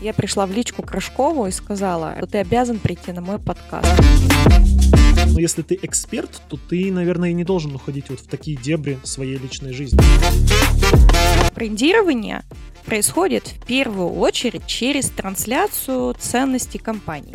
Я 0.00 0.12
пришла 0.12 0.46
в 0.46 0.52
личку 0.52 0.82
к 0.82 0.92
Рожкову 0.92 1.46
и 1.46 1.50
сказала, 1.50 2.14
что 2.18 2.26
ты 2.26 2.38
обязан 2.38 2.78
прийти 2.78 3.10
на 3.10 3.20
мой 3.20 3.40
подкаст. 3.40 3.88
Но 5.26 5.40
если 5.40 5.62
ты 5.62 5.78
эксперт, 5.82 6.40
то 6.48 6.56
ты, 6.56 6.92
наверное, 6.92 7.30
и 7.30 7.32
не 7.32 7.44
должен 7.44 7.74
уходить 7.74 8.08
вот 8.08 8.20
в 8.20 8.28
такие 8.28 8.56
дебри 8.56 8.98
своей 9.02 9.36
личной 9.38 9.72
жизни. 9.72 9.98
Брендирование 11.54 12.44
происходит 12.86 13.48
в 13.48 13.66
первую 13.66 14.10
очередь 14.10 14.66
через 14.66 15.10
трансляцию 15.10 16.14
ценностей 16.18 16.78
компании. 16.78 17.32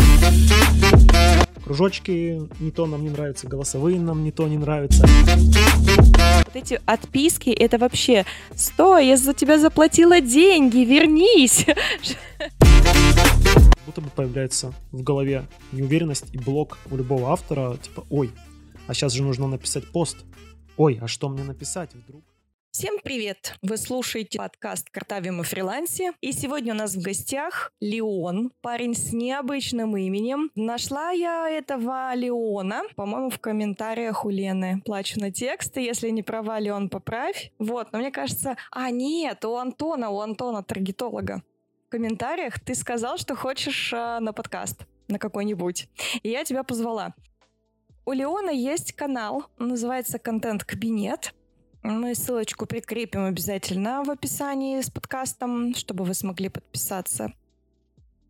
Кружочки 1.63 2.41
не 2.59 2.71
то 2.71 2.85
нам 2.85 3.03
не 3.03 3.09
нравятся, 3.09 3.47
голосовые 3.47 3.99
нам 3.99 4.23
не 4.23 4.31
то 4.31 4.47
не 4.47 4.57
нравятся. 4.57 5.07
Вот 6.45 6.55
эти 6.55 6.81
отписки, 6.85 7.49
это 7.49 7.77
вообще 7.77 8.25
«Стой, 8.55 9.07
я 9.07 9.17
за 9.17 9.33
тебя 9.33 9.57
заплатила 9.57 10.19
деньги, 10.19 10.79
вернись!» 10.79 11.65
Будто 13.85 14.01
бы 14.01 14.09
появляется 14.09 14.73
в 14.91 15.03
голове 15.03 15.45
неуверенность 15.71 16.25
и 16.33 16.37
блок 16.37 16.79
у 16.91 16.97
любого 16.97 17.31
автора, 17.31 17.77
типа 17.77 18.05
«Ой, 18.09 18.31
а 18.87 18.93
сейчас 18.93 19.13
же 19.13 19.23
нужно 19.23 19.47
написать 19.47 19.89
пост. 19.89 20.17
Ой, 20.75 20.99
а 21.01 21.07
что 21.07 21.29
мне 21.29 21.43
написать 21.43 21.91
вдруг?» 21.93 22.23
Всем 22.75 22.95
привет! 23.03 23.55
Вы 23.61 23.77
слушаете 23.77 24.39
подкаст 24.39 24.89
«Картавим 24.89 25.41
и 25.41 25.43
фрилансе». 25.43 26.13
И 26.21 26.31
сегодня 26.31 26.73
у 26.73 26.75
нас 26.75 26.95
в 26.95 27.03
гостях 27.03 27.71
Леон, 27.79 28.51
парень 28.61 28.95
с 28.95 29.13
необычным 29.13 29.95
именем. 29.95 30.49
Нашла 30.55 31.11
я 31.11 31.47
этого 31.47 32.15
Леона, 32.15 32.81
по-моему, 32.95 33.29
в 33.29 33.37
комментариях 33.37 34.25
у 34.25 34.31
Лены. 34.31 34.81
Плачу 34.83 35.19
на 35.19 35.31
тексты, 35.31 35.81
если 35.81 36.09
не 36.09 36.23
права, 36.23 36.57
Леон, 36.57 36.89
поправь. 36.89 37.51
Вот, 37.59 37.93
но 37.93 37.99
мне 37.99 38.09
кажется... 38.09 38.57
А, 38.71 38.89
нет, 38.89 39.45
у 39.45 39.55
Антона, 39.55 40.09
у 40.09 40.19
Антона, 40.19 40.63
таргетолога. 40.63 41.43
В 41.85 41.91
комментариях 41.91 42.59
ты 42.59 42.73
сказал, 42.73 43.19
что 43.19 43.35
хочешь 43.35 43.93
э, 43.93 44.17
на 44.19 44.33
подкаст 44.33 44.87
на 45.09 45.19
какой-нибудь. 45.19 45.89
И 46.23 46.29
я 46.29 46.43
тебя 46.43 46.63
позвала. 46.63 47.13
У 48.03 48.13
Леона 48.13 48.49
есть 48.49 48.93
канал, 48.93 49.45
называется 49.59 50.17
«Контент-кабинет». 50.17 51.35
Мы 51.83 52.15
ссылочку 52.15 52.65
прикрепим 52.65 53.25
обязательно 53.25 54.03
в 54.05 54.09
описании 54.09 54.79
с 54.79 54.89
подкастом, 54.89 55.75
чтобы 55.75 56.05
вы 56.05 56.13
смогли 56.13 56.47
подписаться 56.47 57.33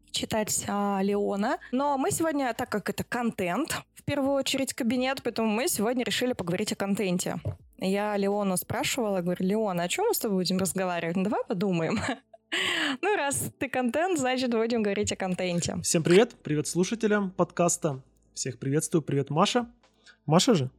читать 0.09 0.65
а, 0.67 0.99
Леона. 1.03 1.59
Но 1.71 1.99
мы 1.99 2.09
сегодня, 2.09 2.51
так 2.55 2.69
как 2.69 2.89
это 2.89 3.03
контент, 3.03 3.83
в 3.93 4.03
первую 4.03 4.33
очередь 4.33 4.73
кабинет, 4.73 5.21
поэтому 5.21 5.49
мы 5.49 5.67
сегодня 5.67 6.03
решили 6.03 6.33
поговорить 6.33 6.71
о 6.71 6.75
контенте. 6.75 7.37
Я 7.77 8.17
Леону 8.17 8.57
спрашивала, 8.57 9.21
говорю, 9.21 9.45
Леон, 9.45 9.79
о 9.79 9.87
чем 9.87 10.07
мы 10.07 10.15
с 10.15 10.19
тобой 10.19 10.37
будем 10.37 10.57
разговаривать? 10.57 11.15
Ну, 11.15 11.23
давай 11.23 11.43
подумаем. 11.47 11.99
Ну, 13.01 13.15
раз 13.15 13.49
ты 13.57 13.67
контент, 13.67 14.19
значит, 14.19 14.51
будем 14.51 14.83
говорить 14.83 15.11
о 15.11 15.15
контенте. 15.15 15.75
Всем 15.81 16.03
привет, 16.03 16.35
привет 16.43 16.67
слушателям 16.67 17.31
подкаста. 17.31 17.99
Всех 18.35 18.59
приветствую, 18.59 19.01
привет, 19.01 19.31
Маша. 19.31 19.67
Маша 20.27 20.53
же? 20.53 20.69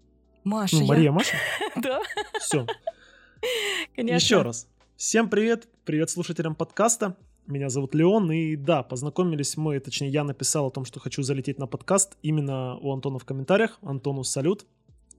Маша. 0.44 0.76
Ну, 0.76 0.86
Мария 0.86 1.10
Маша? 1.10 1.36
Да. 1.76 2.00
Все. 2.38 2.66
Конечно. 3.96 4.14
Еще 4.14 4.42
раз. 4.42 4.68
Всем 4.96 5.30
привет, 5.30 5.66
привет 5.84 6.10
слушателям 6.10 6.54
подкаста. 6.54 7.16
Меня 7.46 7.70
зовут 7.70 7.94
Леон, 7.94 8.30
и 8.30 8.54
да, 8.54 8.82
познакомились 8.82 9.56
мы, 9.56 9.80
точнее, 9.80 10.10
я 10.10 10.22
написал 10.22 10.66
о 10.66 10.70
том, 10.70 10.84
что 10.84 11.00
хочу 11.00 11.22
залететь 11.22 11.58
на 11.58 11.66
подкаст 11.66 12.16
именно 12.22 12.76
у 12.76 12.92
Антона 12.92 13.18
в 13.18 13.24
комментариях. 13.24 13.78
Антону 13.82 14.22
салют. 14.22 14.66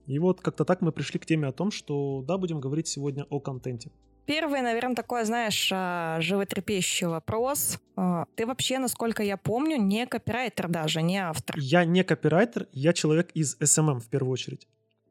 И 0.06 0.18
вот 0.20 0.40
как-то 0.40 0.64
так 0.64 0.80
мы 0.80 0.92
пришли 0.92 1.18
к 1.18 1.26
теме 1.26 1.48
о 1.48 1.52
том, 1.52 1.72
что 1.72 2.24
да, 2.26 2.38
будем 2.38 2.60
говорить 2.60 2.86
сегодня 2.86 3.24
о 3.28 3.40
контенте. 3.40 3.90
Первый, 4.26 4.62
наверное, 4.62 4.94
такой, 4.94 5.24
знаешь, 5.24 5.70
а, 5.72 6.20
животрепещущий 6.20 7.06
вопрос. 7.06 7.78
А, 7.96 8.26
ты 8.36 8.46
вообще, 8.46 8.78
насколько 8.78 9.22
я 9.24 9.36
помню, 9.36 9.76
не 9.76 10.06
копирайтер 10.06 10.68
даже, 10.68 11.02
не 11.02 11.18
автор. 11.18 11.56
Я 11.58 11.84
не 11.84 12.04
копирайтер, 12.04 12.68
я 12.72 12.92
человек 12.92 13.30
из 13.34 13.56
SMM 13.60 14.00
в 14.00 14.08
первую 14.08 14.32
очередь. 14.32 14.66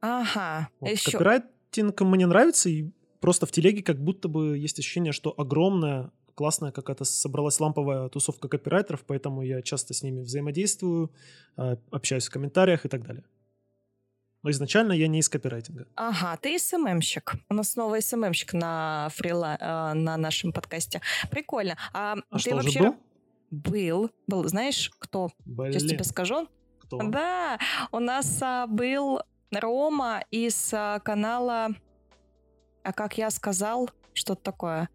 Ага. 0.05 0.69
Вот, 0.79 0.89
Еще. 0.89 1.11
Копирайтинг 1.11 1.99
мне 2.01 2.27
нравится, 2.27 2.69
и 2.69 2.91
просто 3.19 3.45
в 3.45 3.51
телеге 3.51 3.81
как 3.81 3.99
будто 3.99 4.27
бы 4.27 4.57
есть 4.57 4.77
ощущение, 4.77 5.13
что 5.13 5.33
огромная, 5.35 6.11
классная 6.35 6.71
какая-то 6.71 7.05
собралась 7.05 7.59
ламповая 7.59 8.07
тусовка 8.09 8.47
копирайтеров, 8.47 9.03
поэтому 9.05 9.41
я 9.41 9.61
часто 9.61 9.93
с 9.93 10.03
ними 10.03 10.21
взаимодействую, 10.21 11.11
а, 11.57 11.77
общаюсь 11.91 12.27
в 12.27 12.31
комментариях 12.31 12.85
и 12.85 12.89
так 12.89 13.03
далее. 13.03 13.23
Но 14.43 14.51
изначально 14.51 14.91
я 14.93 15.07
не 15.07 15.19
из 15.19 15.29
копирайтинга. 15.29 15.87
Ага, 15.95 16.37
ты 16.37 16.59
СММщик. 16.59 17.33
У 17.49 17.55
нас 17.55 17.71
снова 17.71 17.99
СММщик 17.99 18.53
на 18.53 19.09
фрила... 19.11 19.57
э, 19.59 19.93
на 19.95 20.17
нашем 20.17 20.53
подкасте. 20.53 21.01
Прикольно. 21.31 21.77
А, 21.93 22.15
А 22.29 22.35
ты 22.35 22.39
что, 22.41 22.55
вообще 22.57 22.79
был? 22.79 22.95
был? 23.49 24.11
Был. 24.27 24.47
Знаешь, 24.47 24.91
кто? 24.99 25.29
Сейчас 25.29 25.81
Блин, 25.81 25.89
тебе 25.89 26.03
скажу. 26.03 26.47
кто? 26.77 26.99
Да, 27.09 27.57
у 27.91 27.97
нас 27.97 28.37
а, 28.43 28.67
был 28.67 29.19
Рома 29.51 30.23
из 30.31 30.71
а, 30.73 30.99
канала, 30.99 31.69
а 32.83 32.93
как 32.93 33.17
я 33.17 33.29
сказал, 33.29 33.89
что-то 34.13 34.41
такое. 34.41 34.89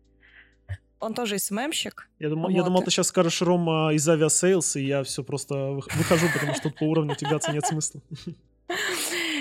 Он 0.98 1.14
тоже 1.14 1.38
СММщик. 1.38 2.10
Я 2.18 2.28
думал, 2.28 2.50
я 2.50 2.58
Вот. 2.58 2.64
думал, 2.66 2.82
ты 2.82 2.90
сейчас 2.90 3.06
скажешь 3.08 3.40
Рома 3.40 3.92
из 3.94 4.06
Aviasales, 4.06 4.76
и 4.76 4.84
я 4.84 5.02
все 5.02 5.24
просто 5.24 5.54
вых- 5.54 5.96
выхожу, 5.96 6.26
потому 6.32 6.52
что 6.54 6.64
тут 6.64 6.78
по 6.78 6.84
уровню 6.84 7.14
тягаться 7.14 7.52
нет 7.52 7.64
смысла. 7.66 8.00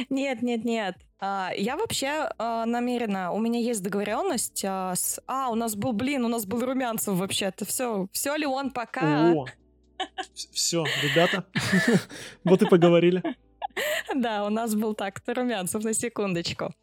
Нет, 0.10 0.42
нет, 0.42 0.64
нет. 0.64 0.96
А, 1.20 1.52
я 1.56 1.76
вообще 1.76 2.30
а, 2.38 2.66
намерена. 2.66 3.32
У 3.32 3.40
меня 3.40 3.60
есть 3.60 3.84
договоренность 3.84 4.64
с. 4.64 5.20
А, 5.28 5.50
у 5.50 5.56
нас 5.56 5.76
был, 5.76 5.92
блин, 5.92 6.24
у 6.24 6.30
нас 6.30 6.46
был 6.46 6.62
Румянцев 6.66 7.16
вообще-то. 7.16 7.66
Все, 7.66 8.08
все, 8.14 8.36
Леон, 8.38 8.72
пока. 8.72 9.34
О, 9.34 9.46
все, 10.54 10.86
ребята, 11.04 11.46
вот 12.46 12.62
и 12.62 12.66
поговорили. 12.66 13.22
Да, 14.16 14.46
у 14.46 14.50
нас 14.50 14.76
был 14.76 14.94
так-то 14.94 15.34
Румянцев 15.34 15.84
на 15.84 15.94
секундочку. 15.94 16.74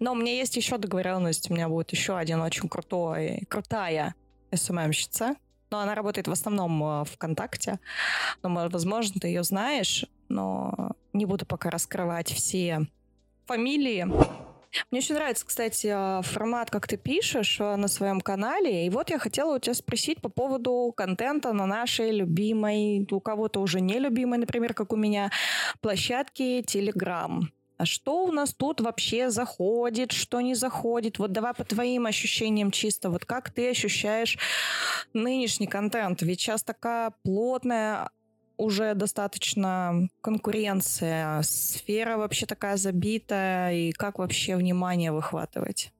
Но 0.00 0.12
у 0.12 0.14
меня 0.14 0.32
есть 0.34 0.56
еще 0.56 0.78
договоренность. 0.78 1.50
У 1.50 1.54
меня 1.54 1.68
будет 1.68 1.92
еще 1.92 2.16
один 2.16 2.40
очень 2.40 2.68
крутой, 2.68 3.42
крутая 3.48 4.14
СММщица. 4.52 5.36
Но 5.70 5.78
она 5.78 5.94
работает 5.94 6.26
в 6.26 6.32
основном 6.32 6.82
э, 6.82 7.04
ВКонтакте. 7.04 7.78
Но, 8.42 8.48
мо- 8.48 8.68
возможно, 8.68 9.20
ты 9.20 9.28
ее 9.28 9.44
знаешь, 9.44 10.04
но 10.28 10.92
не 11.12 11.26
буду 11.26 11.46
пока 11.46 11.70
раскрывать 11.70 12.32
все 12.32 12.86
фамилии. 13.46 14.06
Мне 14.90 14.98
очень 14.98 15.14
нравится, 15.14 15.46
кстати, 15.46 15.88
э, 15.88 16.22
формат, 16.22 16.70
как 16.70 16.86
ты 16.86 16.96
пишешь 16.96 17.58
э, 17.60 17.76
на 17.76 17.88
своем 17.88 18.20
канале. 18.20 18.86
И 18.86 18.90
вот 18.90 19.10
я 19.10 19.18
хотела 19.18 19.56
у 19.56 19.58
тебя 19.58 19.74
спросить 19.74 20.20
по 20.20 20.28
поводу 20.28 20.92
контента 20.96 21.52
на 21.52 21.66
нашей 21.66 22.12
любимой, 22.12 23.06
у 23.10 23.20
кого-то 23.20 23.60
уже 23.60 23.80
нелюбимой, 23.80 24.38
например, 24.38 24.74
как 24.74 24.92
у 24.92 24.96
меня, 24.96 25.30
площадке 25.80 26.60
Telegram. 26.60 27.42
А 27.80 27.86
что 27.86 28.24
у 28.26 28.32
нас 28.32 28.52
тут 28.52 28.82
вообще 28.82 29.30
заходит, 29.30 30.12
что 30.12 30.42
не 30.42 30.54
заходит? 30.54 31.18
Вот 31.18 31.32
давай 31.32 31.54
по 31.54 31.64
твоим 31.64 32.04
ощущениям 32.04 32.70
чисто, 32.70 33.08
вот 33.08 33.24
как 33.24 33.50
ты 33.50 33.70
ощущаешь 33.70 34.36
нынешний 35.14 35.66
контент? 35.66 36.20
Ведь 36.20 36.40
сейчас 36.40 36.62
такая 36.62 37.14
плотная 37.22 38.10
уже 38.60 38.94
достаточно 38.94 40.08
конкуренция, 40.20 41.42
сфера 41.42 42.16
вообще 42.16 42.46
такая 42.46 42.76
забитая, 42.76 43.72
и 43.74 43.92
как 43.92 44.18
вообще 44.18 44.56
внимание 44.56 45.12
выхватывать? 45.12 45.92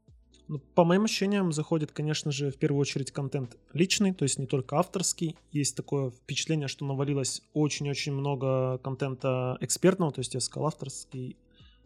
Ну, 0.48 0.58
по 0.58 0.84
моим 0.84 1.04
ощущениям, 1.04 1.52
заходит, 1.52 1.92
конечно 1.92 2.32
же, 2.32 2.50
в 2.50 2.56
первую 2.56 2.80
очередь 2.80 3.12
контент 3.12 3.56
личный, 3.72 4.12
то 4.12 4.24
есть 4.24 4.36
не 4.36 4.46
только 4.46 4.78
авторский. 4.78 5.36
Есть 5.52 5.76
такое 5.76 6.10
впечатление, 6.10 6.66
что 6.66 6.84
навалилось 6.84 7.42
очень-очень 7.54 8.12
много 8.12 8.78
контента 8.78 9.56
экспертного, 9.60 10.10
то 10.10 10.18
есть 10.18 10.34
я 10.34 10.40
сказал 10.40 10.66
авторский. 10.66 11.36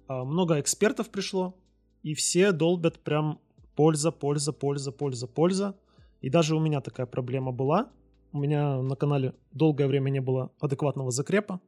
А, 0.08 0.24
Много 0.24 0.60
экспертов 0.60 1.10
пришло, 1.10 1.54
и 2.02 2.14
все 2.14 2.52
долбят 2.52 2.98
прям 3.00 3.38
польза, 3.76 4.10
польза, 4.10 4.52
польза, 4.52 4.92
польза, 4.92 5.26
польза. 5.26 5.76
И 6.22 6.30
даже 6.30 6.56
у 6.56 6.60
меня 6.60 6.80
такая 6.80 7.04
проблема 7.04 7.52
была. 7.52 7.90
У 8.34 8.38
меня 8.38 8.82
на 8.82 8.96
канале 8.96 9.32
долгое 9.52 9.86
время 9.86 10.10
не 10.10 10.20
было 10.20 10.50
адекватного 10.58 11.12
закрепа. 11.12 11.60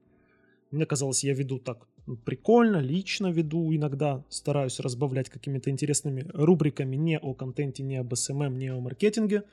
Мне 0.72 0.84
казалось, 0.84 1.22
я 1.22 1.32
веду 1.32 1.60
так 1.60 1.86
ну, 2.06 2.16
прикольно, 2.16 2.78
лично 2.78 3.28
веду, 3.28 3.72
иногда 3.72 4.24
стараюсь 4.30 4.80
разбавлять 4.80 5.30
какими-то 5.30 5.70
интересными 5.70 6.28
рубриками 6.34 6.96
не 6.96 7.20
о 7.20 7.34
контенте, 7.34 7.84
не 7.84 7.98
об 7.98 8.12
SMM, 8.12 8.56
не 8.56 8.66
о 8.72 8.80
маркетинге. 8.80 9.44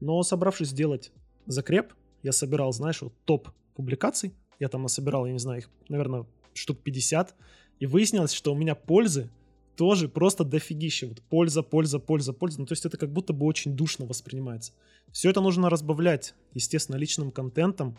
Но 0.00 0.22
собравшись 0.22 0.68
сделать 0.68 1.12
закреп, 1.44 1.92
я 2.22 2.32
собирал, 2.32 2.72
знаешь, 2.72 3.02
вот 3.02 3.12
топ 3.26 3.50
публикаций. 3.74 4.32
Я 4.58 4.70
там 4.70 4.84
насобирал, 4.84 5.26
я 5.26 5.32
не 5.34 5.38
знаю, 5.38 5.58
их, 5.58 5.70
наверное, 5.90 6.24
штук 6.54 6.78
50. 6.78 7.34
И 7.80 7.86
выяснилось, 7.86 8.32
что 8.32 8.50
у 8.50 8.56
меня 8.56 8.74
пользы 8.74 9.28
тоже 9.76 10.08
просто 10.08 10.44
дофигища. 10.44 11.08
Вот 11.08 11.22
польза, 11.22 11.62
польза, 11.62 11.98
польза, 11.98 12.32
польза. 12.32 12.60
Ну, 12.60 12.66
то 12.66 12.72
есть 12.72 12.86
это 12.86 12.96
как 12.96 13.12
будто 13.12 13.32
бы 13.32 13.46
очень 13.46 13.76
душно 13.76 14.06
воспринимается. 14.06 14.72
Все 15.10 15.30
это 15.30 15.40
нужно 15.40 15.70
разбавлять, 15.70 16.34
естественно, 16.54 16.96
личным 16.96 17.30
контентом. 17.30 17.98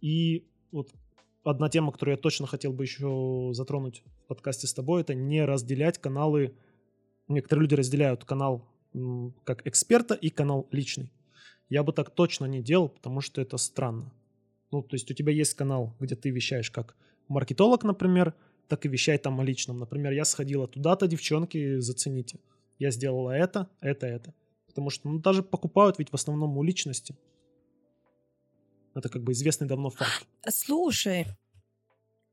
И 0.00 0.46
вот 0.70 0.90
одна 1.44 1.68
тема, 1.68 1.92
которую 1.92 2.16
я 2.16 2.20
точно 2.20 2.46
хотел 2.46 2.72
бы 2.72 2.84
еще 2.84 3.50
затронуть 3.52 4.02
в 4.24 4.28
подкасте 4.28 4.66
с 4.66 4.74
тобой, 4.74 5.02
это 5.02 5.14
не 5.14 5.44
разделять 5.44 5.98
каналы. 5.98 6.54
Некоторые 7.28 7.62
люди 7.62 7.74
разделяют 7.74 8.24
канал 8.24 8.68
как 9.44 9.66
эксперта 9.66 10.14
и 10.14 10.30
канал 10.30 10.68
личный. 10.70 11.10
Я 11.68 11.82
бы 11.82 11.92
так 11.92 12.10
точно 12.10 12.44
не 12.44 12.62
делал, 12.62 12.88
потому 12.88 13.20
что 13.20 13.40
это 13.40 13.56
странно. 13.56 14.12
Ну, 14.70 14.82
то 14.82 14.94
есть 14.94 15.10
у 15.10 15.14
тебя 15.14 15.32
есть 15.32 15.54
канал, 15.54 15.94
где 16.00 16.16
ты 16.16 16.30
вещаешь 16.30 16.70
как 16.70 16.96
маркетолог, 17.28 17.84
например, 17.84 18.34
так 18.72 18.86
и 18.86 18.88
вещай 18.88 19.18
там 19.18 19.38
о 19.38 19.44
личном. 19.44 19.78
Например, 19.78 20.12
я 20.12 20.24
сходила 20.24 20.66
туда-то, 20.66 21.06
девчонки, 21.06 21.78
зацените. 21.80 22.38
Я 22.78 22.90
сделала 22.90 23.30
это, 23.30 23.68
это, 23.82 24.06
это. 24.06 24.32
Потому 24.66 24.88
что 24.88 25.10
ну, 25.10 25.18
даже 25.18 25.42
покупают 25.42 25.98
ведь 25.98 26.08
в 26.08 26.14
основном 26.14 26.56
у 26.56 26.62
личности. 26.62 27.14
Это 28.94 29.10
как 29.10 29.22
бы 29.24 29.32
известный 29.32 29.68
давно 29.68 29.90
факт. 29.90 30.26
Слушай, 30.48 31.26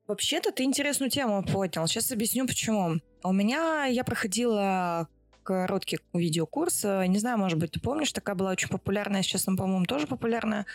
вообще-то 0.07 0.53
ты 0.53 0.63
интересную 0.63 1.09
тему 1.09 1.43
поднял. 1.43 1.85
Сейчас 1.87 2.09
объясню, 2.09 2.47
почему. 2.47 3.01
У 3.21 3.33
меня, 3.33 3.83
я 3.87 4.05
проходила 4.05 5.09
короткий 5.43 5.99
видеокурс. 6.13 6.85
Не 6.85 7.17
знаю, 7.17 7.37
может 7.37 7.59
быть, 7.59 7.71
ты 7.71 7.81
помнишь, 7.81 8.13
такая 8.13 8.35
была 8.35 8.51
очень 8.51 8.69
популярная, 8.69 9.23
сейчас 9.23 9.45
он, 9.49 9.57
по-моему, 9.57 9.83
тоже 9.83 10.07
популярная. 10.07 10.65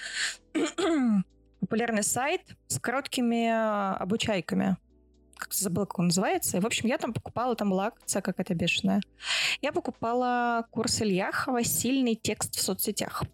популярный 1.60 2.02
сайт 2.02 2.42
с 2.66 2.78
короткими 2.78 3.48
а, 3.48 3.96
обучайками. 3.96 4.76
Как 5.44 5.52
забыла, 5.52 5.84
как 5.84 5.98
он 5.98 6.06
называется. 6.06 6.56
И, 6.56 6.60
в 6.60 6.64
общем, 6.64 6.88
я 6.88 6.96
там 6.96 7.12
покупала, 7.12 7.54
там 7.54 7.68
была 7.68 7.88
акция 7.88 8.22
какая-то 8.22 8.54
бешеная. 8.54 9.02
Я 9.60 9.72
покупала 9.72 10.66
курс 10.70 11.02
Ильяхова 11.02 11.62
«Сильный 11.62 12.14
текст 12.14 12.56
в 12.56 12.62
соцсетях». 12.62 13.24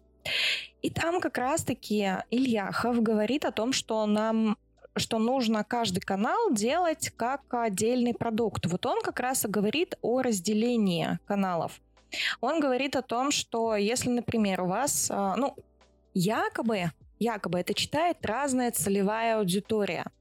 И 0.81 0.89
там 0.89 1.21
как 1.21 1.37
раз-таки 1.37 2.17
Ильяхов 2.29 3.01
говорит 3.01 3.45
о 3.45 3.51
том, 3.51 3.71
что 3.71 4.05
нам 4.05 4.57
что 4.97 5.19
нужно 5.19 5.63
каждый 5.63 6.01
канал 6.01 6.51
делать 6.51 7.13
как 7.15 7.41
отдельный 7.53 8.13
продукт. 8.13 8.65
Вот 8.65 8.85
он 8.85 9.01
как 9.01 9.21
раз 9.21 9.45
и 9.45 9.47
говорит 9.47 9.95
о 10.01 10.21
разделении 10.21 11.17
каналов. 11.25 11.79
Он 12.41 12.59
говорит 12.59 12.97
о 12.97 13.01
том, 13.01 13.31
что 13.31 13.77
если, 13.77 14.09
например, 14.09 14.63
у 14.63 14.67
вас, 14.67 15.07
а, 15.09 15.37
ну, 15.37 15.55
якобы, 16.13 16.91
якобы 17.19 17.59
это 17.59 17.73
читает 17.73 18.17
разная 18.25 18.71
целевая 18.71 19.37
аудитория– 19.37 20.07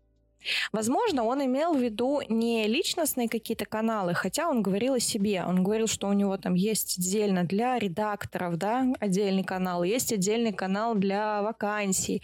Возможно, 0.72 1.24
он 1.24 1.44
имел 1.44 1.74
в 1.74 1.80
виду 1.80 2.20
не 2.28 2.66
личностные 2.66 3.28
какие-то 3.28 3.66
каналы, 3.66 4.14
хотя 4.14 4.48
он 4.48 4.62
говорил 4.62 4.94
о 4.94 5.00
себе. 5.00 5.44
Он 5.46 5.62
говорил, 5.62 5.86
что 5.86 6.08
у 6.08 6.12
него 6.12 6.36
там 6.36 6.54
есть 6.54 6.98
отдельно 6.98 7.44
для 7.44 7.78
редакторов, 7.78 8.56
да, 8.56 8.86
отдельный 9.00 9.44
канал, 9.44 9.82
есть 9.82 10.12
отдельный 10.12 10.52
канал 10.52 10.94
для 10.94 11.42
вакансий, 11.42 12.22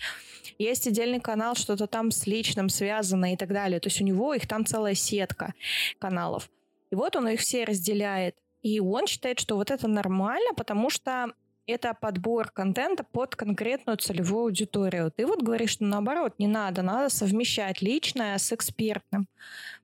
есть 0.59 0.87
отдельный 0.87 1.21
канал, 1.21 1.55
что-то 1.55 1.87
там 1.87 2.11
с 2.11 2.27
личным 2.27 2.69
связано 2.69 3.33
и 3.33 3.37
так 3.37 3.53
далее. 3.53 3.81
То 3.81 3.89
есть 3.89 4.01
у 4.01 4.05
него 4.05 4.35
их 4.35 4.47
там 4.47 4.65
целая 4.65 4.95
сетка 4.95 5.55
каналов. 5.99 6.49
И 6.91 6.95
вот 6.95 7.17
он 7.17 7.29
их 7.29 7.41
все 7.41 7.65
разделяет. 7.65 8.37
И 8.63 8.81
он 8.81 9.07
считает, 9.07 9.39
что 9.39 9.57
вот 9.57 9.71
это 9.71 9.87
нормально, 9.87 10.53
потому 10.57 10.91
что 10.91 11.33
это 11.67 11.95
подбор 11.95 12.51
контента 12.51 13.05
под 13.05 13.35
конкретную 13.35 13.99
целевую 13.99 14.45
аудиторию. 14.45 15.11
Ты 15.11 15.27
вот 15.27 15.43
говоришь, 15.43 15.71
что 15.71 15.85
наоборот, 15.85 16.35
не 16.39 16.47
надо, 16.47 16.83
надо 16.83 17.09
совмещать 17.09 17.83
личное 17.83 18.39
с 18.39 18.53
экспертным. 18.53 19.29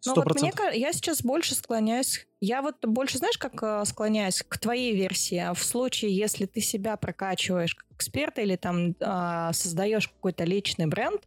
Но 0.07 0.15
100%. 0.15 0.15
вот 0.17 0.41
мне 0.41 0.53
я 0.75 0.93
сейчас 0.93 1.23
больше 1.23 1.55
склоняюсь, 1.55 2.27
я 2.41 2.63
вот 2.63 2.77
больше, 2.85 3.19
знаешь, 3.19 3.39
как 3.39 3.63
э, 3.63 3.85
склоняюсь 3.85 4.43
к 4.47 4.59
твоей 4.59 4.95
версии. 4.95 5.53
В 5.55 5.63
случае, 5.63 6.17
если 6.17 6.47
ты 6.47 6.61
себя 6.61 6.97
прокачиваешь 6.97 7.75
как 7.75 7.87
эксперта 7.97 8.43
или 8.43 8.57
там 8.57 8.95
э, 8.99 9.51
создаешь 9.53 10.09
какой-то 10.09 10.45
личный 10.45 10.87
бренд, 10.87 11.23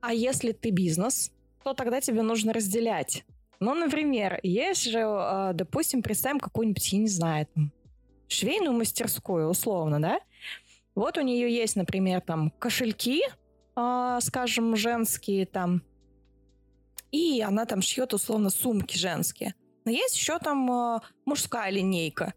а 0.00 0.12
если 0.14 0.52
ты 0.52 0.70
бизнес, 0.70 1.30
то 1.62 1.74
тогда 1.74 2.00
тебе 2.00 2.22
нужно 2.22 2.52
разделять. 2.52 3.24
Ну, 3.60 3.74
например, 3.74 4.40
есть 4.42 4.90
же, 4.90 5.00
э, 5.00 5.50
допустим, 5.54 6.02
представим 6.02 6.40
какую-нибудь, 6.40 6.92
я 6.92 6.98
не 6.98 7.08
знаю, 7.08 7.46
там, 7.54 7.70
швейную 8.32 8.72
мастерскую, 8.72 9.48
условно, 9.48 10.00
да, 10.00 10.20
вот 10.94 11.16
у 11.18 11.22
нее 11.22 11.52
есть, 11.52 11.76
например, 11.76 12.20
там 12.20 12.50
кошельки, 12.58 13.22
э, 13.76 14.18
скажем, 14.20 14.76
женские 14.76 15.46
там, 15.46 15.82
и 17.10 17.40
она 17.40 17.66
там 17.66 17.82
шьет 17.82 18.14
условно 18.14 18.50
сумки 18.50 18.96
женские. 18.96 19.54
Но 19.84 19.90
есть 19.90 20.16
еще 20.16 20.38
там 20.38 20.70
э, 20.70 21.00
мужская 21.24 21.70
линейка. 21.70 22.34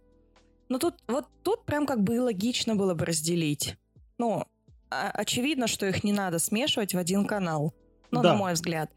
Но 0.69 0.79
тут 0.79 0.95
вот 1.07 1.27
тут 1.43 1.65
прям 1.65 1.85
как 1.85 2.01
бы 2.01 2.19
логично 2.21 2.75
было 2.75 2.93
бы 2.93 3.05
разделить. 3.05 3.75
Ну, 4.17 4.45
очевидно, 4.89 5.67
что 5.67 5.85
их 5.85 6.03
не 6.03 6.13
надо 6.13 6.39
смешивать 6.39 6.93
в 6.93 6.97
один 6.97 7.25
канал. 7.25 7.73
Ну, 8.11 8.21
да. 8.21 8.33
на 8.33 8.37
мой 8.37 8.53
взгляд. 8.53 8.91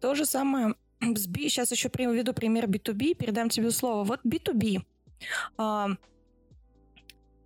То 0.00 0.14
же 0.14 0.24
самое. 0.24 0.74
Сейчас 1.00 1.72
еще 1.72 1.88
приведу 1.88 2.32
пример 2.32 2.66
B2B, 2.66 3.14
передам 3.14 3.48
тебе 3.48 3.70
слово. 3.70 4.04
Вот 4.04 4.20
B2B. 4.24 4.82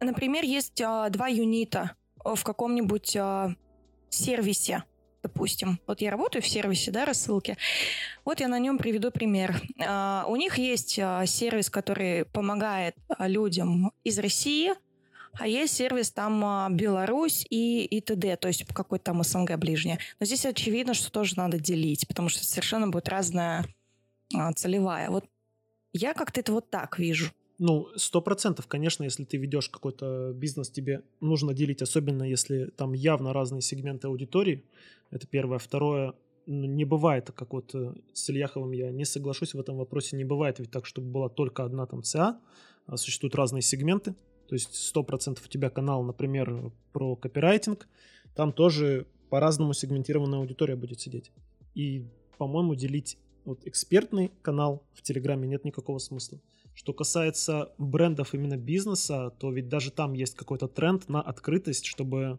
Например, 0.01 0.45
есть 0.45 0.81
а, 0.81 1.09
два 1.11 1.29
юнита 1.29 1.93
в 2.25 2.43
каком-нибудь 2.43 3.17
а, 3.17 3.55
сервисе, 4.09 4.85
допустим. 5.23 5.79
Вот 5.87 6.01
я 6.01 6.11
работаю 6.11 6.43
в 6.43 6.49
сервисе, 6.49 6.91
да, 6.91 7.05
рассылки. 7.05 7.57
Вот 8.25 8.41
я 8.41 8.49
на 8.49 8.59
нем 8.59 8.79
приведу 8.79 9.11
пример. 9.11 9.61
А, 9.79 10.25
у 10.27 10.37
них 10.37 10.59
есть 10.59 10.99
а, 10.99 11.27
сервис, 11.27 11.71
который 11.71 12.25
помогает 12.25 12.97
а, 13.09 13.29
людям 13.29 13.93
из 14.05 14.19
России, 14.19 14.73
а 15.35 15.47
есть 15.47 15.77
сервис 15.77 16.11
там 16.11 16.45
а, 16.45 16.69
Беларусь 16.71 17.47
и, 17.51 17.85
и 17.85 18.01
т.д., 18.01 18.37
то 18.37 18.49
есть 18.49 18.65
какой-то 18.67 19.07
там 19.07 19.23
СНГ 19.23 19.57
ближнее. 19.57 19.99
Но 20.19 20.27
здесь 20.27 20.45
очевидно, 20.45 20.95
что 20.95 21.11
тоже 21.11 21.37
надо 21.37 21.59
делить, 21.59 22.07
потому 22.09 22.29
что 22.29 22.45
совершенно 22.45 22.89
будет 22.89 23.09
разная 23.09 23.67
а, 24.35 24.53
целевая. 24.53 25.11
Вот 25.11 25.27
я 25.93 26.15
как-то 26.15 26.41
это 26.41 26.53
вот 26.53 26.71
так 26.71 26.99
вижу. 26.99 27.33
Ну, 27.63 27.89
сто 27.95 28.23
процентов, 28.23 28.67
конечно, 28.69 29.05
если 29.05 29.25
ты 29.25 29.37
ведешь 29.37 29.69
какой-то 29.69 30.33
бизнес, 30.33 30.71
тебе 30.71 31.03
нужно 31.21 31.53
делить, 31.53 31.83
особенно 31.83 32.23
если 32.23 32.71
там 32.71 32.95
явно 32.95 33.35
разные 33.35 33.61
сегменты 33.61 34.07
аудитории. 34.07 34.65
Это 35.11 35.27
первое. 35.27 35.59
Второе, 35.59 36.15
ну, 36.47 36.65
не 36.65 36.87
бывает, 36.87 37.31
как 37.33 37.53
вот 37.53 37.75
э, 37.75 37.93
с 38.15 38.31
Ильяховым 38.31 38.73
я 38.73 38.91
не 38.91 39.05
соглашусь 39.05 39.53
в 39.53 39.61
этом 39.61 39.77
вопросе, 39.77 40.17
не 40.17 40.25
бывает 40.25 40.59
ведь 40.59 40.71
так, 40.71 40.87
чтобы 40.87 41.09
была 41.09 41.29
только 41.29 41.63
одна 41.63 41.85
там 41.85 42.03
ЦА, 42.03 42.41
а 42.87 42.97
существуют 42.97 43.35
разные 43.35 43.61
сегменты. 43.61 44.15
То 44.49 44.55
есть 44.55 44.75
сто 44.75 45.03
процентов 45.03 45.45
у 45.45 45.49
тебя 45.51 45.69
канал, 45.69 46.03
например, 46.03 46.73
про 46.95 47.15
копирайтинг, 47.15 47.89
там 48.35 48.55
тоже 48.55 49.07
по-разному 49.29 49.75
сегментированная 49.75 50.39
аудитория 50.39 50.77
будет 50.77 51.01
сидеть. 51.01 51.31
И, 51.75 52.07
по-моему, 52.39 52.75
делить 52.75 53.19
вот 53.45 53.67
экспертный 53.67 54.33
канал 54.41 54.83
в 54.95 55.03
Телеграме 55.03 55.47
нет 55.47 55.67
никакого 55.67 55.99
смысла. 55.99 56.41
Что 56.81 56.95
касается 56.95 57.73
брендов 57.77 58.33
именно 58.33 58.57
бизнеса, 58.57 59.35
то 59.39 59.53
ведь 59.53 59.69
даже 59.69 59.91
там 59.91 60.15
есть 60.15 60.35
какой-то 60.35 60.67
тренд 60.67 61.11
на 61.11 61.21
открытость, 61.21 61.85
чтобы 61.85 62.39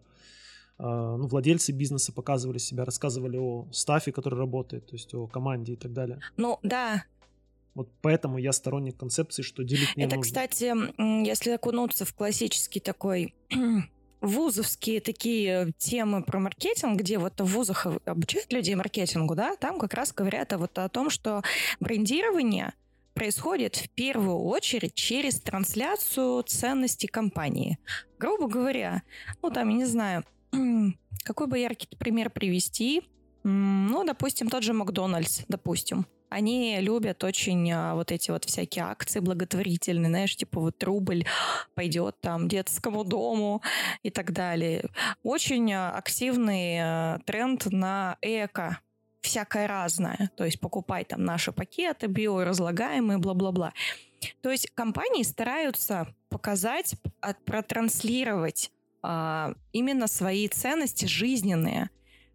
а, 0.80 1.16
ну, 1.16 1.28
владельцы 1.28 1.72
бизнеса 1.72 2.12
показывали 2.12 2.58
себя, 2.58 2.84
рассказывали 2.84 3.38
о 3.38 3.68
стафе, 3.72 4.12
который 4.12 4.40
работает, 4.40 4.88
то 4.88 4.96
есть 4.96 5.14
о 5.14 5.28
команде 5.28 5.74
и 5.74 5.76
так 5.76 5.94
далее. 5.94 6.22
Ну, 6.38 6.58
да. 6.64 7.04
Вот 7.76 7.92
поэтому 8.02 8.40
я 8.40 8.52
сторонник 8.52 8.98
концепции, 8.98 9.44
что 9.44 9.64
делить 9.64 9.96
не 9.96 10.06
Это, 10.06 10.16
нужно. 10.16 10.28
кстати, 10.28 10.74
если 11.24 11.52
окунуться 11.52 12.06
в 12.06 12.16
классический 12.16 12.80
такой 12.80 13.36
вузовские 14.22 15.02
такие 15.02 15.72
темы 15.78 16.24
про 16.24 16.40
маркетинг, 16.40 17.00
где 17.00 17.20
вот 17.20 17.40
в 17.40 17.46
вузах 17.46 17.86
обучают 18.06 18.52
людей 18.52 18.74
маркетингу, 18.74 19.36
да, 19.36 19.56
там 19.56 19.78
как 19.78 19.94
раз 19.94 20.12
говорят 20.12 20.52
вот 20.54 20.80
о 20.80 20.90
том, 20.90 21.12
что 21.12 21.44
брендирование 21.80 22.74
происходит 23.14 23.76
в 23.76 23.90
первую 23.90 24.40
очередь 24.40 24.96
через 24.96 25.40
трансляцию 25.40 26.44
ценностей 26.44 27.08
компании. 27.08 27.78
Грубо 28.20 28.48
говоря, 28.48 29.04
ну 29.42 29.50
там, 29.50 29.70
я 29.70 29.76
не 29.76 29.86
знаю, 29.86 30.24
какой 31.24 31.48
бы 31.48 31.60
яркий 31.60 31.96
пример 31.98 32.30
привести? 32.30 33.04
Ну, 33.44 34.04
допустим, 34.04 34.50
тот 34.50 34.64
же 34.64 34.74
Макдональдс, 34.74 35.42
допустим. 35.48 36.06
Они 36.30 36.80
любят 36.80 37.26
очень 37.26 37.70
а, 37.74 37.94
вот 37.94 38.10
эти 38.12 38.32
вот 38.32 38.46
всякие 38.46 38.86
акции 38.86 39.20
благотворительные, 39.20 40.10
знаешь, 40.10 40.36
типа 40.36 40.62
вот 40.62 40.82
рубль 40.82 41.26
пойдет 41.76 42.22
там 42.22 42.48
детскому 42.48 43.04
дому 43.04 43.62
и 44.02 44.12
так 44.12 44.32
далее. 44.32 44.86
Очень 45.24 45.74
а, 45.74 45.92
активный 45.92 46.78
а, 46.80 47.20
тренд 47.26 47.66
на 47.66 48.18
эко 48.22 48.80
всякое 49.22 49.68
разное. 49.68 50.32
То 50.36 50.46
есть 50.46 50.60
покупай 50.60 51.06
там 51.06 51.24
наши 51.24 51.52
пакеты 51.52 52.08
биоразлагаемые, 52.08 53.18
бла-бла-бла. 53.18 53.74
То 54.42 54.52
есть 54.52 54.70
компании 54.74 55.24
стараются 55.24 56.14
показать, 56.30 56.96
протранслировать 57.46 58.72
а, 59.02 59.54
именно 59.74 60.08
свои 60.08 60.48
ценности 60.48 61.06
жизненные. 61.06 61.90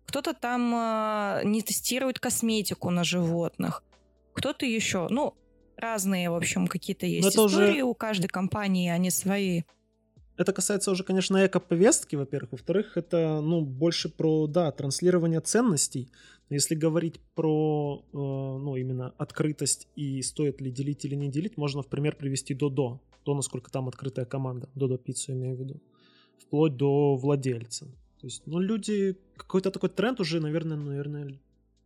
Кто-то 0.07 0.35
там 0.35 0.73
а, 0.75 1.43
не 1.45 1.63
тестирует 1.63 2.19
косметику 2.19 2.91
на 2.91 3.05
животных, 3.05 3.83
кто-то 4.35 4.67
еще, 4.67 5.09
ну, 5.11 5.35
разные, 5.77 6.31
в 6.31 6.35
общем, 6.35 6.67
какие-то 6.67 7.07
есть 7.07 7.29
это 7.29 7.47
истории 7.47 7.81
уже... 7.81 7.83
у 7.83 7.95
каждой 7.95 8.29
компании, 8.29 8.91
они 8.91 9.11
свои. 9.11 9.63
Это 10.37 10.53
касается 10.53 10.91
уже, 10.91 11.05
конечно, 11.05 11.45
эко-повестки, 11.45 12.17
во-первых. 12.17 12.53
Во-вторых, 12.53 12.97
это, 12.97 13.41
ну, 13.41 13.63
больше 13.63 14.11
про, 14.11 14.47
да, 14.47 14.71
транслирование 14.71 15.41
ценностей. 15.41 16.11
Если 16.49 16.77
говорить 16.77 17.21
про, 17.35 18.05
э, 18.13 18.17
ну, 18.17 18.77
именно 18.77 19.13
открытость 19.19 19.89
и 19.97 20.23
стоит 20.23 20.61
ли 20.61 20.71
делить 20.71 21.05
или 21.05 21.17
не 21.17 21.29
делить, 21.29 21.57
можно 21.57 21.83
в 21.83 21.89
пример 21.89 22.15
привести 22.17 22.55
Додо. 22.55 23.01
То, 23.25 23.35
насколько 23.35 23.71
там 23.71 23.89
открытая 23.89 24.25
команда. 24.25 24.69
Додо 24.75 24.97
пиццу 24.99 25.33
имею 25.33 25.57
в 25.57 25.61
виду. 25.61 25.81
вплоть 26.39 26.77
до 26.77 27.17
владельца. 27.17 27.87
То 28.21 28.27
есть, 28.27 28.43
ну, 28.47 28.61
люди, 28.61 29.17
какой-то 29.37 29.71
такой 29.71 29.89
тренд 29.89 30.21
уже, 30.21 30.41
наверное, 30.41 30.77
наверное, 30.77 31.39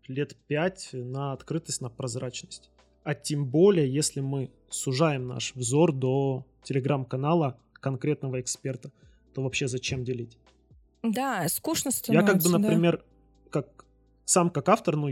лет 0.07 0.37
пять 0.49 0.91
на 0.93 1.33
открытость, 1.33 1.81
на 1.81 1.89
прозрачность. 1.89 2.71
А 3.05 3.15
тем 3.15 3.47
более, 3.47 3.91
если 3.91 4.21
мы 4.21 4.51
сужаем 4.69 5.29
наш 5.29 5.55
взор 5.55 5.93
до 5.93 6.45
телеграм-канала 6.63 7.59
конкретного 7.73 8.41
эксперта, 8.41 8.91
то 9.35 9.43
вообще 9.43 9.69
зачем 9.69 10.05
делить? 10.05 10.37
Да, 11.03 11.49
скучно 11.49 11.91
становится. 11.91 12.33
Я 12.33 12.35
как 12.35 12.43
бы, 12.43 12.59
например, 12.59 12.99
да. 12.99 13.05
Сам 14.31 14.51
как 14.51 14.69
автор, 14.69 14.97
ну 14.97 15.09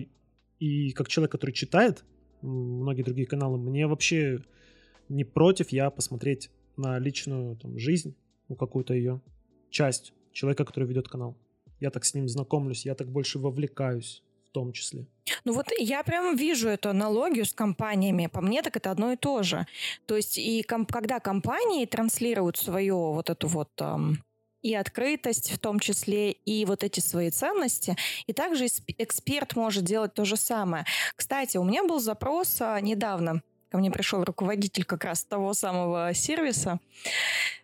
и 0.61 0.93
как 0.93 1.09
человек, 1.09 1.33
который 1.33 1.51
читает 1.51 2.05
многие 2.41 3.03
другие 3.03 3.27
каналы, 3.27 3.59
мне 3.59 3.87
вообще 3.89 4.45
не 5.09 5.25
против 5.25 5.71
я 5.71 5.91
посмотреть 5.91 6.51
на 6.77 7.01
личную 7.01 7.57
там, 7.57 7.79
жизнь, 7.79 8.15
ну 8.49 8.55
какую-то 8.55 8.95
ее 8.95 9.21
часть 9.71 10.13
человека, 10.33 10.65
который 10.65 10.89
ведет 10.89 11.09
канал. 11.09 11.37
Я 11.81 11.91
так 11.91 12.05
с 12.05 12.15
ним 12.15 12.29
знакомлюсь, 12.29 12.87
я 12.87 12.95
так 12.95 13.09
больше 13.09 13.41
вовлекаюсь 13.41 14.23
в 14.51 14.53
том 14.53 14.73
числе. 14.73 15.07
Ну 15.45 15.53
вот 15.53 15.67
я 15.79 16.05
прям 16.05 16.37
вижу 16.37 16.69
эту 16.69 16.91
аналогию 16.91 17.45
с 17.45 17.53
компаниями. 17.53 18.29
По 18.29 18.41
мне 18.41 18.63
так 18.63 18.77
это 18.77 18.93
одно 18.93 19.13
и 19.13 19.17
то 19.17 19.43
же. 19.43 19.67
То 20.07 20.17
есть 20.17 20.39
и 20.39 20.63
комп- 20.63 20.93
когда 20.93 21.19
компании 21.19 21.87
транслируют 21.87 22.57
свою 22.57 23.13
вот 23.13 23.31
эту 23.31 23.49
вот 23.49 23.71
эм, 23.81 24.23
и 24.62 24.75
открытость 24.75 25.50
в 25.50 25.59
том 25.59 25.79
числе, 25.79 26.33
и 26.33 26.65
вот 26.65 26.85
эти 26.85 27.00
свои 27.00 27.31
ценности. 27.31 27.97
И 28.27 28.33
также 28.33 28.67
эксперт 28.67 29.57
может 29.57 29.85
делать 29.85 30.15
то 30.15 30.25
же 30.25 30.37
самое. 30.37 30.85
Кстати, 31.17 31.57
у 31.57 31.65
меня 31.65 31.85
был 31.85 32.00
запрос 32.00 32.59
а, 32.61 32.81
недавно. 32.81 33.43
Ко 33.71 33.79
мне 33.79 33.91
пришел 33.91 34.25
руководитель 34.25 34.85
как 34.85 35.05
раз 35.05 35.25
того 35.25 35.53
самого 35.53 36.15
сервиса, 36.15 36.81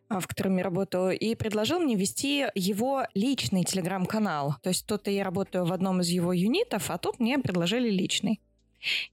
а, 0.09 0.21
в 0.21 0.27
котором 0.27 0.57
я 0.59 0.65
работаю, 0.65 1.19
и 1.19 1.35
предложил 1.35 1.79
мне 1.79 1.97
вести 1.97 2.47
его 2.55 3.07
личный 3.15 3.65
телеграм-канал. 3.65 4.57
То 4.63 4.69
есть 4.69 4.87
тут 4.87 5.09
я 5.09 5.25
работаю 5.25 5.65
в 5.65 5.73
одном 5.73 6.03
из 6.03 6.09
его 6.09 6.33
юнитов, 6.33 6.91
а 6.91 6.99
тут 6.99 7.21
мне 7.21 7.39
предложили 7.39 7.89
личный. 7.89 8.41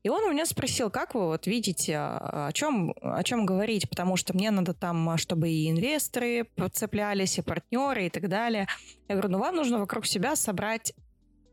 И 0.03 0.09
он 0.09 0.23
у 0.23 0.31
меня 0.31 0.45
спросил, 0.45 0.89
как 0.89 1.15
вы 1.15 1.27
вот 1.27 1.47
видите, 1.47 1.97
а, 1.97 2.47
о 2.47 2.51
чем, 2.53 2.93
о 3.01 3.23
чем 3.23 3.45
говорить, 3.45 3.89
потому 3.89 4.17
что 4.17 4.33
мне 4.33 4.51
надо 4.51 4.73
там, 4.73 5.09
а, 5.09 5.17
чтобы 5.17 5.49
и 5.49 5.69
инвесторы 5.69 6.45
подцеплялись, 6.55 7.37
и 7.37 7.41
партнеры, 7.41 8.07
и 8.07 8.09
так 8.09 8.27
далее. 8.29 8.67
Я 9.07 9.15
говорю, 9.15 9.29
ну 9.29 9.39
вам 9.39 9.55
нужно 9.55 9.79
вокруг 9.79 10.05
себя 10.05 10.35
собрать 10.35 10.93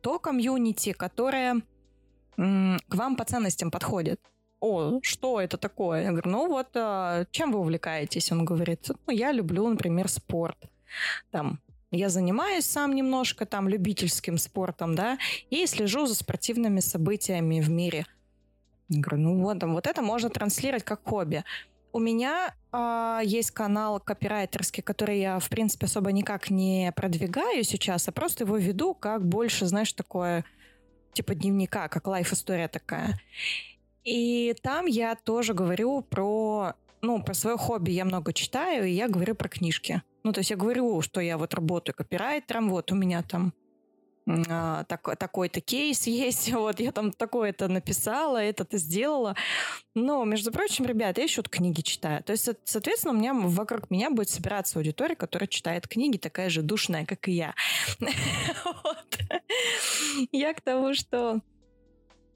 то 0.02 0.18
комьюнити, 0.18 0.92
которое 0.92 1.62
к 2.36 2.94
вам 2.94 3.16
по 3.16 3.24
ценностям 3.24 3.70
подходит. 3.70 4.20
О, 4.60 5.00
что 5.02 5.40
это 5.40 5.56
такое? 5.56 6.04
Я 6.04 6.10
говорю, 6.10 6.30
ну 6.30 6.48
вот, 6.48 6.68
а, 6.74 7.24
чем 7.30 7.52
вы 7.52 7.60
увлекаетесь? 7.60 8.32
Он 8.32 8.44
говорит, 8.44 8.90
ну 9.06 9.12
я 9.12 9.32
люблю, 9.32 9.68
например, 9.68 10.08
спорт. 10.08 10.56
Там, 11.30 11.60
я 11.90 12.08
занимаюсь 12.08 12.66
сам 12.66 12.94
немножко 12.94 13.46
там 13.46 13.68
любительским 13.68 14.38
спортом, 14.38 14.94
да, 14.94 15.18
и 15.50 15.66
слежу 15.66 16.06
за 16.06 16.14
спортивными 16.14 16.80
событиями 16.80 17.60
в 17.60 17.70
мире. 17.70 18.06
Я 18.88 19.00
говорю, 19.00 19.22
ну 19.22 19.42
вот, 19.42 19.62
вот 19.62 19.86
это 19.86 20.02
можно 20.02 20.30
транслировать 20.30 20.84
как 20.84 21.04
хобби. 21.04 21.44
У 21.92 21.98
меня 21.98 22.54
э, 22.72 23.20
есть 23.24 23.50
канал 23.50 24.00
копирайтерский, 24.00 24.82
который 24.82 25.20
я, 25.20 25.38
в 25.38 25.48
принципе, 25.48 25.86
особо 25.86 26.12
никак 26.12 26.50
не 26.50 26.92
продвигаю 26.94 27.64
сейчас, 27.64 28.08
а 28.08 28.12
просто 28.12 28.44
его 28.44 28.56
веду 28.56 28.94
как 28.94 29.26
больше, 29.26 29.66
знаешь, 29.66 29.92
такое 29.92 30.44
типа 31.14 31.34
дневника, 31.34 31.88
как 31.88 32.06
лайф-история 32.06 32.68
такая. 32.68 33.18
И 34.04 34.54
там 34.62 34.86
я 34.86 35.16
тоже 35.16 35.54
говорю 35.54 36.02
про, 36.02 36.74
ну, 37.00 37.22
про 37.22 37.34
свое 37.34 37.56
хобби. 37.56 37.90
Я 37.90 38.04
много 38.04 38.32
читаю, 38.32 38.86
и 38.86 38.92
я 38.92 39.08
говорю 39.08 39.34
про 39.34 39.48
книжки. 39.48 40.02
Ну, 40.28 40.32
то 40.34 40.40
есть 40.40 40.50
я 40.50 40.56
говорю, 40.56 41.00
что 41.00 41.22
я 41.22 41.38
вот 41.38 41.54
работаю 41.54 41.94
копирайтером, 41.96 42.68
вот 42.68 42.92
у 42.92 42.94
меня 42.94 43.22
там 43.22 43.54
а, 44.28 44.84
так, 44.84 45.16
такой-то 45.16 45.62
кейс 45.62 46.06
есть, 46.06 46.52
вот 46.52 46.80
я 46.80 46.92
там 46.92 47.12
такое-то 47.12 47.66
написала, 47.66 48.36
это-то 48.36 48.76
сделала. 48.76 49.36
Но, 49.94 50.22
между 50.26 50.52
прочим, 50.52 50.84
ребят, 50.84 51.16
я 51.16 51.24
еще 51.24 51.42
книги 51.42 51.80
читаю. 51.80 52.22
То 52.22 52.32
есть, 52.32 52.46
соответственно, 52.64 53.14
у 53.14 53.16
меня 53.16 53.32
вокруг 53.32 53.90
меня 53.90 54.10
будет 54.10 54.28
собираться 54.28 54.78
аудитория, 54.78 55.16
которая 55.16 55.48
читает 55.48 55.88
книги, 55.88 56.18
такая 56.18 56.50
же 56.50 56.60
душная, 56.60 57.06
как 57.06 57.26
и 57.26 57.32
я. 57.32 57.54
Я 60.30 60.52
к 60.52 60.60
тому, 60.60 60.92
что 60.92 61.40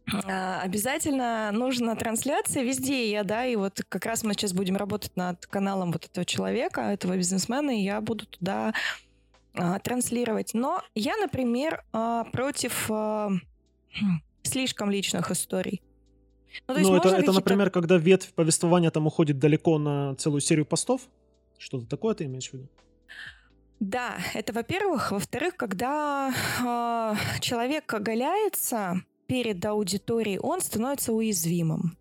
обязательно 0.07 1.51
нужна 1.53 1.95
трансляция 1.95 2.63
везде. 2.63 3.11
Я, 3.11 3.25
да, 3.25 3.47
и 3.47 3.57
вот 3.57 3.83
как 3.89 4.05
раз 4.07 4.25
мы 4.25 4.35
сейчас 4.35 4.53
будем 4.53 4.77
работать 4.77 5.17
над 5.17 5.47
каналом 5.47 5.93
вот 5.93 6.07
этого 6.07 6.25
человека, 6.25 6.81
этого 6.81 7.17
бизнесмена, 7.17 7.71
и 7.71 7.83
я 7.83 8.01
буду 8.01 8.27
туда 8.27 8.73
а, 9.55 9.79
транслировать. 9.79 10.55
Но 10.55 10.83
я, 10.95 11.17
например, 11.17 11.85
а, 11.93 12.25
против 12.25 12.91
а, 12.91 13.31
слишком 14.43 14.91
личных 14.91 15.31
историй. 15.31 15.83
Ну, 16.69 16.79
ну 16.79 16.97
это, 16.97 17.09
это, 17.09 17.33
например, 17.33 17.71
когда 17.71 17.97
ветвь 17.97 18.33
повествования 18.35 18.91
там 18.91 19.07
уходит 19.07 19.39
далеко 19.39 19.79
на 19.79 20.15
целую 20.17 20.41
серию 20.41 20.67
постов? 20.67 21.03
Что-то 21.59 21.87
такое 21.87 22.15
ты 22.15 22.25
имеешь 22.25 22.51
в 22.51 22.55
виду? 22.55 22.69
Да, 23.81 24.17
это 24.35 24.53
во-первых. 24.53 25.13
Во-вторых, 25.13 25.57
когда 25.57 26.33
э, 26.61 27.41
человек 27.41 27.93
оголяется, 27.93 29.03
перед 29.33 29.65
аудиторией, 29.65 30.39
он 30.39 30.61
становится 30.61 31.11
уязвимым. 31.15 31.97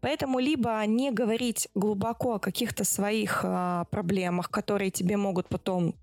Поэтому 0.00 0.38
либо 0.38 0.82
не 0.86 1.12
говорить 1.12 1.68
глубоко 1.74 2.36
о 2.36 2.38
каких-то 2.38 2.84
своих 2.84 3.42
а, 3.44 3.84
проблемах, 3.90 4.48
которые 4.50 4.90
тебе 4.90 5.18
могут 5.18 5.46
потом 5.48 5.94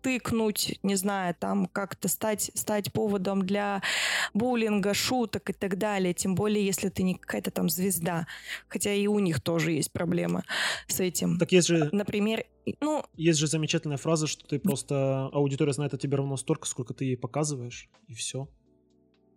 тыкнуть, 0.00 0.78
не 0.82 0.96
знаю, 0.96 1.34
там 1.38 1.66
как-то 1.66 2.08
стать, 2.08 2.50
стать 2.54 2.90
поводом 2.90 3.42
для 3.42 3.82
буллинга, 4.32 4.94
шуток 4.94 5.50
и 5.50 5.52
так 5.52 5.76
далее, 5.76 6.14
тем 6.14 6.34
более, 6.34 6.64
если 6.64 6.88
ты 6.88 7.02
не 7.02 7.14
какая-то 7.14 7.50
там 7.50 7.68
звезда. 7.68 8.26
Хотя 8.68 8.94
и 8.94 9.06
у 9.06 9.18
них 9.18 9.42
тоже 9.42 9.72
есть 9.72 9.92
проблемы 9.92 10.42
с 10.86 11.00
этим. 11.00 11.38
Так 11.38 11.52
есть 11.52 11.68
же... 11.68 11.90
Например, 11.92 12.46
ну... 12.80 13.04
Есть 13.18 13.38
же 13.38 13.46
замечательная 13.46 13.98
фраза, 13.98 14.26
что 14.26 14.46
ты 14.46 14.58
просто... 14.58 15.26
Аудитория 15.34 15.74
знает 15.74 15.92
о 15.92 15.98
тебе 15.98 16.16
равно 16.16 16.38
столько, 16.38 16.66
сколько 16.66 16.94
ты 16.94 17.04
ей 17.04 17.18
показываешь, 17.18 17.90
и 18.08 18.14
все. 18.14 18.48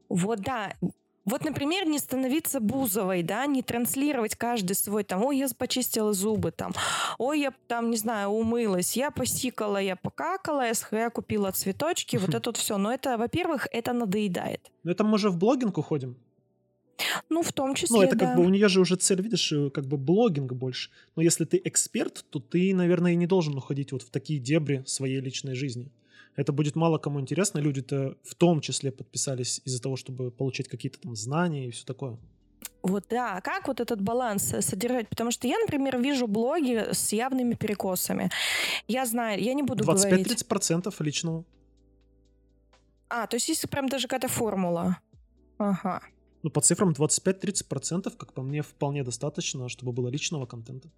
Вот 0.10 0.42
да. 0.42 0.74
Вот, 1.26 1.44
например, 1.44 1.88
не 1.88 1.98
становиться 1.98 2.60
Бузовой, 2.60 3.24
да, 3.24 3.48
не 3.48 3.64
транслировать 3.64 4.36
каждый 4.36 4.76
свой 4.76 5.04
там, 5.04 5.26
ой, 5.26 5.40
я 5.40 5.48
почистила 5.58 6.14
зубы, 6.14 6.52
там, 6.52 6.72
ой, 7.18 7.40
я 7.40 7.54
там, 7.68 7.90
не 7.90 7.98
знаю, 7.98 8.30
умылась, 8.30 8.96
я 8.96 9.10
посикала, 9.10 9.80
я 9.82 9.96
покакала, 9.96 10.64
я 10.92 11.10
купила 11.10 11.52
цветочки, 11.52 12.18
вот 12.18 12.36
это 12.36 12.50
вот 12.50 12.58
все. 12.58 12.78
Но 12.78 12.94
это, 12.94 13.18
во-первых, 13.18 13.68
это 13.72 13.94
надоедает. 13.94 14.72
Ну 14.84 14.92
это 14.92 15.04
мы 15.04 15.18
же 15.18 15.32
в 15.32 15.38
блогинг 15.38 15.78
уходим. 15.80 16.16
Ну, 17.30 17.42
в 17.42 17.52
том 17.52 17.76
числе, 17.76 17.98
Ну, 17.98 18.04
это 18.04 18.16
да. 18.16 18.28
как 18.28 18.38
бы 18.38 18.46
у 18.46 18.50
нее 18.50 18.70
же 18.70 18.80
уже 18.80 18.96
цель, 18.96 19.22
видишь, 19.22 19.52
э, 19.52 19.70
как 19.70 19.86
бы 19.86 19.98
блогинг 19.98 20.54
больше. 20.54 20.92
Но 21.16 21.22
если 21.22 21.44
ты 21.44 21.60
эксперт, 21.64 22.26
то 22.30 22.40
ты, 22.40 22.74
наверное, 22.74 23.14
и 23.14 23.16
не 23.16 23.28
должен 23.28 23.58
уходить 23.58 23.92
вот 23.92 24.04
в 24.04 24.10
такие 24.10 24.40
дебри 24.40 24.84
своей 24.86 25.20
личной 25.20 25.56
жизни 25.56 25.92
это 26.36 26.52
будет 26.52 26.76
мало 26.76 26.98
кому 26.98 27.20
интересно. 27.20 27.60
Люди-то 27.60 28.18
в 28.24 28.36
том 28.36 28.62
числе 28.62 28.92
подписались 28.92 29.62
из-за 29.66 29.82
того, 29.82 29.96
чтобы 29.96 30.32
получить 30.32 30.68
какие-то 30.68 31.00
там 31.00 31.16
знания 31.16 31.68
и 31.68 31.72
все 31.72 31.86
такое. 31.86 32.18
Вот 32.84 33.06
да, 33.10 33.42
как 33.42 33.68
вот 33.68 33.80
этот 33.80 34.02
баланс 34.02 34.54
э, 34.54 34.62
содержать? 34.62 35.10
Потому 35.10 35.32
что 35.32 35.48
я, 35.48 35.58
например, 35.60 36.00
вижу 36.00 36.28
блоги 36.28 36.94
с 36.94 37.14
явными 37.14 37.56
перекосами. 37.56 38.30
Я 38.88 39.06
знаю, 39.06 39.42
я 39.42 39.54
не 39.54 39.64
буду 39.64 39.84
25-30% 39.84 40.08
говорить... 40.08 40.28
25-30% 40.44 41.04
личного. 41.04 41.46
А, 43.10 43.28
то 43.28 43.36
есть 43.36 43.50
если 43.50 43.68
прям 43.68 43.88
даже 43.88 44.08
какая-то 44.08 44.28
формула. 44.28 45.00
Ага. 45.58 46.02
Ну, 46.44 46.52
по 46.52 46.62
цифрам 46.62 46.92
25-30%, 46.92 48.16
как 48.18 48.34
по 48.34 48.44
мне, 48.44 48.62
вполне 48.62 49.04
достаточно, 49.04 49.68
чтобы 49.68 49.92
было 49.92 50.10
личного 50.10 50.46
контента. 50.46 50.90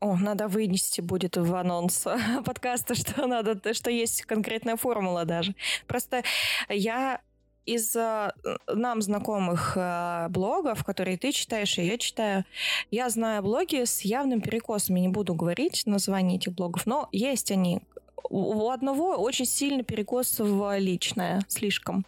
О, 0.00 0.16
надо 0.16 0.48
вынести 0.48 1.00
будет 1.00 1.36
в 1.36 1.54
анонс 1.54 2.06
подкаста, 2.44 2.94
что 2.94 3.26
надо, 3.26 3.74
что 3.74 3.90
есть 3.90 4.22
конкретная 4.22 4.76
формула 4.76 5.24
даже. 5.24 5.54
Просто 5.86 6.22
я 6.68 7.20
из 7.66 7.96
э, 7.96 8.32
нам 8.72 9.00
знакомых 9.00 9.76
э, 9.76 10.28
блогов, 10.28 10.84
которые 10.84 11.16
ты 11.16 11.32
читаешь, 11.32 11.78
и 11.78 11.82
я 11.82 11.98
читаю, 11.98 12.44
я 12.90 13.08
знаю 13.08 13.42
блоги 13.42 13.84
с 13.84 14.02
явным 14.02 14.40
перекосом. 14.40 14.96
Я 14.96 15.02
не 15.02 15.08
буду 15.08 15.34
говорить 15.34 15.82
название 15.86 16.38
этих 16.38 16.52
блогов, 16.52 16.86
но 16.86 17.08
есть 17.12 17.50
они. 17.50 17.80
У 18.28 18.70
одного 18.70 19.16
очень 19.16 19.46
сильно 19.46 19.82
перекос 19.82 20.40
в 20.40 20.78
личное, 20.78 21.42
слишком. 21.48 22.04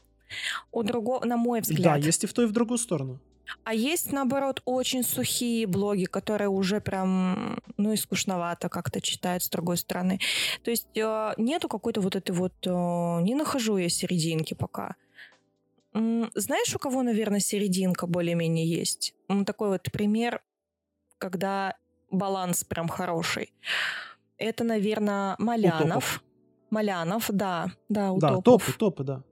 У 0.72 0.82
другого, 0.82 1.24
на 1.24 1.36
мой 1.36 1.60
взгляд. 1.60 2.00
Да, 2.00 2.06
есть 2.06 2.24
и 2.24 2.26
в 2.26 2.32
ту, 2.32 2.42
и 2.42 2.46
в 2.46 2.52
другую 2.52 2.78
сторону. 2.78 3.18
А 3.64 3.74
есть, 3.74 4.12
наоборот, 4.12 4.62
очень 4.64 5.02
сухие 5.02 5.66
блоги, 5.66 6.04
которые 6.04 6.48
уже 6.48 6.80
прям, 6.80 7.58
ну 7.76 7.92
и 7.92 7.96
скучновато 7.96 8.68
как-то 8.68 9.00
читают 9.00 9.42
с 9.42 9.48
другой 9.48 9.76
стороны. 9.76 10.20
То 10.62 10.70
есть 10.70 10.96
э, 10.96 11.34
нету 11.36 11.68
какой-то 11.68 12.00
вот 12.00 12.16
этой 12.16 12.32
вот... 12.32 12.54
Э, 12.66 13.20
не 13.22 13.34
нахожу 13.34 13.76
я 13.76 13.88
серединки 13.88 14.54
пока. 14.54 14.96
Знаешь, 15.92 16.74
у 16.74 16.78
кого, 16.78 17.02
наверное, 17.02 17.40
серединка 17.40 18.06
более-менее 18.06 18.66
есть? 18.66 19.14
Такой 19.46 19.68
вот 19.70 19.90
пример, 19.90 20.42
когда 21.16 21.76
баланс 22.10 22.64
прям 22.64 22.88
хороший. 22.88 23.54
Это, 24.36 24.64
наверное, 24.64 25.36
Малянов. 25.38 26.22
Малянов, 26.68 27.30
да, 27.30 27.72
да, 27.88 28.12
у 28.12 28.18
да, 28.18 28.40
топы, 28.40 28.72
топы, 28.72 29.04
да. 29.04 29.22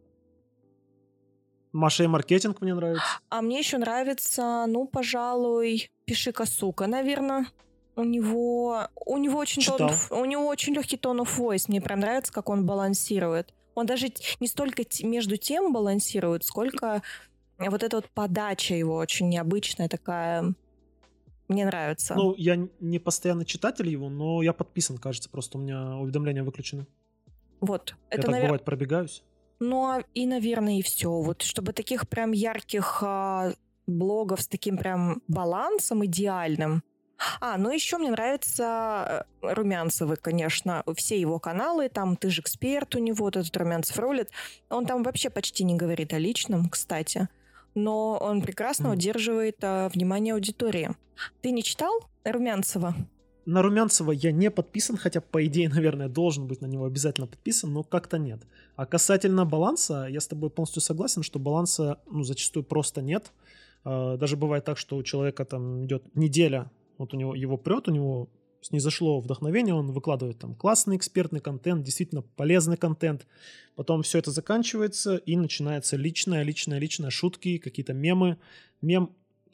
Маша 1.75 2.04
и 2.04 2.07
маркетинг 2.07 2.61
мне 2.61 2.73
нравится. 2.73 3.04
А 3.28 3.43
мне 3.43 3.59
еще 3.59 3.78
нравится, 3.78 4.64
ну, 4.69 4.87
пожалуй, 4.87 5.90
Пиши 6.04 6.31
Косука, 6.31 6.87
наверное. 6.87 7.47
У 7.97 8.04
него, 8.04 8.88
у 9.04 9.19
него 9.19 9.38
очень 9.38 9.62
тон, 9.62 9.90
у 10.11 10.25
него 10.25 10.47
очень 10.47 10.73
легкий 10.73 10.97
тон 10.97 11.21
of 11.21 11.37
voice. 11.37 11.64
Мне 11.66 11.81
прям 11.81 12.00
нравится, 12.00 12.33
как 12.33 12.49
он 12.49 12.64
балансирует. 12.64 13.52
Он 13.75 13.87
даже 13.87 14.07
не 14.38 14.47
столько 14.47 14.85
между 15.02 15.37
тем 15.37 15.73
балансирует, 15.73 16.45
сколько 16.45 17.02
вот 17.59 17.83
эта 17.83 17.97
вот 17.97 18.09
подача 18.11 18.75
его 18.75 18.95
очень 18.97 19.28
необычная 19.28 19.88
такая. 19.88 20.54
Мне 21.49 21.66
нравится. 21.66 22.14
Ну, 22.14 22.35
я 22.37 22.69
не 22.78 22.99
постоянный 23.00 23.45
читатель 23.45 23.88
его, 23.88 24.09
но 24.09 24.43
я 24.43 24.52
подписан, 24.52 24.97
кажется, 24.99 25.28
просто 25.28 25.59
у 25.59 25.61
меня 25.61 25.97
уведомления 25.97 26.45
выключены. 26.45 26.87
Вот. 27.61 27.97
Я 28.11 28.19
это, 28.19 28.23
так 28.23 28.31
навер... 28.31 28.45
бывает 28.47 28.64
пробегаюсь. 28.64 29.25
Ну, 29.61 29.85
а 29.87 30.03
и, 30.15 30.27
наверное, 30.27 30.79
и 30.79 30.83
все. 30.83 31.11
Вот, 31.11 31.43
чтобы 31.43 31.73
таких 31.73 32.09
прям 32.09 32.33
ярких 32.33 33.03
а, 33.03 33.53
блогов 33.87 34.43
с 34.43 34.49
таким 34.49 34.77
прям 34.77 35.23
балансом 35.29 36.05
идеальным. 36.05 36.83
А, 37.41 37.57
ну 37.57 37.71
еще 37.71 37.99
мне 37.99 38.11
нравится 38.11 39.27
э, 39.41 39.55
Румянцевы, 39.55 40.17
конечно, 40.17 40.83
все 40.97 41.19
его 41.19 41.39
каналы, 41.39 41.89
там 41.89 42.17
«Ты 42.17 42.29
же 42.31 42.41
эксперт» 42.41 42.95
у 42.97 42.99
него, 42.99 43.27
вот 43.27 43.37
этот 43.37 43.57
Румянцев 43.57 43.99
рулит. 43.99 44.31
Он 44.69 44.85
там 44.85 45.03
вообще 45.03 45.31
почти 45.31 45.65
не 45.65 45.77
говорит 45.77 46.13
о 46.13 46.19
личном, 46.19 46.69
кстати, 46.69 47.29
но 47.75 48.19
он 48.19 48.43
прекрасно 48.43 48.89
mm. 48.89 48.93
удерживает 48.93 49.57
а, 49.63 49.89
внимание 49.89 50.35
аудитории. 50.35 50.91
Ты 51.41 51.53
не 51.53 51.63
читал 51.63 51.93
Румянцева? 52.25 52.95
На 53.47 53.63
Румянцева 53.63 54.11
я 54.11 54.33
не 54.33 54.51
подписан, 54.51 54.97
хотя, 54.97 55.21
по 55.21 55.45
идее, 55.47 55.69
наверное, 55.69 56.09
должен 56.09 56.47
быть 56.47 56.61
на 56.63 56.67
него 56.67 56.87
обязательно 56.87 57.27
подписан, 57.27 57.73
но 57.73 57.83
как-то 57.83 58.19
нет. 58.19 58.41
А 58.76 58.87
касательно 58.87 59.45
баланса, 59.45 60.07
я 60.11 60.21
с 60.21 60.26
тобой 60.26 60.50
полностью 60.50 60.83
согласен, 60.83 61.23
что 61.23 61.38
баланса 61.38 62.00
ну, 62.11 62.25
зачастую 62.25 62.64
просто 62.64 63.02
нет. 63.02 63.33
А, 63.85 64.16
даже 64.16 64.37
бывает 64.37 64.64
так, 64.64 64.78
что 64.78 64.97
у 64.97 65.02
человека 65.02 65.45
там 65.45 65.85
идет 65.85 66.14
неделя, 66.16 66.71
вот 66.99 67.14
у 67.14 67.16
него 67.16 67.35
его 67.35 67.57
прет, 67.57 67.88
у 67.88 67.93
него 67.93 68.28
снизошло 68.61 69.21
вдохновение, 69.21 69.75
он 69.75 69.93
выкладывает 69.93 70.38
там 70.38 70.54
классный 70.54 70.97
экспертный 70.97 71.40
контент, 71.40 71.85
действительно 71.85 72.23
полезный 72.23 72.76
контент. 72.76 73.26
Потом 73.76 74.02
все 74.02 74.19
это 74.19 74.31
заканчивается 74.31 75.16
и 75.16 75.37
начинается 75.37 75.97
личное, 75.97 76.43
личное, 76.43 76.78
личное, 76.78 77.11
шутки, 77.11 77.59
какие-то 77.59 77.93
мемы. 77.93 78.38
Мем 78.81 79.11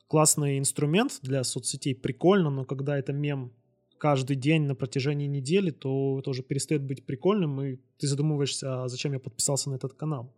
классный 0.06 0.58
инструмент 0.58 1.18
для 1.22 1.44
соцсетей, 1.44 1.94
прикольно, 1.94 2.50
но 2.50 2.64
когда 2.64 2.98
это 2.98 3.12
мем 3.12 3.52
каждый 4.00 4.34
день 4.36 4.62
на 4.62 4.74
протяжении 4.74 5.26
недели, 5.26 5.70
то 5.70 6.18
это 6.18 6.30
уже 6.30 6.42
перестает 6.42 6.82
быть 6.82 7.04
прикольным, 7.04 7.60
и 7.60 7.76
ты 7.98 8.06
задумываешься, 8.06 8.82
а 8.82 8.88
зачем 8.88 9.12
я 9.12 9.20
подписался 9.20 9.70
на 9.70 9.74
этот 9.74 9.92
канал. 9.92 10.34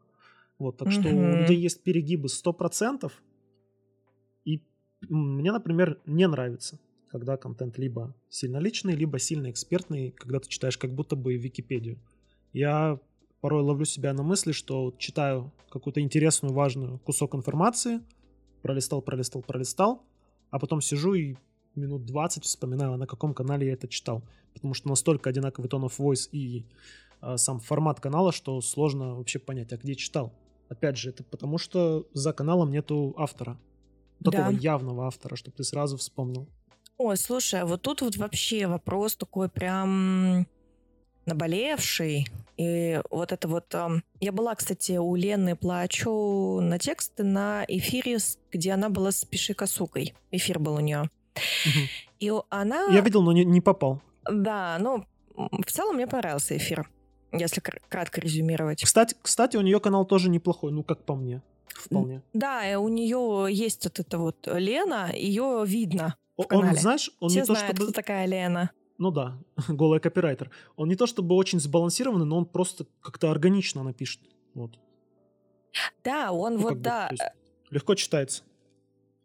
Вот, 0.59 0.76
так 0.78 0.88
mm-hmm. 0.88 1.00
что 1.00 1.09
у 1.09 1.37
людей 1.37 1.57
есть 1.57 1.83
перегибы 1.83 2.26
100%, 2.26 3.11
и 4.45 4.62
мне, 5.09 5.52
например, 5.52 6.00
не 6.07 6.26
нравится, 6.26 6.81
когда 7.09 7.37
контент 7.37 7.78
либо 7.78 8.14
сильно 8.28 8.59
личный, 8.59 8.97
либо 8.97 9.21
сильно 9.21 9.49
экспертный, 9.49 10.11
когда 10.11 10.40
ты 10.40 10.49
читаешь 10.49 10.76
как 10.76 10.92
будто 10.92 11.14
бы 11.14 11.37
Википедию. 11.37 11.99
Я 12.52 12.99
порой 13.40 13.62
ловлю 13.62 13.85
себя 13.85 14.12
на 14.12 14.25
мысли, 14.25 14.50
что 14.50 14.92
читаю 14.99 15.52
какую-то 15.71 16.00
интересную, 16.00 16.52
важную 16.52 16.99
кусок 16.99 17.37
информации, 17.37 18.00
пролистал, 18.62 19.02
пролистал, 19.02 19.42
пролистал, 19.42 20.02
а 20.50 20.59
потом 20.59 20.81
сижу 20.81 21.14
и 21.14 21.37
минут 21.76 22.04
20 22.06 22.44
вспоминаю, 22.44 22.96
на 22.96 23.06
каком 23.06 23.34
канале 23.34 23.66
я 23.66 23.72
это 23.74 23.88
читал. 23.88 24.22
Потому 24.54 24.74
что 24.74 24.88
настолько 24.88 25.30
одинаковый 25.30 25.68
tone 25.68 25.86
of 25.86 25.96
voice 25.98 26.28
и 26.30 26.66
э, 27.20 27.36
сам 27.36 27.60
формат 27.60 28.00
канала, 28.00 28.32
что 28.32 28.60
сложно 28.60 29.14
вообще 29.14 29.38
понять, 29.38 29.72
а 29.72 29.76
где 29.76 29.94
читал. 29.94 30.32
Опять 30.68 30.96
же, 30.96 31.11
это 31.11 31.22
потому 31.24 31.58
что 31.58 32.06
за 32.12 32.32
каналом 32.32 32.70
нету 32.70 33.14
автора. 33.16 33.58
Такого 34.24 34.52
да. 34.52 34.58
явного 34.58 35.06
автора, 35.06 35.37
чтобы 35.37 35.56
ты 35.56 35.64
сразу 35.64 35.96
вспомнил. 35.96 36.48
Ой, 36.98 37.16
слушай, 37.16 37.61
а 37.61 37.66
вот 37.66 37.82
тут 37.82 38.02
вот 38.02 38.16
вообще 38.16 38.66
вопрос 38.66 39.16
такой 39.16 39.48
прям 39.48 40.46
наболевший. 41.26 42.26
И 42.56 43.00
вот 43.11 43.32
это 43.32 43.48
вот... 43.48 43.74
Я 44.20 44.32
была, 44.32 44.54
кстати, 44.54 44.92
у 44.92 45.14
Лены 45.14 45.56
Плачу 45.56 46.61
на 46.61 46.78
тексты 46.78 47.24
на 47.24 47.64
эфире, 47.66 48.18
где 48.50 48.72
она 48.72 48.88
была 48.88 49.11
с 49.11 49.24
Пиши 49.24 49.54
Косукой. 49.54 50.14
Эфир 50.30 50.58
был 50.58 50.74
у 50.74 50.80
нее. 50.80 51.11
И 52.21 52.33
она... 52.51 52.87
Я 52.87 53.01
видел, 53.01 53.23
но 53.23 53.33
не, 53.33 53.45
не 53.45 53.61
попал. 53.61 54.01
Да, 54.31 54.79
ну, 54.81 55.05
в 55.35 55.71
целом 55.71 55.97
мне 55.97 56.07
понравился 56.07 56.57
эфир, 56.57 56.88
если 57.33 57.61
кратко 57.61 58.21
резюмировать. 58.21 58.83
Кстати, 58.83 59.16
кстати, 59.21 59.57
у 59.57 59.61
нее 59.62 59.81
канал 59.81 60.05
тоже 60.05 60.31
неплохой, 60.31 60.73
ну, 60.73 60.83
как 60.85 61.05
по 61.05 61.14
мне. 61.14 61.42
Вполне. 61.75 62.23
Да, 62.33 62.79
у 62.79 62.88
нее 62.88 63.49
есть 63.51 63.85
вот 63.85 63.99
эта 63.99 64.18
вот 64.18 64.47
Лена, 64.47 65.11
ее 65.14 65.64
видно. 65.66 66.16
Он, 66.37 66.75
знаешь, 66.77 67.11
он 67.21 67.31
Все 67.31 67.40
не 67.40 67.45
знают, 67.45 67.66
то 67.66 67.75
чтобы... 67.75 67.92
кто 67.92 67.92
такая 67.92 68.27
Лена. 68.27 68.71
Ну 68.99 69.11
да, 69.11 69.38
голый 69.68 70.01
копирайтер. 70.01 70.51
Он 70.77 70.88
не 70.88 70.97
то 70.97 71.07
чтобы 71.07 71.35
очень 71.35 71.61
сбалансированный, 71.61 72.27
но 72.27 72.38
он 72.38 72.47
просто 72.47 72.87
как-то 73.01 73.31
органично 73.31 73.83
напишет. 73.83 74.21
Вот. 74.55 74.79
Да, 76.05 76.33
он 76.33 76.55
ну, 76.55 76.61
вот, 76.61 76.75
бы, 76.75 76.81
да. 76.81 77.11
Легко 77.71 77.95
читается. 77.95 78.45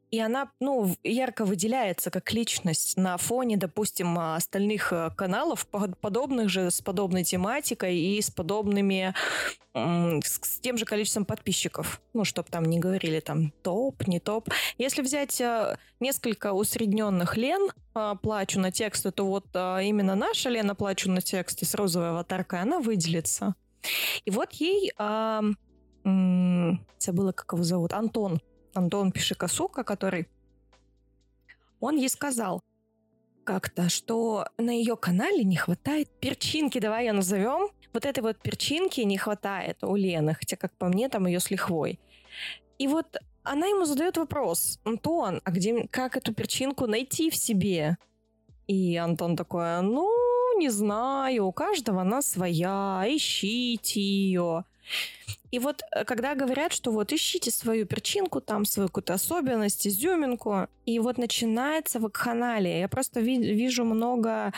И 0.09 0.19
она, 0.19 0.49
ну, 0.61 0.95
ярко 1.03 1.43
выделяется 1.43 2.09
как 2.11 2.31
личность 2.31 2.95
на 2.95 3.17
фоне, 3.17 3.57
допустим, 3.57 4.17
остальных 4.17 4.93
э, 4.93 5.11
каналов, 5.15 5.67
подобных 5.67 6.49
же, 6.49 6.71
с 6.71 6.81
подобной 6.81 7.25
тематикой 7.25 7.97
и 7.97 8.21
с 8.21 8.31
подобными, 8.31 9.13
с 9.73 10.59
тем 10.61 10.77
же 10.77 10.85
количеством 10.85 11.25
подписчиков. 11.25 12.01
Ну, 12.13 12.23
чтобы 12.23 12.47
там 12.49 12.63
не 12.65 12.79
говорили 12.79 13.19
там 13.19 13.51
топ, 13.63 14.07
не 14.07 14.21
топ. 14.21 14.49
Если 14.77 15.01
взять 15.01 15.41
э, 15.41 15.77
несколько 15.99 16.53
усредненных 16.53 17.35
Лен, 17.35 17.69
э, 17.93 18.13
плачу 18.21 18.61
на 18.61 18.71
тексты, 18.71 19.11
то 19.11 19.25
вот 19.25 19.47
именно 19.53 20.15
наша 20.15 20.49
Лена 20.49 20.73
плачу 20.73 21.11
на 21.11 21.21
тексты 21.21 21.65
с 21.65 21.75
розовой 21.75 22.11
аватаркой, 22.11 22.61
она 22.61 22.79
выделится. 22.79 23.55
И 24.25 24.31
вот 24.31 24.53
ей, 24.53 24.91
а, 24.97 25.41
забыла, 26.03 27.31
как 27.31 27.53
его 27.53 27.63
зовут, 27.63 27.93
Антон, 27.93 28.41
Антон 28.77 29.11
Пишикосука, 29.11 29.83
который... 29.83 30.27
Он 31.79 31.95
ей 31.95 32.09
сказал 32.09 32.61
как-то, 33.43 33.89
что 33.89 34.45
на 34.57 34.71
ее 34.71 34.97
канале 34.97 35.43
не 35.43 35.55
хватает 35.55 36.09
перчинки, 36.19 36.79
давай 36.79 37.05
ее 37.05 37.13
назовем. 37.13 37.69
Вот 37.93 38.05
этой 38.05 38.21
вот 38.21 38.37
перчинки 38.37 39.01
не 39.01 39.17
хватает 39.17 39.83
у 39.83 39.95
Лены, 39.95 40.33
хотя, 40.33 40.57
как 40.57 40.73
по 40.73 40.87
мне, 40.87 41.07
там 41.07 41.27
ее 41.27 41.39
с 41.39 41.49
лихвой. 41.49 41.99
И 42.77 42.87
вот 42.87 43.17
она 43.43 43.67
ему 43.67 43.85
задает 43.85 44.17
вопрос, 44.17 44.79
Антон, 44.83 45.41
а 45.45 45.51
где, 45.51 45.87
как 45.87 46.17
эту 46.17 46.33
перчинку 46.33 46.87
найти 46.87 47.29
в 47.29 47.35
себе? 47.35 47.97
И 48.67 48.97
Антон 48.97 49.37
такой, 49.37 49.81
ну, 49.81 50.09
не 50.59 50.69
знаю, 50.69 51.45
у 51.45 51.51
каждого 51.53 52.01
она 52.01 52.21
своя, 52.21 53.05
ищите 53.07 54.01
ее. 54.01 54.65
И 55.51 55.59
вот 55.59 55.81
э, 55.91 56.03
когда 56.03 56.35
говорят, 56.35 56.73
что 56.73 56.91
вот 56.91 57.13
ищите 57.13 57.51
свою 57.51 57.85
перчинку, 57.85 58.41
там 58.41 58.65
свою 58.65 58.89
какую-то 58.89 59.13
особенность, 59.13 59.87
изюминку, 59.87 60.67
и 60.85 60.99
вот 60.99 61.17
начинается 61.17 61.99
вакханалия. 61.99 62.79
Я 62.79 62.87
просто 62.87 63.21
ви- 63.21 63.53
вижу 63.53 63.85
много 63.85 64.53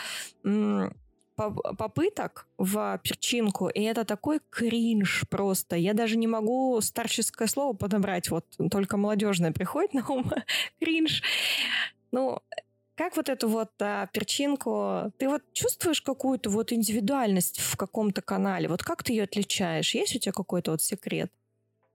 попыток 1.77 2.47
в 2.57 2.99
перчинку, 3.01 3.69
и 3.69 3.81
это 3.81 4.03
такой 4.03 4.41
кринж 4.49 5.23
просто. 5.29 5.77
Я 5.77 5.93
даже 5.93 6.17
не 6.17 6.27
могу 6.27 6.81
старческое 6.81 7.47
слово 7.47 7.73
подобрать, 7.73 8.29
вот 8.29 8.45
только 8.69 8.97
молодежное 8.97 9.53
приходит 9.53 9.93
на 9.93 10.05
ум. 10.09 10.31
кринж. 10.81 11.23
Ну, 12.11 12.39
как 12.99 13.15
вот 13.15 13.29
эту 13.29 13.47
вот 13.47 13.69
а, 13.79 14.07
перчинку, 14.07 15.13
ты 15.17 15.29
вот 15.29 15.41
чувствуешь 15.53 16.01
какую-то 16.01 16.49
вот 16.49 16.73
индивидуальность 16.73 17.57
в 17.57 17.77
каком-то 17.77 18.21
канале? 18.21 18.67
Вот 18.67 18.83
как 18.83 19.03
ты 19.03 19.13
ее 19.13 19.23
отличаешь? 19.23 19.95
Есть 19.95 20.17
у 20.17 20.19
тебя 20.19 20.33
какой-то 20.33 20.71
вот 20.71 20.81
секрет? 20.81 21.31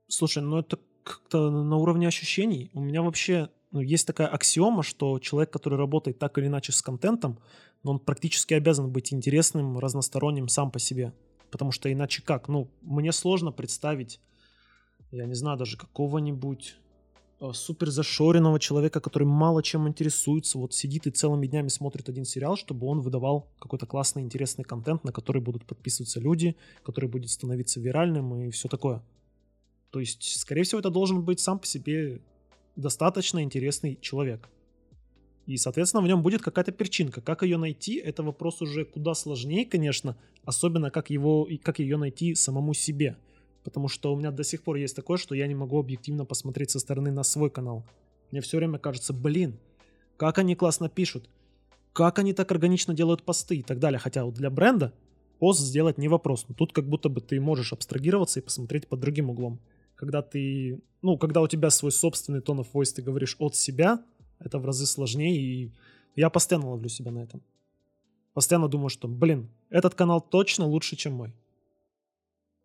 Слушай, 0.09 0.43
ну 0.43 0.61
это 0.61 0.79
как-то 1.03 1.51
на 1.51 1.77
уровне 1.77 2.09
ощущений. 2.09 2.71
У 2.73 2.81
меня 2.81 3.03
вообще 3.03 3.51
ну, 3.71 3.81
есть 3.81 4.07
такая 4.07 4.29
аксиома, 4.29 4.83
что 4.83 5.19
человек, 5.19 5.51
который 5.51 5.77
работает 5.77 6.19
так 6.19 6.39
или 6.39 6.47
иначе 6.47 6.73
с 6.73 6.81
контентом, 6.81 7.39
но 7.83 7.91
он 7.91 7.99
практически 7.99 8.55
обязан 8.55 8.91
быть 8.91 9.13
интересным, 9.13 9.79
разносторонним 9.79 10.49
сам 10.49 10.71
по 10.71 10.79
себе. 10.79 11.13
Потому 11.51 11.71
что 11.71 11.93
иначе 11.93 12.23
как? 12.23 12.49
Ну, 12.49 12.71
мне 12.81 13.13
сложно 13.13 13.53
представить, 13.53 14.21
я 15.11 15.27
не 15.27 15.35
знаю, 15.35 15.59
даже 15.59 15.77
какого-нибудь 15.77 16.77
супер 17.53 17.91
зашоренного 17.91 18.59
человека, 18.59 19.01
который 19.01 19.25
мало 19.25 19.63
чем 19.63 19.89
интересуется, 19.89 20.59
вот 20.59 20.73
сидит 20.73 21.07
и 21.07 21.11
целыми 21.11 21.47
днями 21.47 21.69
смотрит 21.69 22.09
один 22.09 22.25
сериал, 22.25 22.57
чтобы 22.57 22.87
он 22.87 23.01
выдавал 23.01 23.49
какой-то 23.59 23.87
классный, 23.87 24.23
интересный 24.23 24.65
контент, 24.65 25.05
на 25.05 25.13
который 25.13 25.43
будут 25.43 25.65
подписываться 25.65 26.21
люди, 26.21 26.57
который 26.83 27.09
будет 27.09 27.31
становиться 27.31 27.81
виральным 27.81 28.35
и 28.35 28.51
все 28.51 28.69
такое. 28.69 29.03
То 29.91 30.01
есть, 30.01 30.41
скорее 30.41 30.63
всего, 30.63 30.81
это 30.81 30.91
должен 30.91 31.23
быть 31.23 31.41
сам 31.41 31.59
по 31.59 31.67
себе 31.67 32.21
достаточно 32.77 33.43
интересный 33.43 33.99
человек. 34.01 34.49
И, 35.47 35.57
соответственно, 35.57 36.03
в 36.03 36.07
нем 36.07 36.23
будет 36.23 36.43
какая-то 36.43 36.73
перчинка. 36.73 37.21
Как 37.21 37.43
ее 37.43 37.59
найти, 37.59 37.97
это 37.97 38.23
вопрос 38.23 38.63
уже 38.63 38.85
куда 38.85 39.15
сложнее, 39.15 39.67
конечно, 39.67 40.17
особенно 40.45 40.91
как, 40.91 41.11
его, 41.11 41.47
как 41.63 41.79
ее 41.79 41.97
найти 41.97 42.35
самому 42.35 42.75
себе. 42.75 43.17
Потому 43.65 43.89
что 43.89 44.13
у 44.13 44.17
меня 44.17 44.31
до 44.31 44.45
сих 44.45 44.63
пор 44.63 44.77
есть 44.77 44.95
такое, 44.95 45.17
что 45.17 45.35
я 45.35 45.47
не 45.47 45.55
могу 45.55 45.79
объективно 45.81 46.25
посмотреть 46.25 46.71
со 46.71 46.79
стороны 46.79 47.11
на 47.11 47.23
свой 47.23 47.51
канал. 47.51 47.85
Мне 48.31 48.41
все 48.41 48.59
время 48.59 48.79
кажется, 48.79 49.13
блин, 49.13 49.59
как 50.17 50.39
они 50.39 50.55
классно 50.55 50.89
пишут, 50.89 51.29
как 51.93 52.19
они 52.19 52.35
так 52.35 52.51
органично 52.53 52.95
делают 52.95 53.25
посты 53.25 53.57
и 53.57 53.63
так 53.63 53.79
далее. 53.79 53.99
Хотя 53.99 54.25
вот 54.25 54.35
для 54.35 54.51
бренда 54.51 54.93
пост 55.39 55.61
сделать 55.61 55.99
не 55.99 56.09
вопрос. 56.09 56.45
Но 56.49 56.55
тут 56.55 56.73
как 56.73 56.89
будто 56.89 57.09
бы 57.09 57.21
ты 57.21 57.41
можешь 57.41 57.73
абстрагироваться 57.73 58.41
и 58.41 58.43
посмотреть 58.43 58.87
под 58.87 59.01
другим 59.01 59.31
углом. 59.31 59.61
Когда 59.95 60.21
ты, 60.21 60.83
ну, 61.03 61.17
когда 61.17 61.41
у 61.41 61.49
тебя 61.49 61.71
свой 61.71 61.93
собственный 61.93 62.41
тон 62.41 62.61
of 62.61 62.67
voice, 62.73 62.95
ты 62.95 63.03
говоришь 63.03 63.37
от 63.39 63.57
себя, 63.57 64.05
это 64.39 64.59
в 64.59 64.67
разы 64.67 64.87
сложнее, 64.87 65.41
и 65.41 65.73
я 66.17 66.31
постоянно 66.31 66.71
ловлю 66.71 66.89
себя 66.89 67.13
на 67.13 67.21
этом. 67.21 67.43
Постоянно 68.35 68.69
думаю, 68.69 68.89
что, 68.89 69.07
блин, 69.09 69.49
этот 69.71 69.95
канал 69.95 70.21
точно 70.21 70.67
лучше, 70.67 70.97
чем 70.97 71.15
мой. 71.15 71.33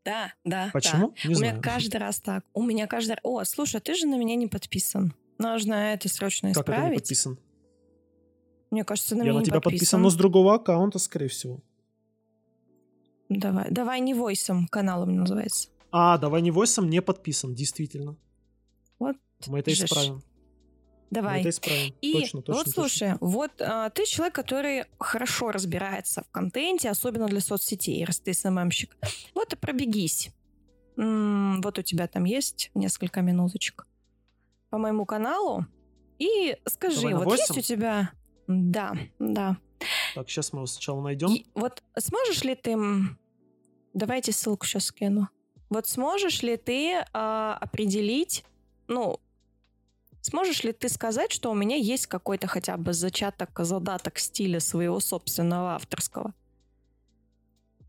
Да, 0.10 0.34
да. 0.44 0.70
Почему? 0.74 1.10
Да. 1.24 1.30
Не 1.30 1.36
у 1.36 1.38
знаю. 1.38 1.54
меня 1.54 1.62
каждый 1.62 1.98
раз 1.98 2.20
так. 2.20 2.44
У 2.54 2.64
меня 2.64 2.88
каждый 2.88 3.12
раз. 3.12 3.20
О, 3.24 3.44
слушай, 3.44 3.80
ты 3.80 3.94
же 3.94 4.08
на 4.08 4.18
меня 4.18 4.36
не 4.36 4.48
подписан. 4.48 5.14
Нужно 5.38 5.74
это 5.94 6.10
срочно 6.10 6.52
Как 6.54 6.64
это 6.64 6.72
не 6.72 6.78
исправить. 6.78 7.00
подписан? 7.02 7.40
Мне 8.72 8.84
кажется, 8.84 9.16
на 9.16 9.20
я 9.20 9.26
меня 9.26 9.34
на 9.36 9.40
не 9.40 9.46
тебя 9.46 9.56
подписан. 9.62 9.74
подписан, 9.80 10.02
но 10.02 10.10
с 10.10 10.16
другого 10.16 10.56
аккаунта, 10.56 10.98
скорее 11.00 11.28
всего. 11.28 11.60
Давай, 13.30 13.70
давай 13.70 14.00
не 14.00 14.14
войсом 14.16 14.68
каналом 14.68 15.16
называется. 15.16 15.70
А, 15.92 16.18
давай 16.18 16.42
не 16.42 16.50
войсом 16.52 16.90
не 16.90 17.02
подписан, 17.02 17.54
действительно. 17.54 18.16
Вот 18.98 19.16
Мы 19.48 19.60
это 19.60 19.72
же 19.72 19.86
ж. 19.86 20.12
Мы 21.10 21.16
Давай. 21.16 21.40
это 21.40 21.50
исправим. 21.50 21.94
И 22.02 22.14
точно, 22.14 22.42
точно, 22.42 22.54
вот 22.54 22.66
точно. 22.66 22.72
слушай, 22.72 23.14
вот 23.20 23.52
а, 23.62 23.90
ты 23.90 24.06
человек, 24.06 24.36
который 24.36 24.86
хорошо 25.00 25.52
разбирается 25.52 26.24
в 26.24 26.32
контенте, 26.32 26.90
особенно 26.90 27.28
для 27.28 27.42
соцсетей, 27.42 28.04
раз 28.06 28.20
ты 28.20 28.34
СММщик. 28.34 28.96
Вот 29.34 29.54
и 29.54 29.56
пробегись. 29.56 30.30
М, 30.98 31.62
вот 31.62 31.80
у 31.80 31.82
тебя 31.82 32.08
там 32.08 32.26
есть 32.26 32.70
несколько 32.76 33.22
минуточек 33.22 33.88
по 34.70 34.78
моему 34.78 35.06
каналу. 35.06 35.66
И 36.20 36.58
скажи, 36.68 37.10
Давай 37.10 37.26
вот 37.26 37.38
есть 37.38 37.58
у 37.58 37.62
тебя... 37.62 38.12
Да, 38.48 38.96
да. 39.20 39.58
Так, 40.16 40.30
сейчас 40.30 40.54
мы 40.54 40.60
его 40.60 40.68
сначала 40.68 41.02
найдем. 41.02 41.34
И 41.34 41.46
вот 41.56 41.84
сможешь 41.98 42.44
ли 42.44 42.56
ты... 42.56 42.78
Давайте 43.94 44.32
ссылку 44.32 44.66
сейчас 44.66 44.86
скину. 44.86 45.30
Вот 45.70 45.88
сможешь 45.88 46.42
ли 46.44 46.58
ты 46.58 47.06
а, 47.14 47.58
определить, 47.60 48.44
ну, 48.88 49.20
сможешь 50.22 50.64
ли 50.64 50.72
ты 50.72 50.90
сказать, 50.90 51.32
что 51.32 51.52
у 51.52 51.56
меня 51.56 51.76
есть 51.76 52.08
какой-то 52.08 52.48
хотя 52.48 52.78
бы 52.78 52.94
зачаток, 52.94 53.50
задаток 53.60 54.20
стиля 54.20 54.60
своего 54.60 55.00
собственного 55.00 55.76
авторского? 55.76 56.34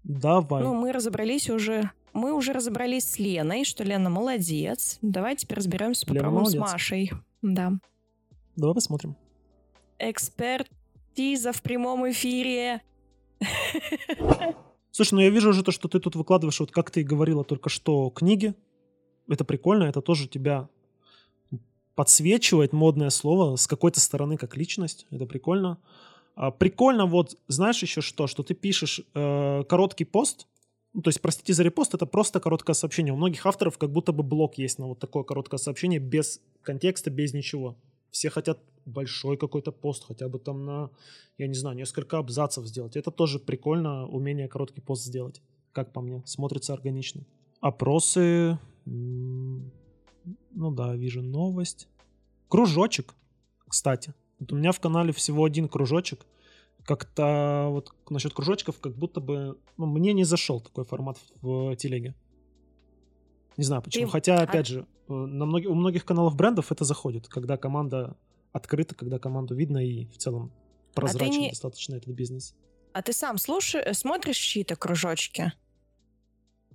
Давай. 0.05 0.63
Ну, 0.63 0.75
мы 0.75 0.93
разобрались 0.93 1.51
уже... 1.51 1.91
Мы 2.13 2.33
уже 2.33 2.53
разобрались 2.53 3.05
с 3.05 3.19
Леной, 3.21 3.65
что 3.65 3.85
Лена 3.85 4.11
молодец. 4.11 4.99
Давай 5.01 5.37
теперь 5.37 5.59
разберемся, 5.59 6.07
Лена 6.07 6.25
попробуем 6.25 6.47
с. 6.47 6.55
Машей. 6.57 7.13
Да. 7.41 7.73
Давай 8.57 8.75
посмотрим. 8.75 9.17
Экспертиза 9.99 11.53
в 11.53 11.63
прямом 11.63 12.11
эфире. 12.11 12.83
Слушай, 14.91 15.15
ну 15.15 15.21
я 15.21 15.31
вижу 15.31 15.51
уже 15.51 15.63
то, 15.63 15.71
что 15.71 15.89
ты 15.89 16.01
тут 16.01 16.17
выкладываешь, 16.17 16.59
вот 16.59 16.73
как 16.73 16.91
ты 16.91 17.03
и 17.03 17.05
говорила 17.05 17.45
только 17.45 17.69
что, 17.69 18.11
книги. 18.11 18.55
Это 19.29 19.45
прикольно, 19.45 19.85
это 19.85 20.01
тоже 20.01 20.27
тебя 20.27 20.69
подсвечивает 22.01 22.73
модное 22.73 23.11
слово 23.11 23.57
с 23.57 23.67
какой-то 23.67 24.01
стороны 24.01 24.39
как 24.39 24.57
личность. 24.57 25.07
Это 25.11 25.27
прикольно. 25.27 25.77
А, 26.35 26.51
прикольно 26.51 27.05
вот, 27.05 27.37
знаешь 27.47 27.83
еще 27.83 28.01
что, 28.01 28.27
что 28.27 28.43
ты 28.43 28.55
пишешь 28.55 29.03
э, 29.13 29.65
короткий 29.65 30.07
пост, 30.07 30.47
ну, 30.95 31.03
то 31.03 31.09
есть, 31.09 31.21
простите 31.21 31.53
за 31.53 31.63
репост, 31.63 31.93
это 31.93 32.07
просто 32.07 32.41
короткое 32.41 32.73
сообщение. 32.73 33.13
У 33.13 33.19
многих 33.19 33.45
авторов 33.45 33.77
как 33.77 33.93
будто 33.93 34.13
бы 34.13 34.23
блок 34.23 34.57
есть 34.57 34.79
на 34.79 34.87
вот 34.87 34.99
такое 34.99 35.25
короткое 35.25 35.59
сообщение 35.59 36.01
без 36.01 36.41
контекста, 36.63 37.11
без 37.11 37.35
ничего. 37.35 37.77
Все 38.11 38.31
хотят 38.31 38.61
большой 38.87 39.37
какой-то 39.37 39.71
пост, 39.71 40.07
хотя 40.07 40.27
бы 40.31 40.39
там 40.39 40.65
на, 40.65 40.91
я 41.37 41.49
не 41.49 41.55
знаю, 41.55 41.77
несколько 41.77 42.17
абзацев 42.17 42.65
сделать. 42.65 42.97
Это 42.97 43.11
тоже 43.11 43.39
прикольно, 43.39 44.09
умение 44.09 44.49
короткий 44.49 44.81
пост 44.81 45.05
сделать, 45.05 45.43
как 45.73 45.93
по 45.93 46.01
мне. 46.01 46.23
Смотрится 46.25 46.73
органично. 46.73 47.27
Опросы, 47.61 48.59
ну 50.55 50.71
да, 50.71 50.97
вижу 50.97 51.23
новость. 51.23 51.90
Кружочек, 52.51 53.15
кстати. 53.69 54.13
Вот 54.39 54.53
у 54.53 54.57
меня 54.57 54.73
в 54.73 54.81
канале 54.81 55.13
всего 55.13 55.45
один 55.45 55.69
кружочек. 55.69 56.27
Как-то 56.85 57.69
вот 57.71 57.95
насчет 58.11 58.35
кружочков, 58.35 58.79
как 58.81 58.97
будто 58.97 59.21
бы 59.21 59.59
ну, 59.79 59.87
мне 59.87 60.13
не 60.13 60.25
зашел 60.25 60.61
такой 60.61 60.85
формат 60.85 61.19
в 61.43 61.77
телеге. 61.77 62.15
Не 63.57 63.65
знаю 63.65 63.83
почему. 63.83 64.07
Ты- 64.07 64.11
Хотя, 64.13 64.39
а- 64.39 64.43
опять 64.43 64.67
же, 64.67 64.87
э, 65.09 65.13
на 65.13 65.45
многи- 65.47 65.67
у 65.67 65.75
многих 65.75 66.05
каналов 66.05 66.35
брендов 66.37 66.73
это 66.73 66.85
заходит, 66.85 67.29
когда 67.29 67.57
команда 67.57 68.17
открыта, 68.53 68.95
когда 68.95 69.19
команду 69.19 69.55
видно 69.55 69.79
и 69.79 70.07
в 70.07 70.17
целом 70.19 70.51
прозрачен 70.95 71.41
не- 71.41 71.49
достаточно 71.51 71.95
этот 71.97 72.09
бизнес. 72.15 72.55
А 72.93 73.03
ты 73.03 73.13
сам 73.13 73.39
слушаешь, 73.39 73.87
э, 73.87 73.95
смотришь 73.95 74.39
чьи-то 74.39 74.75
кружочки? 74.75 75.53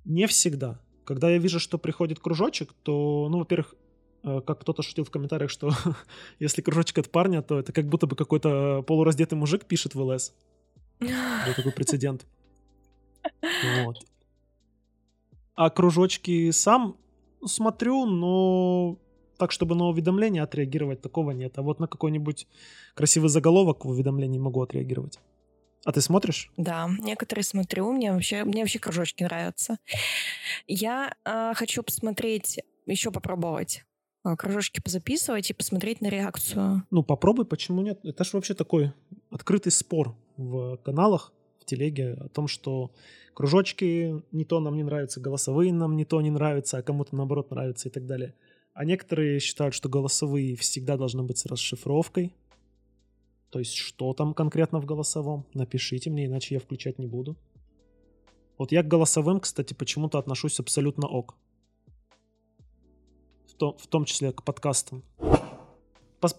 Не 0.05 0.27
всегда. 0.27 0.79
Когда 1.03 1.29
я 1.31 1.37
вижу, 1.39 1.59
что 1.59 1.77
приходит 1.77 2.19
кружочек, 2.19 2.73
то, 2.83 3.27
ну, 3.29 3.39
во-первых, 3.39 3.73
э, 3.73 3.84
как 4.25 4.61
кто-то 4.61 4.81
шутил 4.81 5.03
в 5.03 5.11
комментариях, 5.11 5.51
что 5.51 5.71
если 6.39 6.61
кружочек 6.61 6.97
от 6.97 7.11
парня, 7.11 7.41
то 7.41 7.59
это 7.59 7.71
как 7.71 7.87
будто 7.87 8.07
бы 8.07 8.15
какой-то 8.15 8.83
полураздетый 8.87 9.37
мужик 9.37 9.65
пишет 9.65 9.95
в 9.95 10.01
ЛС. 10.01 10.33
Был 10.99 11.53
такой 11.55 11.71
прецедент. 11.75 12.25
Вот. 13.83 13.97
А 15.55 15.69
кружочки 15.69 16.51
сам 16.51 16.97
смотрю, 17.45 18.05
но 18.05 18.97
так, 19.37 19.51
чтобы 19.51 19.75
на 19.75 19.85
уведомление 19.85 20.43
отреагировать, 20.43 21.01
такого 21.01 21.31
нет. 21.31 21.57
А 21.57 21.61
вот 21.61 21.79
на 21.79 21.87
какой-нибудь 21.87 22.47
красивый 22.93 23.29
заголовок 23.29 23.85
в 23.85 23.89
уведомлении 23.89 24.39
могу 24.39 24.61
отреагировать. 24.61 25.19
А 25.85 25.91
ты 25.91 26.01
смотришь? 26.01 26.51
Да, 26.57 26.89
некоторые 26.99 27.43
смотрю, 27.43 27.91
мне 27.91 28.11
вообще, 28.11 28.43
мне 28.43 28.61
вообще 28.61 28.79
кружочки 28.79 29.23
нравятся. 29.23 29.77
Я 30.67 31.15
а, 31.23 31.53
хочу 31.53 31.83
посмотреть, 31.83 32.59
еще 32.87 33.11
попробовать 33.11 33.83
кружочки 34.37 34.79
позаписывать 34.79 35.49
и 35.49 35.53
посмотреть 35.53 36.01
на 36.01 36.07
реакцию. 36.07 36.83
Ну, 36.89 37.03
попробуй, 37.03 37.45
почему 37.45 37.81
нет? 37.81 37.99
Это 38.03 38.23
же 38.23 38.31
вообще 38.33 38.53
такой 38.53 38.93
открытый 39.29 39.71
спор 39.71 40.15
в 40.37 40.77
каналах, 40.77 41.31
в 41.59 41.65
телеге 41.65 42.13
о 42.13 42.29
том, 42.29 42.47
что 42.47 42.91
кружочки 43.33 44.23
не 44.31 44.45
то 44.45 44.59
нам 44.59 44.75
не 44.75 44.83
нравятся, 44.83 45.19
голосовые 45.19 45.73
нам 45.73 45.95
не 45.95 46.05
то 46.05 46.21
не 46.21 46.31
нравятся, 46.31 46.77
а 46.77 46.81
кому-то 46.81 47.15
наоборот 47.15 47.51
нравятся 47.51 47.89
и 47.89 47.91
так 47.91 48.07
далее. 48.07 48.33
А 48.73 48.83
некоторые 48.83 49.39
считают, 49.39 49.73
что 49.73 49.87
голосовые 49.87 50.55
всегда 50.55 50.97
должны 50.97 51.23
быть 51.23 51.37
с 51.37 51.45
расшифровкой. 51.45 52.35
То 53.49 53.59
есть, 53.59 53.73
что 53.73 54.13
там 54.13 54.33
конкретно 54.33 54.81
в 54.81 54.85
голосовом? 54.85 55.45
Напишите 55.53 56.09
мне, 56.09 56.25
иначе 56.25 56.55
я 56.55 56.59
включать 56.59 56.99
не 56.99 57.07
буду. 57.07 57.37
Вот 58.57 58.71
я 58.71 58.83
к 58.83 58.87
голосовым, 58.87 59.39
кстати, 59.39 59.73
почему-то 59.73 60.17
отношусь 60.17 60.59
абсолютно 60.59 61.07
ок. 61.07 61.35
В 63.55 63.57
том, 63.57 63.77
в 63.77 63.87
том 63.87 64.03
числе 64.03 64.33
к 64.33 64.43
подкастам. 64.43 65.01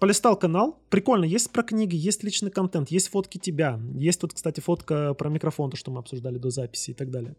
Полистал 0.00 0.36
канал. 0.36 0.78
Прикольно. 0.90 1.24
Есть 1.24 1.50
про 1.50 1.62
книги, 1.62 1.96
есть 1.96 2.22
личный 2.24 2.50
контент, 2.50 2.90
есть 2.90 3.08
фотки 3.08 3.38
тебя. 3.38 3.80
Есть 3.94 4.20
тут, 4.20 4.34
кстати, 4.34 4.60
фотка 4.60 5.14
про 5.14 5.30
микрофон, 5.30 5.70
то, 5.70 5.78
что 5.78 5.90
мы 5.90 6.00
обсуждали 6.00 6.36
до 6.36 6.50
записи 6.50 6.90
и 6.90 6.94
так 6.94 7.10
далее. 7.10 7.34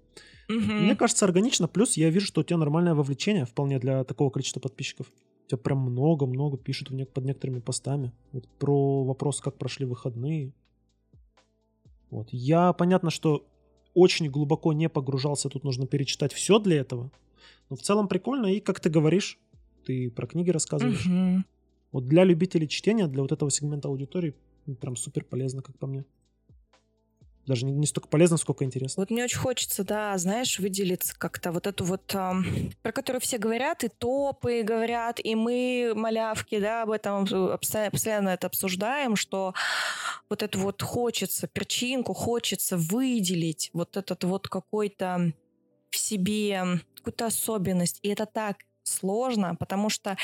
Мгм. 0.50 0.86
Мне 0.86 0.96
кажется, 0.96 1.26
органично. 1.26 1.68
Плюс 1.68 1.96
я 1.96 2.10
вижу, 2.10 2.26
что 2.26 2.42
у 2.42 2.44
тебя 2.44 2.58
нормальное 2.58 2.96
вовлечение 2.96 3.46
вполне 3.46 3.78
для 3.80 4.04
такого 4.04 4.32
количества 4.32 4.62
подписчиков. 4.62 5.12
У 5.46 5.50
тебя 5.50 5.58
прям 5.60 5.80
много-много 5.80 6.58
пишут 6.58 6.90
под 7.14 7.24
некоторыми 7.26 7.60
постами. 7.60 8.14
Вот 8.32 8.48
про 8.58 9.04
вопрос, 9.04 9.42
как 9.42 9.58
прошли 9.58 9.86
выходные. 9.86 10.54
Вот. 12.10 12.30
Я, 12.32 12.74
понятно, 12.74 13.12
что 13.12 13.46
очень 13.94 14.32
глубоко 14.32 14.74
не 14.74 14.90
погружался, 14.90 15.50
тут 15.50 15.64
нужно 15.64 15.86
перечитать 15.86 16.34
все 16.34 16.58
для 16.58 16.78
этого. 16.78 17.12
Но 17.70 17.76
в 17.76 17.82
целом 17.82 18.08
прикольно, 18.08 18.48
и 18.48 18.60
как 18.60 18.80
ты 18.80 18.90
говоришь, 18.90 19.40
ты 19.88 20.12
про 20.12 20.28
книги 20.28 20.50
рассказываешь. 20.50 21.06
Мгм. 21.06 21.46
Вот 21.94 22.08
для 22.08 22.26
любителей 22.26 22.68
чтения, 22.68 23.08
для 23.08 23.22
вот 23.22 23.32
этого 23.32 23.50
сегмента 23.50 23.88
аудитории, 23.88 24.36
ну, 24.66 24.76
прям 24.76 24.98
супер 24.98 25.24
полезно, 25.24 25.62
как 25.62 25.78
по 25.80 25.88
мне. 25.88 26.04
Даже 27.46 27.66
не, 27.66 27.72
не 27.72 27.86
столько 27.88 28.10
полезно, 28.10 28.36
сколько 28.36 28.66
интересно. 28.66 29.02
Вот 29.02 29.10
мне 29.10 29.24
очень 29.24 29.38
хочется, 29.38 29.86
да, 29.86 30.18
знаешь, 30.18 30.60
выделиться 30.60 31.18
как-то 31.18 31.54
вот 31.54 31.66
эту 31.66 31.86
вот, 31.86 32.14
ам, 32.14 32.46
про 32.82 32.92
которую 32.92 33.22
все 33.22 33.38
говорят, 33.38 33.86
и 33.86 33.88
топы 33.88 34.64
говорят, 34.64 35.22
и 35.24 35.34
мы, 35.34 35.94
малявки, 35.96 36.60
да, 36.60 36.84
об 36.84 36.92
этом 36.92 37.24
обстоя- 37.54 37.90
постоянно 37.90 38.30
это 38.30 38.48
обсуждаем, 38.48 39.16
что 39.16 39.54
вот 40.30 40.44
это 40.44 40.58
вот 40.60 40.82
хочется, 40.82 41.48
перчинку 41.48 42.14
хочется 42.14 42.76
выделить, 42.76 43.70
вот 43.72 43.96
этот 43.96 44.26
вот 44.26 44.50
какой-то 44.50 45.32
в 45.90 45.98
себе 45.98 46.82
какую-то 46.98 47.28
особенность. 47.28 48.00
И 48.02 48.10
это 48.10 48.26
так 48.26 48.58
сложно, 48.88 49.56
потому 49.56 49.90
что 49.90 50.18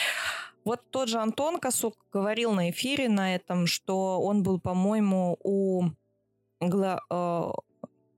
вот 0.65 0.82
тот 0.89 1.10
же 1.10 1.19
Антон 1.19 1.60
Косук 1.60 1.95
говорил 2.12 2.54
на 2.54 2.69
эфире 2.69 3.10
на 3.10 3.36
этом, 3.36 3.67
что 3.67 4.21
он 4.21 4.43
был, 4.43 4.60
по-моему, 4.60 5.38
у, 5.43 5.86
э, 6.62 7.52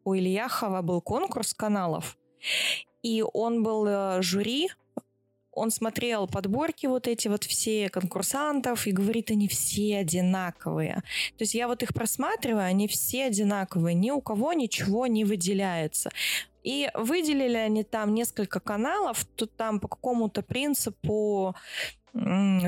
у 0.03 0.13
Ильяхова 0.13 0.81
был 0.81 1.01
конкурс 1.01 1.53
каналов, 1.53 2.17
и 3.01 3.23
он 3.33 3.63
был 3.63 3.85
э, 3.87 4.21
жюри, 4.21 4.69
он 5.55 5.71
смотрел 5.71 6.27
подборки 6.27 6.85
вот 6.85 7.07
эти 7.07 7.29
вот 7.29 7.45
все 7.45 7.89
конкурсантов 7.89 8.87
и 8.87 8.91
говорит, 8.91 9.31
они 9.31 9.47
все 9.47 9.97
одинаковые. 9.97 10.95
То 11.37 11.43
есть 11.43 11.55
я 11.55 11.67
вот 11.67 11.81
их 11.81 11.93
просматриваю, 11.93 12.65
они 12.65 12.87
все 12.87 13.25
одинаковые, 13.25 13.95
ни 13.95 14.11
у 14.11 14.21
кого 14.21 14.53
ничего 14.53 15.07
не 15.07 15.23
выделяется. 15.23 16.11
И 16.65 16.89
выделили 16.95 17.57
они 17.57 17.83
там 17.83 18.15
несколько 18.15 18.59
каналов, 18.59 19.23
тут 19.35 19.55
там 19.55 19.79
по 19.79 19.87
какому-то 19.87 20.41
принципу 20.41 21.55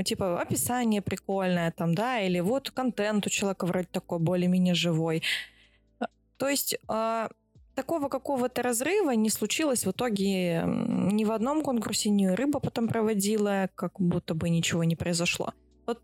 типа 0.03 0.39
описание 0.39 1.01
прикольное 1.01 1.71
там, 1.71 1.95
да, 1.95 2.19
или 2.19 2.39
вот 2.39 2.69
контент 2.69 3.25
у 3.25 3.29
человека 3.29 3.65
вроде 3.65 3.87
такой 3.91 4.19
более-менее 4.19 4.75
живой. 4.75 5.23
То 6.37 6.47
есть 6.47 6.77
а, 6.87 7.29
такого 7.73 8.07
какого-то 8.09 8.61
разрыва 8.61 9.11
не 9.11 9.31
случилось 9.31 9.85
в 9.85 9.91
итоге 9.91 10.63
ни 10.67 11.23
в 11.23 11.31
одном 11.31 11.63
конкурсе, 11.63 12.09
ни 12.09 12.27
рыба 12.27 12.59
потом 12.59 12.87
проводила, 12.87 13.69
как 13.73 13.99
будто 13.99 14.35
бы 14.35 14.49
ничего 14.49 14.83
не 14.83 14.95
произошло. 14.95 15.53
Вот 15.87 15.99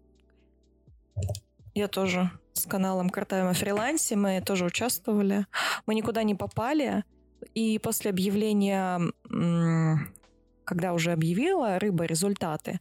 я 1.75 1.87
тоже 1.87 2.31
с 2.53 2.65
каналом 2.65 3.09
Картаем 3.11 3.53
фрилансе, 3.53 4.15
мы 4.15 4.41
тоже 4.41 4.65
участвовали. 4.65 5.45
Мы 5.85 5.95
никуда 5.95 6.23
не 6.23 6.33
попали, 6.33 7.03
и 7.53 7.79
после 7.79 8.11
объявления, 8.11 9.01
когда 10.65 10.93
уже 10.93 11.11
объявила 11.11 11.79
рыба 11.79 12.05
результаты, 12.05 12.79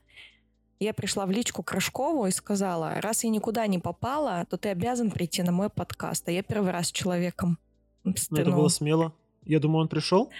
я 0.81 0.93
пришла 0.93 1.27
в 1.27 1.31
личку 1.31 1.63
Крышкову 1.63 2.27
и 2.27 2.33
сказала, 2.33 3.01
раз 3.01 3.23
я 3.23 3.31
никуда 3.31 3.67
не 3.69 3.79
попала, 3.79 4.45
то 4.51 4.57
ты 4.57 4.71
обязан 4.71 5.11
прийти 5.11 5.43
на 5.43 5.53
мой 5.53 5.71
подкаст. 5.71 6.29
А 6.29 6.33
я 6.33 6.43
первый 6.43 6.73
раз 6.73 6.89
с 6.89 6.93
человеком 6.93 7.59
ну, 8.05 8.15
это 8.37 8.51
было 8.51 8.69
смело. 8.69 9.15
Я 9.45 9.61
думаю, 9.61 9.83
он 9.83 9.89
пришел. 9.89 10.31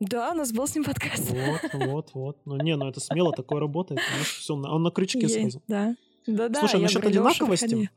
Да, 0.00 0.32
у 0.32 0.34
нас 0.34 0.52
был 0.52 0.66
с 0.66 0.74
ним 0.74 0.84
подкаст. 0.84 1.30
Вот, 1.30 1.60
вот, 1.74 2.10
вот. 2.14 2.38
Ну 2.44 2.56
не, 2.56 2.74
ну 2.76 2.88
это 2.88 3.00
смело, 3.00 3.32
такое 3.32 3.60
работает. 3.60 4.00
Все, 4.24 4.54
он 4.54 4.82
на 4.82 4.90
крючке 4.90 5.20
Есть, 5.20 5.34
сразу. 5.34 5.62
Да. 5.68 5.94
Да, 6.26 6.48
да. 6.48 6.60
Слушай, 6.60 6.80
насчет 6.80 7.04
одинаковости. 7.04 7.90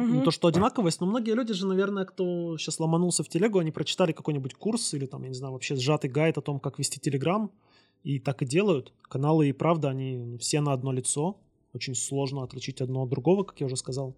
Угу. 0.00 0.22
То, 0.22 0.30
что 0.30 0.48
одинаковость, 0.48 1.00
но 1.00 1.06
ну, 1.06 1.12
многие 1.12 1.32
люди 1.32 1.52
же, 1.52 1.66
наверное, 1.66 2.04
кто 2.04 2.56
сейчас 2.58 2.80
ломанулся 2.80 3.22
в 3.22 3.28
телегу, 3.28 3.58
они 3.58 3.70
прочитали 3.70 4.12
какой-нибудь 4.12 4.54
курс 4.54 4.94
или 4.94 5.06
там, 5.06 5.22
я 5.22 5.28
не 5.28 5.34
знаю, 5.34 5.52
вообще 5.52 5.76
сжатый 5.76 6.10
гайд 6.10 6.38
о 6.38 6.42
том, 6.42 6.60
как 6.60 6.78
вести 6.78 7.00
телеграм, 7.00 7.50
и 8.02 8.18
так 8.18 8.42
и 8.42 8.46
делают. 8.46 8.92
Каналы 9.02 9.48
и 9.48 9.52
правда, 9.52 9.90
они 9.90 10.36
все 10.38 10.60
на 10.60 10.72
одно 10.72 10.92
лицо. 10.92 11.36
Очень 11.72 11.94
сложно 11.94 12.42
отличить 12.42 12.80
одно 12.80 13.02
от 13.02 13.10
другого, 13.10 13.44
как 13.44 13.60
я 13.60 13.66
уже 13.66 13.76
сказал. 13.76 14.12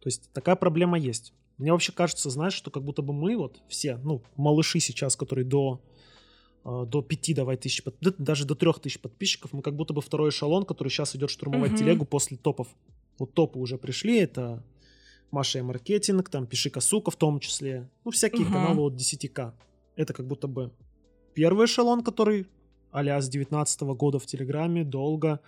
То 0.00 0.06
есть 0.06 0.30
такая 0.32 0.56
проблема 0.56 0.98
есть. 0.98 1.34
Мне 1.58 1.72
вообще 1.72 1.92
кажется, 1.92 2.30
знаешь, 2.30 2.54
что 2.54 2.70
как 2.70 2.84
будто 2.84 3.02
бы 3.02 3.12
мы 3.12 3.36
вот 3.36 3.60
все, 3.68 3.98
ну, 3.98 4.22
малыши 4.36 4.80
сейчас, 4.80 5.14
которые 5.14 5.44
до, 5.44 5.82
э, 6.64 6.86
до 6.86 7.02
5, 7.02 7.34
давай, 7.34 7.58
тысяч, 7.58 7.82
даже 8.00 8.46
до 8.46 8.54
3 8.54 8.72
тысяч 8.80 8.98
подписчиков, 8.98 9.52
мы 9.52 9.60
как 9.60 9.76
будто 9.76 9.92
бы 9.92 10.00
второй 10.00 10.30
эшелон, 10.30 10.64
который 10.64 10.88
сейчас 10.88 11.14
идет 11.14 11.28
штурмовать 11.28 11.72
uh-huh. 11.72 11.78
телегу 11.78 12.06
после 12.06 12.38
топов. 12.38 12.68
Вот 13.18 13.34
топы 13.34 13.58
уже 13.58 13.76
пришли, 13.76 14.20
это 14.20 14.64
Маша 15.30 15.58
и 15.58 15.62
маркетинг, 15.62 16.28
там 16.28 16.46
Пиши 16.46 16.70
Косука 16.70 17.10
в 17.10 17.16
том 17.16 17.40
числе, 17.40 17.88
ну, 18.04 18.10
всякие 18.10 18.46
uh-huh. 18.46 18.52
каналы 18.52 18.82
от 18.82 18.94
10к. 18.94 19.52
Это 19.96 20.12
как 20.12 20.26
будто 20.26 20.48
бы 20.48 20.72
первый 21.34 21.66
эшелон, 21.66 22.02
который 22.02 22.46
а 22.92 23.20
с 23.20 23.28
19 23.28 23.80
года 23.82 24.18
в 24.18 24.26
Телеграме 24.26 24.84
долго 24.84 25.40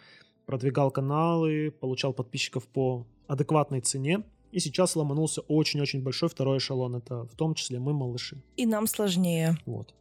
продвигал 0.47 0.91
каналы, 0.91 1.71
получал 1.71 2.13
подписчиков 2.13 2.67
по 2.67 3.07
адекватной 3.27 3.81
цене. 3.81 4.23
И 4.53 4.61
сейчас 4.61 4.97
ломанулся 4.97 5.41
очень-очень 5.43 6.03
большой 6.03 6.29
второй 6.29 6.59
эшелон. 6.59 6.97
Это 6.97 7.25
в 7.25 7.35
том 7.35 7.55
числе 7.55 7.79
мы, 7.79 7.95
малыши. 7.95 8.43
И 8.57 8.67
нам 8.67 8.87
сложнее. 8.87 9.57
Вот. 9.65 9.95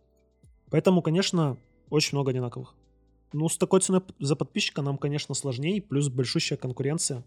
Поэтому, 0.70 1.02
конечно, 1.02 1.58
очень 1.89 2.17
много 2.17 2.32
одинаковых. 2.32 2.76
Ну, 3.34 3.48
с 3.48 3.58
такой 3.58 3.80
ценой 3.80 4.02
за 4.20 4.36
подписчика 4.36 4.82
нам, 4.82 4.98
конечно, 4.98 5.34
сложнее, 5.36 5.82
плюс 5.82 6.10
большущая 6.10 6.58
конкуренция. 6.58 7.24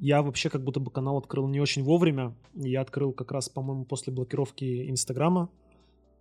Я 0.00 0.22
вообще 0.22 0.50
как 0.50 0.62
будто 0.62 0.80
бы 0.80 0.90
канал 0.90 1.16
открыл 1.18 1.48
не 1.48 1.60
очень 1.60 1.82
вовремя. 1.82 2.36
Я 2.54 2.82
открыл 2.82 3.12
как 3.12 3.32
раз, 3.32 3.48
по-моему, 3.48 3.84
после 3.84 4.12
блокировки 4.12 4.90
Инстаграма. 4.90 5.50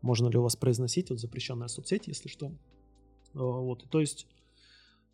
Можно 0.01 0.27
ли 0.27 0.37
у 0.37 0.43
вас 0.43 0.55
произносить? 0.55 1.09
Вот 1.09 1.19
запрещенная 1.19 1.67
соцсеть, 1.67 2.07
если 2.07 2.29
что. 2.29 2.51
Вот, 3.33 3.89
то 3.89 3.99
есть 3.99 4.27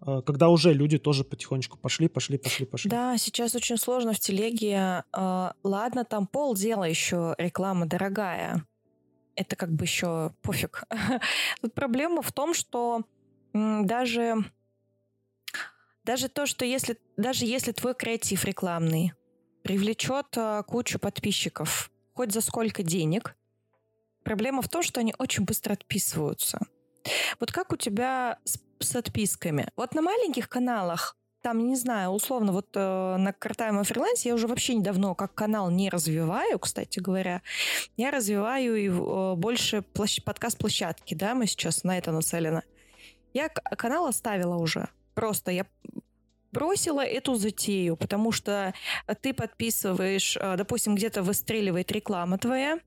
Э, 0.06 0.22
когда 0.26 0.50
уже 0.50 0.74
люди 0.74 0.98
тоже 0.98 1.24
потихонечку 1.24 1.78
пошли, 1.78 2.08
пошли, 2.08 2.38
пошли, 2.38 2.66
пошли. 2.66 2.90
Да, 2.90 3.18
сейчас 3.18 3.56
очень 3.56 3.78
сложно 3.78 4.14
в 4.14 4.20
телеге. 4.20 5.04
Э, 5.16 5.52
ладно, 5.64 6.06
там 6.06 6.28
полдела 6.28 6.84
еще 6.84 7.36
реклама 7.38 7.86
дорогая. 7.86 8.66
Это 9.36 9.56
как 9.56 9.72
бы 9.72 9.86
еще 9.86 10.34
пофиг. 10.42 10.84
Проблема 11.74 12.22
в 12.22 12.32
том, 12.32 12.54
что 12.54 13.04
даже 13.54 14.36
даже 16.12 16.28
то, 16.28 16.46
что 16.46 16.66
если 16.66 16.98
даже 17.16 17.46
если 17.46 17.72
твой 17.72 17.96
креатив 17.96 18.44
рекламный 18.44 19.14
привлечет 19.64 20.26
э, 20.36 20.62
кучу 20.68 21.00
подписчиков, 21.00 21.90
хоть 22.14 22.34
за 22.34 22.42
сколько 22.42 22.84
денег, 22.84 23.38
проблема 24.26 24.62
в 24.62 24.68
том, 24.68 24.84
что 24.84 25.00
они 25.00 25.16
очень 25.20 25.46
быстро 25.46 25.72
отписываются. 25.72 26.60
Вот 27.40 27.54
как 27.54 27.72
у 27.72 27.78
тебя 27.78 28.40
с, 28.44 28.60
с 28.80 28.96
отписками? 28.98 29.70
Вот 29.78 29.96
на 29.96 30.02
маленьких 30.02 30.50
каналах 30.50 31.16
там, 31.42 31.66
не 31.66 31.78
знаю, 31.78 32.10
условно, 32.10 32.52
вот 32.52 32.68
э, 32.76 33.16
на 33.18 33.32
Картайм 33.32 33.82
фрилансе 33.86 34.30
я 34.30 34.36
уже 34.36 34.48
вообще 34.48 34.76
недавно 34.76 35.16
как 35.16 35.34
канал 35.34 35.72
не 35.72 35.90
развиваю, 35.90 36.60
кстати 36.60 37.00
говоря. 37.00 37.42
Я 37.96 38.12
развиваю 38.12 38.76
и, 38.76 38.90
э, 38.90 39.36
больше 39.38 39.78
площ- 39.78 40.22
подкаст-площадки, 40.22 41.14
да, 41.14 41.36
мы 41.36 41.48
сейчас 41.48 41.86
на 41.86 41.98
это 41.98 42.12
нацелены. 42.12 42.64
Я 43.34 43.48
канал 43.48 44.08
оставила 44.08 44.58
уже. 44.58 44.90
Просто 45.14 45.52
я 45.52 45.66
бросила 46.52 47.02
эту 47.02 47.36
затею, 47.36 47.96
потому 47.96 48.32
что 48.32 48.74
ты 49.22 49.34
подписываешь, 49.34 50.38
э, 50.38 50.56
допустим, 50.58 50.96
где-то 50.96 51.24
выстреливает 51.24 51.92
реклама 51.92 52.38
твоя, 52.38 52.80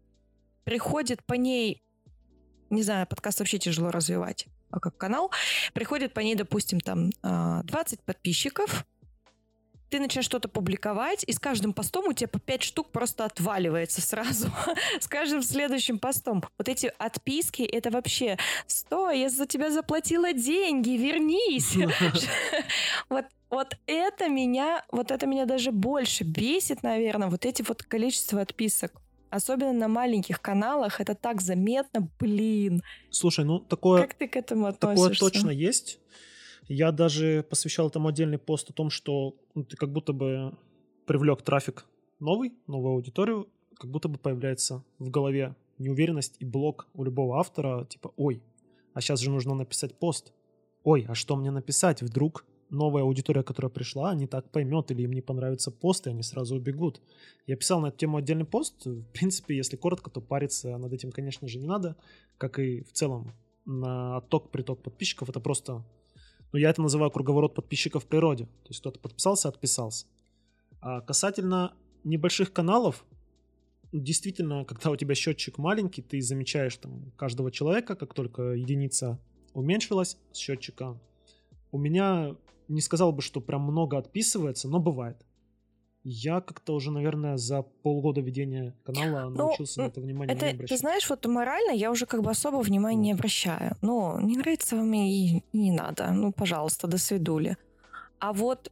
приходит 0.65 1.25
по 1.25 1.35
ней 1.35 1.85
не 2.71 2.83
знаю, 2.83 3.07
подкаст 3.07 3.39
вообще 3.39 3.59
тяжело 3.59 3.91
развивать, 3.91 4.47
а 4.71 4.81
как 4.81 4.97
канал, 4.97 5.31
приходит 5.73 6.13
по 6.13 6.21
ней, 6.21 6.35
допустим, 6.35 6.81
там 6.81 7.11
20 7.11 7.23
а, 7.23 8.03
подписчиков, 8.05 8.85
ты 9.91 10.01
начинаешь 10.01 10.27
что-то 10.27 10.49
публиковать, 10.49 11.25
и 11.27 11.33
с 11.33 11.39
каждым 11.39 11.73
постом 11.73 12.09
у 12.09 12.13
тебя 12.13 12.29
по 12.29 12.39
5 12.39 12.63
штук 12.63 12.91
просто 12.91 13.25
отваливается 13.25 14.01
сразу. 14.01 14.49
с 15.01 15.07
каждым 15.07 15.43
следующим 15.43 15.99
постом. 15.99 16.43
Вот 16.59 16.69
эти 16.69 16.93
отписки, 16.99 17.63
это 17.63 17.91
вообще, 17.91 18.39
стой, 18.67 19.21
я 19.21 19.29
за 19.29 19.47
тебя 19.47 19.71
заплатила 19.71 20.33
деньги, 20.33 20.91
вернись. 20.91 21.77
вот, 23.09 23.27
вот 23.51 23.77
это 23.87 24.29
меня, 24.29 24.85
вот 24.91 25.11
это 25.11 25.27
меня 25.27 25.47
даже 25.47 25.71
больше 25.71 26.25
бесит, 26.25 26.83
наверное, 26.83 27.29
вот 27.29 27.45
эти 27.45 27.63
вот 27.63 27.83
количество 27.83 28.41
отписок. 28.41 28.93
Особенно 29.31 29.73
на 29.73 29.89
маленьких 29.89 30.41
каналах 30.41 31.01
это 31.01 31.17
так 31.17 31.41
заметно, 31.41 32.09
блин. 32.21 32.83
Слушай, 33.11 33.45
ну 33.45 33.59
такое... 33.59 34.03
Как 34.03 34.15
ты 34.15 34.29
к 34.29 34.37
этому 34.37 34.67
относишься? 34.67 35.09
Такое 35.09 35.31
точно 35.31 35.51
есть. 35.51 35.99
Я 36.67 36.93
даже 36.93 37.45
посвящал 37.49 37.89
этому 37.89 38.09
отдельный 38.09 38.39
пост 38.39 38.71
о 38.71 38.73
том, 38.73 38.91
что 38.91 39.37
ну, 39.55 39.65
ты 39.65 39.77
как 39.77 39.93
будто 39.93 40.13
бы 40.13 40.57
привлек 41.07 41.43
трафик 41.43 41.87
новый, 42.21 42.55
новую 42.67 42.95
аудиторию, 42.95 43.49
как 43.79 43.91
будто 43.91 44.09
бы 44.09 44.19
появляется 44.19 44.85
в 44.99 45.11
голове 45.11 45.57
неуверенность 45.79 46.37
и 46.39 46.45
блок 46.45 46.89
у 46.95 47.05
любого 47.05 47.39
автора, 47.39 47.85
типа, 47.85 48.13
ой, 48.17 48.43
а 48.93 49.01
сейчас 49.01 49.21
же 49.21 49.31
нужно 49.31 49.55
написать 49.55 49.99
пост. 49.99 50.33
Ой, 50.85 51.05
а 51.09 51.15
что 51.15 51.37
мне 51.37 51.51
написать? 51.51 52.03
Вдруг 52.03 52.45
новая 52.71 53.03
аудитория, 53.03 53.43
которая 53.43 53.71
пришла, 53.71 54.15
не 54.15 54.27
так 54.27 54.51
поймет 54.51 54.91
или 54.91 55.03
им 55.03 55.13
не 55.13 55.21
понравится 55.21 55.71
пост, 55.71 56.07
и 56.07 56.11
они 56.11 56.23
сразу 56.23 56.57
убегут. 56.57 57.01
Я 57.47 57.57
писал 57.57 57.81
на 57.81 57.89
эту 57.89 57.99
тему 57.99 58.19
отдельный 58.19 58.45
пост. 58.45 58.85
В 58.87 59.05
принципе, 59.13 59.57
если 59.57 59.77
коротко, 59.77 60.11
то 60.11 60.21
париться 60.21 60.77
над 60.77 60.93
этим, 60.93 61.11
конечно 61.11 61.49
же, 61.49 61.59
не 61.59 61.67
надо. 61.67 61.97
Как 62.39 62.59
и 62.59 62.83
в 62.83 62.93
целом 62.93 63.33
на 63.65 64.19
отток-приток 64.19 64.83
подписчиков. 64.83 65.29
Это 65.29 65.41
просто... 65.41 65.85
Ну, 66.53 66.59
я 66.59 66.71
это 66.71 66.83
называю 66.83 67.11
круговорот 67.11 67.55
подписчиков 67.55 68.05
в 68.05 68.07
природе. 68.07 68.45
То 68.45 68.69
есть 68.69 68.81
кто-то 68.81 69.01
подписался, 69.01 69.49
отписался. 69.49 70.07
А 70.81 71.01
касательно 71.01 71.75
небольших 72.05 72.53
каналов, 72.53 73.05
действительно, 73.93 74.65
когда 74.65 74.91
у 74.91 74.97
тебя 74.97 75.15
счетчик 75.15 75.59
маленький, 75.59 76.03
ты 76.03 76.21
замечаешь 76.21 76.77
там 76.77 77.13
каждого 77.17 77.51
человека, 77.51 77.97
как 77.97 78.15
только 78.15 78.53
единица 78.53 79.19
уменьшилась 79.53 80.19
с 80.33 80.39
счетчика. 80.39 80.99
У 81.73 81.79
меня 81.79 82.37
не 82.69 82.81
сказал 82.81 83.13
бы, 83.13 83.23
что 83.23 83.41
прям 83.41 83.63
много 83.63 83.99
отписывается, 83.99 84.69
но 84.69 84.79
бывает. 84.81 85.25
Я 86.05 86.43
как-то 86.43 86.75
уже, 86.75 86.91
наверное, 86.91 87.39
за 87.39 87.63
полгода 87.63 88.21
ведения 88.21 88.75
канала 88.85 89.31
ну, 89.31 89.37
научился 89.37 89.81
на 89.81 89.87
это 89.87 90.03
внимание 90.03 90.37
это, 90.37 90.47
не 90.47 90.53
обращать. 90.53 90.77
Ты 90.77 90.81
знаешь, 90.81 91.09
вот 91.09 91.25
морально 91.25 91.71
я 91.71 91.91
уже 91.91 92.05
как 92.05 92.23
бы 92.23 92.31
особо 92.31 92.59
внимания 92.59 93.01
не 93.01 93.13
обращаю. 93.13 93.77
Ну, 93.81 94.21
не 94.21 94.37
нравится 94.37 94.77
вам 94.77 94.93
и, 94.93 95.39
и 95.39 95.59
не 95.59 95.73
надо. 95.73 96.11
Ну, 96.11 96.31
пожалуйста, 96.31 96.87
до 96.87 96.99
свидули. 96.99 97.57
А 98.19 98.35
вот 98.35 98.71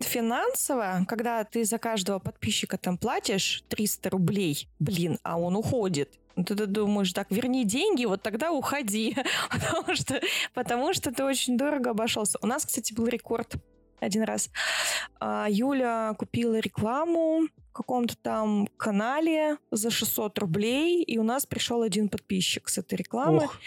финансово, 0.00 1.04
когда 1.06 1.44
ты 1.44 1.64
за 1.64 1.78
каждого 1.78 2.18
подписчика 2.18 2.76
там 2.78 2.98
платишь 2.98 3.62
300 3.68 4.10
рублей, 4.10 4.68
блин, 4.80 5.18
а 5.22 5.38
он 5.38 5.54
уходит. 5.54 6.18
Ты, 6.34 6.54
ты 6.56 6.66
думаешь, 6.66 7.12
так, 7.12 7.30
верни 7.30 7.64
деньги, 7.64 8.06
вот 8.06 8.22
тогда 8.22 8.52
уходи, 8.52 9.16
потому 9.50 9.94
что, 9.94 10.20
потому 10.54 10.94
что 10.94 11.12
ты 11.12 11.24
очень 11.24 11.56
дорого 11.56 11.90
обошелся. 11.90 12.38
У 12.42 12.46
нас, 12.46 12.64
кстати, 12.66 12.92
был 12.92 13.06
рекорд 13.06 13.54
один 14.02 14.22
раз. 14.22 14.50
А, 15.20 15.46
Юля 15.48 16.14
купила 16.18 16.58
рекламу 16.58 17.46
в 17.70 17.72
каком-то 17.72 18.16
там 18.16 18.68
канале 18.76 19.56
за 19.70 19.90
600 19.90 20.38
рублей, 20.38 21.02
и 21.02 21.18
у 21.18 21.22
нас 21.22 21.46
пришел 21.46 21.82
один 21.82 22.08
подписчик 22.08 22.68
с 22.68 22.78
этой 22.78 22.96
рекламы. 22.96 23.44
Ох. 23.44 23.58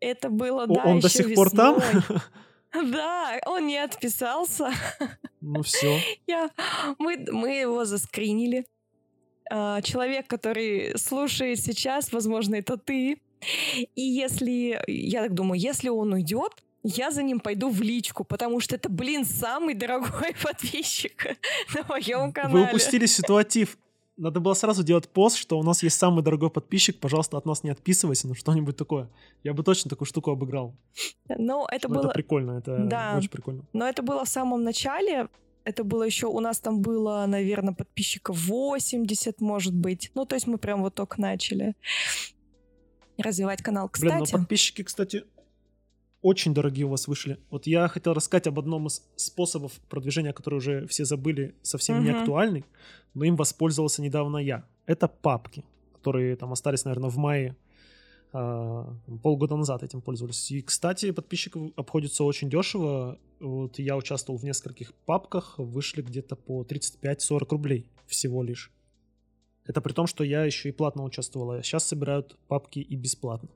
Это 0.00 0.30
было, 0.30 0.66
да, 0.66 0.82
Он 0.84 1.00
до 1.00 1.08
сих 1.08 1.26
весной. 1.26 1.36
пор 1.36 1.50
там? 1.50 1.82
Да, 2.72 3.40
он 3.46 3.66
не 3.66 3.78
отписался. 3.78 4.70
Ну 5.40 5.62
все. 5.62 5.98
Я, 6.28 6.50
мы, 6.98 7.26
мы 7.32 7.56
его 7.56 7.84
заскринили. 7.84 8.64
А, 9.50 9.82
человек, 9.82 10.28
который 10.28 10.96
слушает 10.96 11.58
сейчас, 11.58 12.12
возможно, 12.12 12.54
это 12.54 12.76
ты. 12.76 13.20
И 13.96 14.02
если, 14.02 14.80
я 14.86 15.22
так 15.22 15.34
думаю, 15.34 15.60
если 15.60 15.88
он 15.88 16.12
уйдет, 16.12 16.62
я 16.82 17.10
за 17.10 17.22
ним 17.22 17.40
пойду 17.40 17.70
в 17.70 17.80
личку, 17.80 18.24
потому 18.24 18.60
что 18.60 18.76
это, 18.76 18.88
блин, 18.88 19.24
самый 19.24 19.74
дорогой 19.74 20.34
подписчик 20.42 21.36
на 21.74 21.82
моем 21.88 22.32
канале. 22.32 22.54
Вы 22.54 22.64
упустили 22.64 23.06
ситуатив. 23.06 23.76
Надо 24.16 24.38
было 24.38 24.52
сразу 24.52 24.82
делать 24.82 25.08
пост, 25.08 25.36
что 25.36 25.58
у 25.58 25.62
нас 25.62 25.82
есть 25.82 25.96
самый 25.96 26.22
дорогой 26.22 26.50
подписчик, 26.50 26.98
пожалуйста, 26.98 27.38
от 27.38 27.46
нас 27.46 27.64
не 27.64 27.70
отписывайся, 27.70 28.28
ну 28.28 28.34
что-нибудь 28.34 28.76
такое. 28.76 29.08
Я 29.42 29.54
бы 29.54 29.62
точно 29.62 29.88
такую 29.88 30.06
штуку 30.06 30.30
обыграл. 30.30 30.74
Но 31.28 31.66
это 31.70 31.88
Но 31.88 31.94
было... 31.94 32.04
Это 32.04 32.12
прикольно, 32.12 32.58
это 32.58 32.78
да. 32.84 33.14
очень 33.16 33.30
прикольно. 33.30 33.64
Но 33.72 33.88
это 33.88 34.02
было 34.02 34.26
в 34.26 34.28
самом 34.28 34.62
начале, 34.62 35.28
это 35.64 35.84
было 35.84 36.02
еще, 36.02 36.26
у 36.26 36.40
нас 36.40 36.60
там 36.60 36.82
было, 36.82 37.24
наверное, 37.26 37.72
подписчиков 37.72 38.36
80, 38.36 39.40
может 39.40 39.74
быть. 39.74 40.10
Ну, 40.14 40.26
то 40.26 40.34
есть 40.34 40.46
мы 40.46 40.58
прям 40.58 40.82
вот 40.82 40.94
только 40.94 41.18
начали 41.18 41.74
развивать 43.16 43.62
канал. 43.62 43.88
Кстати... 43.88 44.12
Блин, 44.12 44.26
но 44.32 44.38
подписчики, 44.38 44.82
кстати, 44.82 45.24
очень 46.22 46.52
дорогие 46.52 46.86
у 46.86 46.90
вас 46.90 47.08
вышли. 47.08 47.38
Вот 47.50 47.66
я 47.66 47.88
хотел 47.88 48.12
рассказать 48.12 48.46
об 48.46 48.58
одном 48.58 48.86
из 48.86 49.02
способов 49.16 49.72
продвижения, 49.88 50.32
который 50.32 50.56
уже 50.56 50.86
все 50.86 51.04
забыли, 51.04 51.54
совсем 51.62 51.98
угу. 51.98 52.04
не 52.04 52.10
актуальный, 52.10 52.64
но 53.14 53.24
им 53.24 53.36
воспользовался 53.36 54.02
недавно 54.02 54.36
я. 54.38 54.64
Это 54.86 55.08
папки, 55.08 55.64
которые 55.94 56.36
там 56.36 56.52
остались, 56.52 56.84
наверное, 56.84 57.10
в 57.10 57.16
мае 57.16 57.56
а, 58.32 58.94
полгода 59.22 59.56
назад 59.56 59.82
этим 59.82 60.00
пользовались. 60.00 60.50
И, 60.50 60.62
кстати, 60.62 61.10
подписчиков 61.10 61.72
обходится 61.76 62.24
очень 62.24 62.50
дешево. 62.50 63.18
Вот 63.40 63.78
я 63.78 63.96
участвовал 63.96 64.38
в 64.38 64.44
нескольких 64.44 64.94
папках, 65.06 65.54
вышли 65.58 66.02
где-то 66.02 66.36
по 66.36 66.62
35-40 66.62 67.46
рублей 67.50 67.86
всего 68.06 68.42
лишь. 68.42 68.70
Это 69.64 69.80
при 69.80 69.92
том, 69.92 70.06
что 70.06 70.24
я 70.24 70.44
еще 70.44 70.68
и 70.68 70.72
платно 70.72 71.04
участвовал, 71.04 71.52
а 71.52 71.62
сейчас 71.62 71.84
собирают 71.84 72.36
папки 72.48 72.80
и 72.80 72.96
бесплатно. 72.96 73.48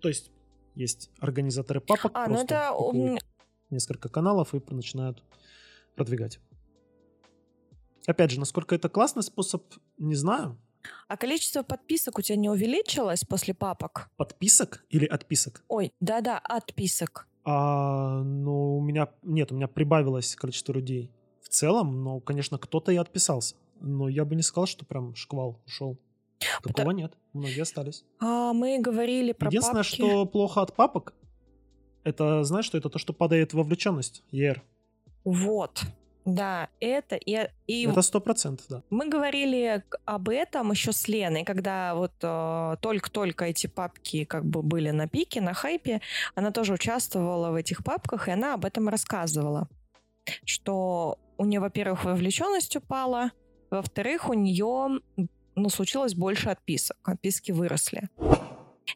То 0.00 0.08
есть 0.08 0.30
есть 0.74 1.10
организаторы 1.18 1.80
папок, 1.80 2.12
а, 2.14 2.26
ну 2.28 2.34
просто 2.34 2.70
ну 2.92 3.16
это... 3.16 3.24
несколько 3.70 4.08
каналов 4.08 4.54
и 4.54 4.62
начинают 4.70 5.22
продвигать. 5.94 6.40
Опять 8.06 8.32
же, 8.32 8.40
насколько 8.40 8.74
это 8.74 8.88
классный 8.88 9.22
способ, 9.22 9.62
не 9.98 10.14
знаю. 10.14 10.58
А 11.06 11.16
количество 11.16 11.62
подписок 11.62 12.18
у 12.18 12.22
тебя 12.22 12.36
не 12.36 12.50
увеличилось 12.50 13.24
после 13.24 13.54
папок? 13.54 14.10
Подписок 14.16 14.84
или 14.90 15.06
отписок? 15.06 15.62
Ой, 15.68 15.92
да-да, 16.00 16.38
отписок. 16.38 17.28
А, 17.44 18.22
ну, 18.22 18.78
у 18.78 18.80
меня... 18.80 19.08
Нет, 19.22 19.52
у 19.52 19.54
меня 19.54 19.68
прибавилось 19.68 20.34
количество 20.34 20.72
людей. 20.72 21.10
В 21.40 21.48
целом, 21.48 22.02
ну, 22.02 22.20
конечно, 22.20 22.58
кто-то 22.58 22.92
и 22.92 22.96
отписался. 22.96 23.56
Но 23.80 24.08
я 24.08 24.24
бы 24.24 24.34
не 24.34 24.42
сказал, 24.42 24.66
что 24.66 24.84
прям 24.84 25.14
шквал 25.14 25.60
ушел. 25.66 25.98
Такого 26.62 26.72
Потому... 26.72 26.90
нет. 26.92 27.12
Многие 27.32 27.62
остались. 27.62 28.04
А, 28.20 28.52
мы 28.52 28.78
говорили 28.80 29.32
про 29.32 29.48
Единственное, 29.48 29.82
папки. 29.82 29.94
что 29.94 30.26
плохо 30.26 30.62
от 30.62 30.74
папок, 30.74 31.14
это, 32.04 32.44
знаешь, 32.44 32.66
что 32.66 32.78
это 32.78 32.88
то, 32.88 32.98
что 32.98 33.12
падает 33.12 33.52
вовлеченность, 33.52 34.22
ER. 34.32 34.60
Вот. 35.24 35.82
Да, 36.24 36.68
это 36.78 37.16
и, 37.16 37.48
и 37.66 37.86
это 37.86 38.02
сто 38.02 38.20
процентов, 38.20 38.66
да. 38.68 38.82
Мы 38.90 39.08
говорили 39.08 39.82
об 40.04 40.28
этом 40.28 40.70
еще 40.70 40.92
с 40.92 41.08
Леной, 41.08 41.44
когда 41.44 41.96
вот 41.96 42.12
э, 42.22 42.76
только-только 42.80 43.46
эти 43.46 43.66
папки 43.66 44.24
как 44.24 44.44
бы 44.44 44.62
были 44.62 44.90
на 44.90 45.08
пике, 45.08 45.40
на 45.40 45.52
хайпе, 45.52 46.00
она 46.36 46.52
тоже 46.52 46.74
участвовала 46.74 47.50
в 47.50 47.56
этих 47.56 47.82
папках, 47.82 48.28
и 48.28 48.32
она 48.32 48.54
об 48.54 48.64
этом 48.64 48.88
рассказывала, 48.88 49.68
что 50.44 51.18
у 51.38 51.44
нее, 51.44 51.58
во-первых, 51.58 52.04
вовлеченность 52.04 52.76
упала, 52.76 53.32
во-вторых, 53.70 54.28
у 54.28 54.34
нее 54.34 55.00
ну, 55.54 55.68
случилось 55.68 56.14
больше 56.14 56.48
отписок, 56.48 56.96
отписки 57.04 57.52
выросли. 57.52 58.08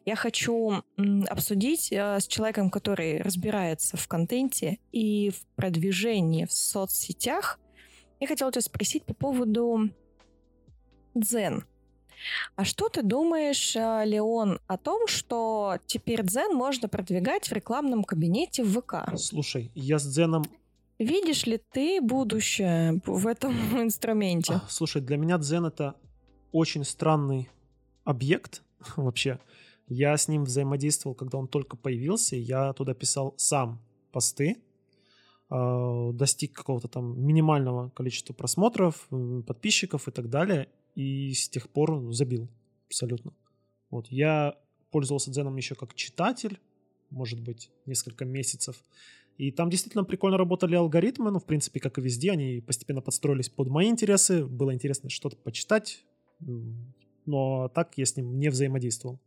Я 0.05 0.15
хочу 0.15 0.83
обсудить 1.29 1.91
э, 1.91 2.19
с 2.19 2.27
человеком, 2.27 2.69
который 2.69 3.21
разбирается 3.21 3.97
в 3.97 4.07
контенте 4.07 4.79
и 4.91 5.31
в 5.31 5.45
продвижении 5.55 6.45
в 6.45 6.51
соцсетях. 6.51 7.59
Я 8.19 8.27
хотела 8.27 8.51
тебя 8.51 8.61
спросить 8.61 9.05
по 9.05 9.13
поводу 9.13 9.89
Дзен. 11.15 11.65
А 12.55 12.65
что 12.65 12.89
ты 12.89 13.01
думаешь, 13.01 13.75
э, 13.75 14.03
Леон, 14.05 14.59
о 14.67 14.77
том, 14.77 15.07
что 15.07 15.77
теперь 15.85 16.23
Дзен 16.23 16.55
можно 16.55 16.87
продвигать 16.89 17.47
в 17.47 17.53
рекламном 17.53 18.03
кабинете 18.03 18.63
в 18.63 18.81
ВК? 18.81 19.17
Слушай, 19.17 19.71
я 19.73 19.99
с 19.99 20.05
Дзеном 20.05 20.45
Видишь 20.99 21.45
ли 21.45 21.61
ты 21.71 22.01
будущее 22.01 23.01
в 23.05 23.27
этом 23.27 23.53
инструменте? 23.81 24.61
Слушай, 24.67 25.01
для 25.01 25.17
меня 25.17 25.37
Дзен 25.37 25.65
это 25.65 25.95
очень 26.51 26.83
странный 26.83 27.49
объект 28.03 28.63
вообще. 28.95 29.39
Я 29.87 30.17
с 30.17 30.27
ним 30.27 30.43
взаимодействовал, 30.43 31.15
когда 31.15 31.37
он 31.37 31.47
только 31.47 31.77
появился. 31.77 32.35
Я 32.35 32.73
туда 32.73 32.93
писал 32.93 33.33
сам 33.37 33.81
посты, 34.11 34.57
э, 35.49 36.09
достиг 36.13 36.53
какого-то 36.53 36.87
там 36.87 37.19
минимального 37.25 37.89
количества 37.89 38.33
просмотров, 38.33 39.07
подписчиков 39.45 40.07
и 40.07 40.11
так 40.11 40.29
далее. 40.29 40.67
И 40.95 41.33
с 41.33 41.47
тех 41.49 41.69
пор 41.69 42.11
забил 42.13 42.49
абсолютно. 42.87 43.33
Вот. 43.89 44.07
Я 44.07 44.57
пользовался 44.91 45.31
Дзеном 45.31 45.55
еще 45.55 45.75
как 45.75 45.93
читатель, 45.93 46.59
может 47.09 47.39
быть, 47.39 47.71
несколько 47.85 48.25
месяцев. 48.25 48.83
И 49.37 49.51
там 49.51 49.69
действительно 49.69 50.03
прикольно 50.03 50.37
работали 50.37 50.75
алгоритмы, 50.75 51.29
ну, 51.29 51.39
в 51.39 51.45
принципе, 51.45 51.79
как 51.79 51.99
и 51.99 52.01
везде, 52.01 52.31
они 52.31 52.59
постепенно 52.59 53.01
подстроились 53.01 53.49
под 53.49 53.67
мои 53.69 53.87
интересы. 53.87 54.45
Было 54.45 54.73
интересно 54.73 55.09
что-то 55.09 55.37
почитать, 55.37 56.03
но 56.39 57.69
так 57.69 57.97
я 57.97 58.05
с 58.05 58.15
ним 58.15 58.39
не 58.39 58.49
взаимодействовал. 58.49 59.19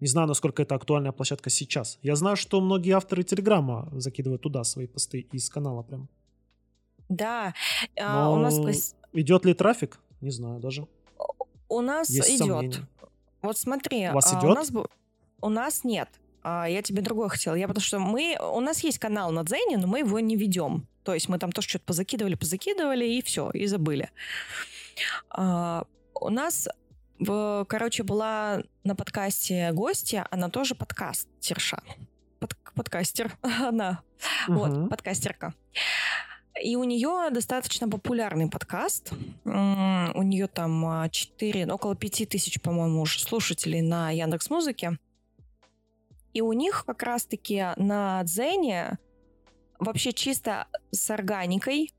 Не 0.00 0.06
знаю, 0.06 0.28
насколько 0.28 0.62
это 0.62 0.74
актуальная 0.74 1.12
площадка 1.12 1.50
сейчас. 1.50 1.98
Я 2.02 2.16
знаю, 2.16 2.36
что 2.36 2.60
многие 2.60 2.92
авторы 2.92 3.22
Телеграма 3.22 3.88
закидывают 3.92 4.40
туда 4.42 4.64
свои 4.64 4.86
посты 4.86 5.20
из 5.32 5.50
канала 5.50 5.82
прям. 5.82 6.08
Да, 7.10 7.54
а, 8.00 8.30
у 8.30 8.36
нас... 8.36 8.94
Идет 9.12 9.44
ли 9.44 9.52
трафик? 9.52 9.98
Не 10.20 10.30
знаю 10.30 10.60
даже. 10.60 10.86
У 11.68 11.80
нас 11.80 12.08
Есть 12.08 12.30
идет. 12.30 12.38
Сомнения. 12.38 12.88
Вот 13.42 13.58
смотри. 13.58 14.08
У 14.08 14.14
вас 14.14 14.32
а, 14.32 14.38
идет? 14.38 14.50
У 14.50 14.54
нас, 14.54 14.72
у 15.42 15.48
нас 15.48 15.84
нет. 15.84 16.08
А, 16.42 16.68
я 16.68 16.82
тебе 16.82 17.02
другое 17.02 17.28
хотела. 17.28 17.54
Я 17.54 17.68
потому 17.68 17.82
что 17.82 17.98
мы... 17.98 18.38
У 18.40 18.60
нас 18.60 18.82
есть 18.84 18.98
канал 18.98 19.32
на 19.32 19.42
Дзене, 19.44 19.76
но 19.76 19.86
мы 19.86 20.00
его 20.00 20.18
не 20.20 20.36
ведем. 20.36 20.86
То 21.02 21.14
есть 21.14 21.28
мы 21.28 21.38
там 21.38 21.52
тоже 21.52 21.68
что-то 21.68 21.84
позакидывали, 21.86 22.36
позакидывали, 22.36 23.06
и 23.06 23.22
все, 23.22 23.50
и 23.50 23.66
забыли. 23.66 24.10
А, 25.30 25.84
у 26.14 26.28
нас 26.30 26.68
короче, 27.68 28.02
была 28.02 28.62
на 28.84 28.94
подкасте 28.94 29.72
гостья, 29.72 30.26
она 30.30 30.48
тоже 30.48 30.74
подкастерша. 30.74 31.82
Под, 32.38 32.56
подкастер, 32.74 33.36
она. 33.42 34.02
Угу. 34.48 34.58
Вот, 34.58 34.90
подкастерка. 34.90 35.54
И 36.62 36.76
у 36.76 36.84
нее 36.84 37.30
достаточно 37.30 37.88
популярный 37.88 38.48
подкаст. 38.48 39.12
У 39.44 39.48
нее 40.22 40.46
там 40.46 41.08
4, 41.10 41.64
а, 41.64 41.74
около 41.74 41.94
5 41.94 42.28
тысяч, 42.28 42.60
по-моему, 42.60 43.02
уже 43.02 43.20
слушателей 43.20 43.80
на 43.80 44.10
Яндекс 44.10 44.50
Музыке. 44.50 44.98
И 46.32 46.42
у 46.42 46.52
них 46.52 46.84
как 46.86 47.02
раз-таки 47.02 47.66
на 47.76 48.22
Дзене 48.24 48.98
вообще 49.78 50.12
чисто 50.12 50.66
с 50.90 51.10
органикой 51.10 51.92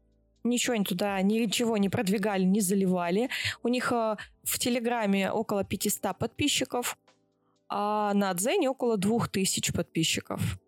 ничего 0.43 0.75
они 0.75 0.85
туда, 0.85 1.21
ничего 1.21 1.77
не 1.77 1.89
продвигали, 1.89 2.43
не 2.43 2.61
заливали. 2.61 3.29
У 3.63 3.67
них 3.67 3.91
э, 3.91 4.15
в 4.43 4.59
Телеграме 4.59 5.31
около 5.31 5.63
500 5.63 6.17
подписчиков, 6.17 6.97
а 7.69 8.13
на 8.13 8.33
Дзене 8.33 8.69
около 8.69 8.97
2000 8.97 9.73
подписчиков. 9.73 10.59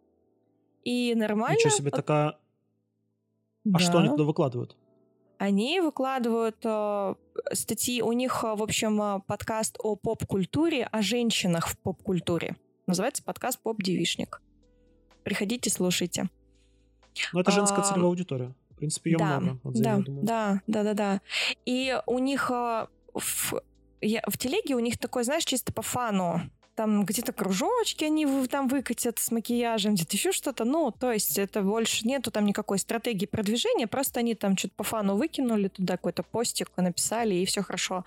И 0.84 1.14
нормально... 1.16 1.56
Ничего 1.56 1.70
себе, 1.70 1.92
такая... 1.92 2.38
Да. 3.64 3.78
А 3.78 3.80
что 3.80 4.00
они 4.00 4.10
туда 4.10 4.24
выкладывают? 4.24 4.76
Они 5.38 5.82
выкладывают 5.82 6.58
э, 6.64 7.16
статьи, 7.54 8.02
у 8.02 8.12
них, 8.12 8.44
э, 8.44 8.56
в 8.56 8.64
общем, 8.64 9.02
э, 9.02 9.20
подкаст 9.26 9.78
о 9.80 9.96
поп-культуре, 9.96 10.86
о 10.86 11.02
женщинах 11.02 11.68
в 11.68 11.78
поп-культуре. 11.78 12.56
Называется 12.88 13.24
подкаст 13.24 13.60
«Поп-девишник». 13.62 14.42
Приходите, 15.24 15.70
слушайте. 15.70 16.30
Ну, 17.32 17.40
это 17.40 17.52
женская 17.52 17.82
а, 17.82 17.84
целевая 17.84 18.08
аудитория. 18.08 18.54
В 18.84 18.86
принципе, 18.86 19.12
ее 19.12 19.18
да, 19.18 19.40
много. 19.40 19.60
Вот 19.64 19.74
да, 19.76 20.02
да, 20.06 20.62
да, 20.68 20.84
да, 20.84 20.94
да. 20.94 21.22
И 21.66 21.98
у 22.06 22.20
них 22.20 22.50
в, 22.50 23.62
я, 24.02 24.22
в 24.28 24.38
телеге 24.38 24.76
у 24.76 24.80
них 24.80 24.98
такой, 24.98 25.24
знаешь, 25.24 25.46
чисто 25.46 25.72
по 25.72 25.82
фану 25.82 26.42
там 26.76 27.06
где-то 27.06 27.34
кружочки 27.34 28.04
они 28.04 28.26
там 28.48 28.68
выкатят 28.68 29.20
с 29.20 29.32
макияжем, 29.32 29.96
где-то 29.96 30.16
еще 30.16 30.32
что-то. 30.32 30.66
Ну, 30.66 30.92
то 30.92 31.12
есть 31.12 31.38
это 31.38 31.62
больше 31.62 32.08
нету 32.08 32.32
там 32.32 32.46
никакой 32.46 32.80
стратегии 32.80 33.26
продвижения, 33.26 33.88
просто 33.88 34.20
они 34.20 34.36
там 34.36 34.58
что-то 34.58 34.74
по 34.76 34.84
фану 34.84 35.16
выкинули 35.16 35.68
туда 35.68 35.98
какой-то 35.98 36.24
постик, 36.24 36.70
написали, 36.78 37.36
и 37.36 37.46
все 37.46 37.62
хорошо. 37.62 38.06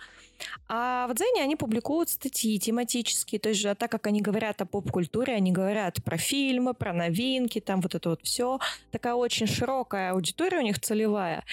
А 0.69 1.07
в 1.09 1.15
Дзене 1.15 1.43
они 1.43 1.57
публикуют 1.57 2.11
статьи 2.11 2.59
тематические, 2.59 3.39
то 3.39 3.49
есть 3.49 3.61
же, 3.61 3.75
так 3.75 3.91
как 3.91 4.07
они 4.07 4.21
говорят 4.21 4.61
о 4.61 4.67
поп-культуре, 4.67 5.35
они 5.35 5.53
говорят 5.53 6.03
про 6.05 6.19
фильмы, 6.19 6.75
про 6.75 6.93
новинки, 6.93 7.61
там 7.61 7.81
вот 7.81 7.95
это 7.95 8.11
вот 8.11 8.21
все. 8.23 8.59
Такая 8.91 9.15
очень 9.15 9.47
широкая 9.47 10.13
аудитория 10.13 10.59
у 10.59 10.63
них 10.63 10.81
целевая. 10.81 11.45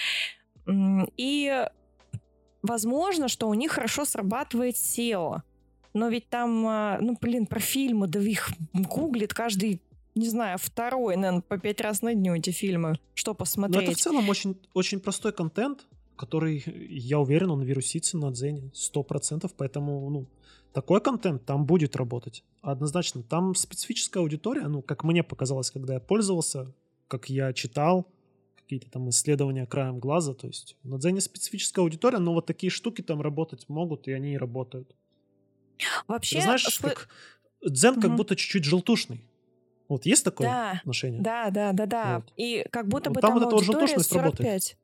И 0.66 1.66
возможно, 2.62 3.28
что 3.28 3.48
у 3.48 3.54
них 3.54 3.72
хорошо 3.72 4.04
срабатывает 4.04 4.76
SEO 4.76 5.42
но 5.94 6.08
ведь 6.08 6.28
там, 6.28 6.66
а, 6.66 6.98
ну, 7.00 7.16
блин, 7.20 7.46
про 7.46 7.60
фильмы, 7.60 8.06
да 8.08 8.20
их 8.20 8.50
гуглит 8.72 9.32
каждый 9.32 9.80
не 10.14 10.28
знаю, 10.28 10.58
второй, 10.58 11.16
наверное, 11.16 11.40
по 11.40 11.58
пять 11.58 11.80
раз 11.80 12.02
на 12.02 12.14
дню 12.14 12.36
эти 12.36 12.50
фильмы, 12.50 13.00
что 13.14 13.34
посмотреть. 13.34 13.84
Но 13.84 13.90
это 13.90 13.98
в 13.98 14.00
целом 14.00 14.28
очень, 14.28 14.56
очень 14.72 15.00
простой 15.00 15.32
контент, 15.32 15.86
который, 16.16 16.62
я 16.88 17.18
уверен, 17.18 17.50
он 17.50 17.62
вирусится 17.62 18.16
на 18.16 18.30
Дзене, 18.30 18.70
сто 18.74 19.02
процентов, 19.02 19.54
поэтому, 19.56 20.08
ну, 20.10 20.26
такой 20.72 21.00
контент 21.00 21.44
там 21.44 21.66
будет 21.66 21.96
работать, 21.96 22.44
однозначно. 22.62 23.22
Там 23.22 23.54
специфическая 23.54 24.22
аудитория, 24.22 24.68
ну, 24.68 24.82
как 24.82 25.04
мне 25.04 25.22
показалось, 25.22 25.70
когда 25.70 25.94
я 25.94 26.00
пользовался, 26.00 26.72
как 27.08 27.28
я 27.28 27.52
читал, 27.52 28.06
какие-то 28.56 28.90
там 28.90 29.08
исследования 29.10 29.66
краем 29.66 29.98
глаза, 29.98 30.32
то 30.34 30.46
есть 30.46 30.76
на 30.82 30.98
Дзене 30.98 31.20
специфическая 31.20 31.82
аудитория, 31.82 32.18
но 32.18 32.32
вот 32.32 32.46
такие 32.46 32.70
штуки 32.70 33.02
там 33.02 33.20
работать 33.20 33.68
могут, 33.68 34.08
и 34.08 34.12
они 34.12 34.34
и 34.34 34.38
работают. 34.38 34.94
Вообще... 36.06 36.40
знаешь, 36.40 36.64
сп... 36.64 36.82
как... 36.82 37.08
дзен 37.62 38.00
как 38.00 38.14
будто 38.16 38.36
чуть-чуть 38.36 38.64
желтушный. 38.64 39.20
Вот 39.88 40.06
есть 40.06 40.24
такое 40.24 40.48
да, 40.48 40.70
отношение? 40.80 41.20
Да, 41.20 41.50
да, 41.50 41.72
да, 41.72 41.86
да. 41.86 42.16
Вот. 42.16 42.32
И 42.36 42.66
как 42.70 42.88
будто 42.88 43.10
бы 43.10 43.16
вот 43.16 43.20
там, 43.20 43.38
там 43.38 43.44
вот 43.44 43.52
аудитория 43.52 43.98
45. 43.98 44.22
Работает. 44.24 44.78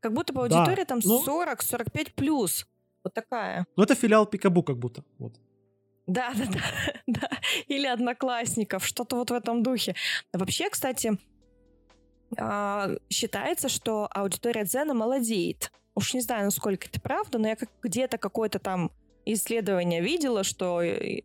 Как 0.00 0.12
будто 0.12 0.32
бы 0.32 0.42
аудитория 0.42 0.84
да. 0.84 0.84
там 0.84 1.00
ну, 1.02 1.24
40-45 1.24 2.12
плюс. 2.14 2.66
Вот 3.02 3.14
такая. 3.14 3.66
Ну, 3.76 3.82
это 3.82 3.94
филиал 3.94 4.26
Пикабу 4.26 4.62
как 4.62 4.78
будто. 4.78 5.04
Вот. 5.18 5.34
Да, 6.06 6.32
да, 6.36 6.44
да, 6.46 6.60
да. 7.06 7.30
Или 7.66 7.86
одноклассников, 7.86 8.86
что-то 8.86 9.16
вот 9.16 9.30
в 9.30 9.34
этом 9.34 9.62
духе. 9.62 9.96
Вообще, 10.32 10.70
кстати, 10.70 11.18
а, 12.38 12.90
считается, 13.10 13.68
что 13.68 14.08
аудитория 14.12 14.64
Дзена 14.64 14.94
молодеет. 14.94 15.72
Уж 15.94 16.14
не 16.14 16.20
знаю, 16.20 16.44
насколько 16.44 16.86
это 16.86 17.00
правда, 17.00 17.38
но 17.38 17.48
я 17.48 17.56
как 17.56 17.70
где-то 17.82 18.18
какой-то 18.18 18.58
там 18.58 18.92
исследование 19.26 20.00
видела, 20.00 20.44
что 20.44 20.80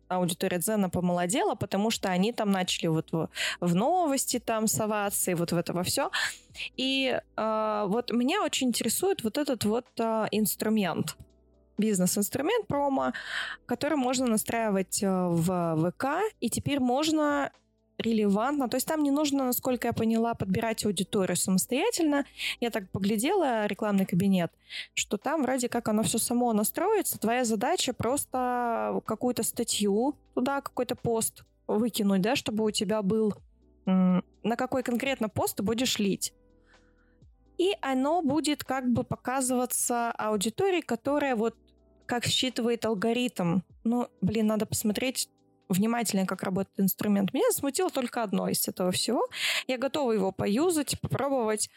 аудитория 0.08 0.58
Дзена 0.58 0.90
помолодела, 0.90 1.54
потому 1.54 1.90
что 1.90 2.10
они 2.10 2.32
там 2.32 2.50
начали 2.50 2.88
вот 2.88 3.12
в, 3.12 3.28
в 3.60 3.74
новости 3.74 4.38
там 4.38 4.66
соваться 4.66 5.30
и 5.30 5.34
вот 5.34 5.52
в 5.52 5.56
это 5.56 5.72
во 5.72 5.84
все. 5.84 6.10
И 6.76 7.18
э, 7.36 7.84
вот 7.86 8.10
меня 8.10 8.42
очень 8.42 8.68
интересует 8.68 9.24
вот 9.24 9.38
этот 9.38 9.64
вот 9.64 9.86
э, 9.98 10.26
инструмент, 10.32 11.16
бизнес-инструмент 11.78 12.66
промо, 12.66 13.12
который 13.66 13.96
можно 13.96 14.26
настраивать 14.26 15.02
э, 15.02 15.08
в 15.08 15.92
ВК, 15.92 16.06
и 16.40 16.50
теперь 16.50 16.80
можно 16.80 17.50
релевантно. 18.02 18.68
То 18.68 18.76
есть 18.76 18.86
там 18.86 19.02
не 19.02 19.10
нужно, 19.10 19.44
насколько 19.44 19.88
я 19.88 19.92
поняла, 19.94 20.34
подбирать 20.34 20.84
аудиторию 20.84 21.36
самостоятельно. 21.36 22.26
Я 22.60 22.70
так 22.70 22.90
поглядела 22.90 23.66
рекламный 23.66 24.04
кабинет, 24.04 24.52
что 24.92 25.16
там 25.16 25.42
вроде 25.42 25.68
как 25.68 25.88
оно 25.88 26.02
все 26.02 26.18
само 26.18 26.52
настроится. 26.52 27.18
Твоя 27.18 27.44
задача 27.44 27.94
просто 27.94 29.00
какую-то 29.06 29.42
статью 29.42 30.16
туда, 30.34 30.60
какой-то 30.60 30.96
пост 30.96 31.44
выкинуть, 31.66 32.20
да, 32.20 32.36
чтобы 32.36 32.64
у 32.64 32.70
тебя 32.70 33.00
был 33.02 33.34
на 33.86 34.56
какой 34.56 34.82
конкретно 34.82 35.28
пост 35.28 35.56
ты 35.56 35.62
будешь 35.62 35.98
лить. 35.98 36.34
И 37.58 37.76
оно 37.80 38.22
будет 38.22 38.64
как 38.64 38.88
бы 38.88 39.04
показываться 39.04 40.10
аудитории, 40.12 40.80
которая 40.80 41.36
вот 41.36 41.56
как 42.06 42.24
считывает 42.24 42.84
алгоритм. 42.84 43.60
Ну, 43.84 44.08
блин, 44.20 44.46
надо 44.48 44.66
посмотреть 44.66 45.28
внимательно, 45.68 46.26
как 46.26 46.42
работает 46.42 46.80
инструмент. 46.80 47.32
Меня 47.32 47.50
смутило 47.52 47.90
только 47.90 48.22
одно 48.22 48.48
из 48.48 48.66
этого 48.68 48.90
всего. 48.92 49.28
Я 49.66 49.78
готова 49.78 50.12
его 50.12 50.32
поюзать, 50.32 51.00
попробовать, 51.00 51.70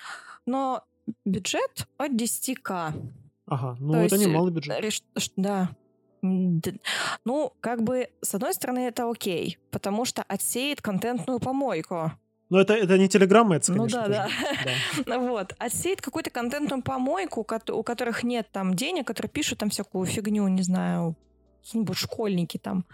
но 0.45 0.83
бюджет 1.25 1.87
от 1.97 2.11
10к. 2.11 2.93
Ага, 3.47 3.77
ну 3.79 3.93
То 3.93 3.99
это 3.99 4.15
есть, 4.15 4.27
не 4.27 4.33
малый 4.33 4.51
бюджет. 4.51 4.79
Реш... 4.79 5.03
Да. 5.35 5.69
Ну, 6.21 7.53
как 7.59 7.83
бы, 7.83 8.09
с 8.21 8.33
одной 8.33 8.53
стороны, 8.53 8.79
это 8.79 9.09
окей, 9.09 9.59
потому 9.69 10.05
что 10.05 10.23
отсеет 10.23 10.81
контентную 10.81 11.39
помойку. 11.39 12.11
Ну, 12.49 12.59
это, 12.59 12.73
это 12.73 12.97
не 12.97 13.07
телеграмма, 13.07 13.57
это, 13.57 13.73
конечно. 13.73 14.01
Ну 14.01 14.07
да, 14.07 14.29
да. 14.95 15.03
да. 15.05 15.19
вот. 15.19 15.53
Отсеет 15.57 16.01
какую-то 16.01 16.29
контентную 16.29 16.81
помойку, 16.83 17.41
у 17.41 17.83
которых 17.83 18.23
нет 18.23 18.47
там 18.51 18.75
денег, 18.75 19.07
которые 19.07 19.29
пишут 19.29 19.59
там 19.59 19.69
всякую 19.69 20.05
фигню, 20.05 20.47
не 20.47 20.61
знаю, 20.61 21.15
школьники 21.93 22.57
там 22.57 22.85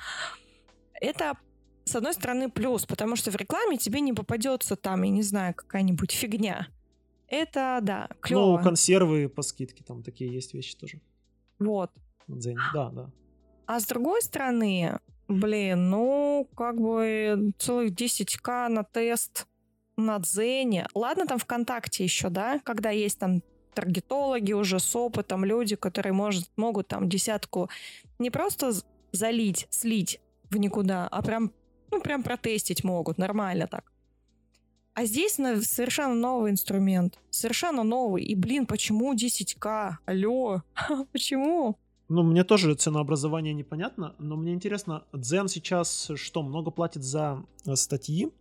это 1.02 1.38
с 1.84 1.95
одной 1.95 2.14
стороны 2.14 2.49
плюс, 2.49 2.86
потому 2.86 3.16
что 3.16 3.32
в 3.32 3.36
рекламе 3.36 3.78
тебе 3.78 3.99
не 3.99 4.14
попадется 4.14 4.76
там, 4.76 5.04
я 5.04 5.10
не 5.10 5.24
знаю, 5.24 5.54
какая-нибудь 5.54 6.12
фигня. 6.12 6.68
Это, 7.28 7.80
да, 7.82 8.10
клево. 8.22 8.58
Ну, 8.58 8.64
консервы 8.64 9.28
по 9.30 9.41
скидке, 9.41 9.84
там 9.84 10.04
такие 10.04 10.34
есть 10.34 10.54
вещи 10.54 10.78
тоже. 10.78 11.02
Вот. 11.60 11.91
Дзень, 12.28 12.58
да, 12.74 12.89
да. 12.89 13.10
А 13.66 13.80
с 13.80 13.86
другой 13.86 14.22
стороны, 14.22 14.99
блин, 15.28 15.89
ну, 15.89 16.47
как 16.56 16.80
бы 16.80 17.54
целых 17.58 17.91
10к 17.93 18.68
на 18.68 18.84
тест 18.84 19.47
на 19.97 20.20
Дзене. 20.20 20.88
Ладно, 20.93 21.26
там 21.26 21.39
ВКонтакте 21.39 22.04
еще, 22.04 22.30
да, 22.30 22.60
когда 22.60 22.89
есть 22.89 23.20
там 23.20 23.41
таргетологи 23.74 24.54
уже 24.54 24.80
с 24.80 24.95
опытом, 24.95 25.45
люди, 25.45 25.76
которые 25.76 26.14
может, 26.14 26.49
могут 26.58 26.89
там 26.89 27.08
десятку 27.08 27.70
не 28.20 28.30
просто 28.30 28.74
залить, 29.12 29.68
слить, 29.70 30.20
в 30.52 30.58
никуда, 30.58 31.08
а 31.08 31.22
прям, 31.22 31.52
ну, 31.91 32.02
прям 32.02 32.24
протестить 32.24 32.84
могут, 32.84 33.18
нормально 33.18 33.68
так. 33.68 33.91
А 34.93 35.06
здесь 35.06 35.36
совершенно 35.36 36.14
новый 36.14 36.52
инструмент. 36.52 37.18
Совершенно 37.30 37.84
новый. 37.84 38.24
И, 38.24 38.36
блин, 38.36 38.66
почему 38.66 39.14
10к? 39.14 39.95
Алло, 40.06 40.64
почему? 41.14 41.78
Ну, 42.10 42.24
мне 42.24 42.43
тоже 42.43 42.76
ценообразование 42.76 43.54
непонятно, 43.54 44.16
но 44.20 44.36
мне 44.36 44.54
интересно, 44.54 45.06
Дзен 45.14 45.47
сейчас 45.47 46.12
что, 46.16 46.43
много 46.43 46.70
платит 46.70 47.04
за 47.04 47.41
э, 47.66 47.76
статьи, 47.76 48.34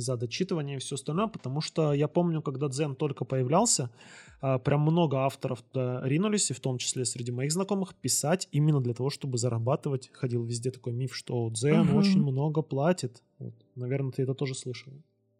за 0.00 0.16
дочитывание 0.16 0.76
и 0.76 0.80
все 0.80 0.94
остальное, 0.94 1.26
потому 1.26 1.60
что 1.60 1.92
я 1.92 2.08
помню, 2.08 2.42
когда 2.42 2.68
Дзен 2.68 2.94
только 2.94 3.24
появлялся, 3.24 3.90
а, 4.40 4.58
прям 4.58 4.80
много 4.80 5.18
авторов 5.18 5.62
туда 5.62 6.00
ринулись, 6.04 6.50
и 6.50 6.54
в 6.54 6.60
том 6.60 6.78
числе 6.78 7.04
среди 7.04 7.32
моих 7.32 7.52
знакомых, 7.52 7.94
писать 7.94 8.48
именно 8.52 8.80
для 8.80 8.94
того, 8.94 9.10
чтобы 9.10 9.38
зарабатывать. 9.38 10.10
Ходил 10.12 10.44
везде 10.44 10.70
такой 10.70 10.92
миф, 10.92 11.14
что 11.14 11.48
Дзен 11.50 11.90
угу. 11.90 11.98
очень 11.98 12.22
много 12.22 12.62
платит. 12.62 13.22
Вот. 13.38 13.54
Наверное, 13.74 14.12
ты 14.12 14.22
это 14.22 14.34
тоже 14.34 14.54
слышал. 14.54 14.92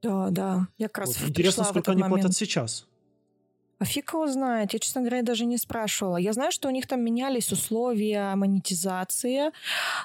Да, 0.02 0.30
да. 0.30 0.68
Я 0.78 0.88
как 0.88 1.06
раз 1.06 1.20
вот. 1.20 1.30
Интересно, 1.30 1.64
сколько 1.64 1.92
они 1.92 2.02
момент. 2.02 2.22
платят 2.22 2.36
сейчас. 2.36 2.86
А 3.78 3.86
фиг 3.86 4.12
его 4.12 4.26
знает. 4.26 4.74
Я, 4.74 4.78
честно 4.78 5.00
говоря, 5.00 5.22
даже 5.22 5.46
не 5.46 5.56
спрашивала. 5.56 6.18
Я 6.18 6.34
знаю, 6.34 6.52
что 6.52 6.68
у 6.68 6.70
них 6.70 6.86
там 6.86 7.02
менялись 7.02 7.50
условия 7.50 8.34
монетизации, 8.34 9.52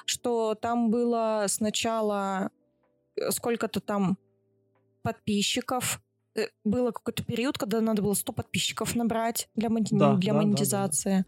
что 0.06 0.54
там 0.54 0.90
было 0.90 1.44
сначала 1.48 2.50
э, 3.16 3.30
сколько-то 3.30 3.80
там 3.80 4.16
подписчиков, 5.06 6.00
Э, 6.36 6.48
было 6.64 6.90
какой-то 6.90 7.24
период, 7.24 7.58
когда 7.58 7.80
надо 7.80 8.02
было 8.02 8.14
100 8.14 8.32
подписчиков 8.32 8.94
набрать 8.94 9.48
для, 9.54 9.68
мони- 9.68 9.88
да, 9.90 10.14
для 10.14 10.32
да, 10.32 10.38
монетизации. 10.38 11.10
Да, 11.10 11.24
да. 11.24 11.26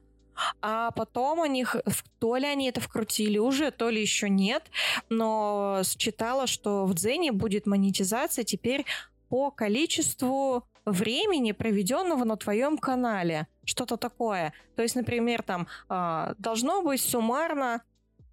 А 0.63 0.91
потом 0.93 1.41
у 1.41 1.47
них, 1.47 1.77
то 2.21 2.37
ли 2.37 2.47
они 2.47 2.69
это 2.69 2.81
вкрутили 2.81 3.39
уже, 3.39 3.73
то 3.73 3.91
ли 3.91 4.01
еще 4.01 4.29
нет, 4.29 4.71
но 5.09 5.81
считала, 5.85 6.47
что 6.47 6.87
в 6.87 6.95
Дзене 6.95 7.33
будет 7.33 7.67
монетизация 7.67 8.45
теперь 8.45 8.85
по 9.29 9.51
количеству 9.51 10.65
времени, 10.85 11.53
проведенного 11.53 12.25
на 12.25 12.37
твоем 12.37 12.79
канале. 12.79 13.47
Что-то 13.65 13.97
такое. 13.97 14.53
То 14.77 14.83
есть, 14.83 14.95
например, 14.95 15.43
там 15.43 15.67
э, 15.89 16.35
должно 16.39 16.83
быть 16.83 17.01
суммарно 17.01 17.83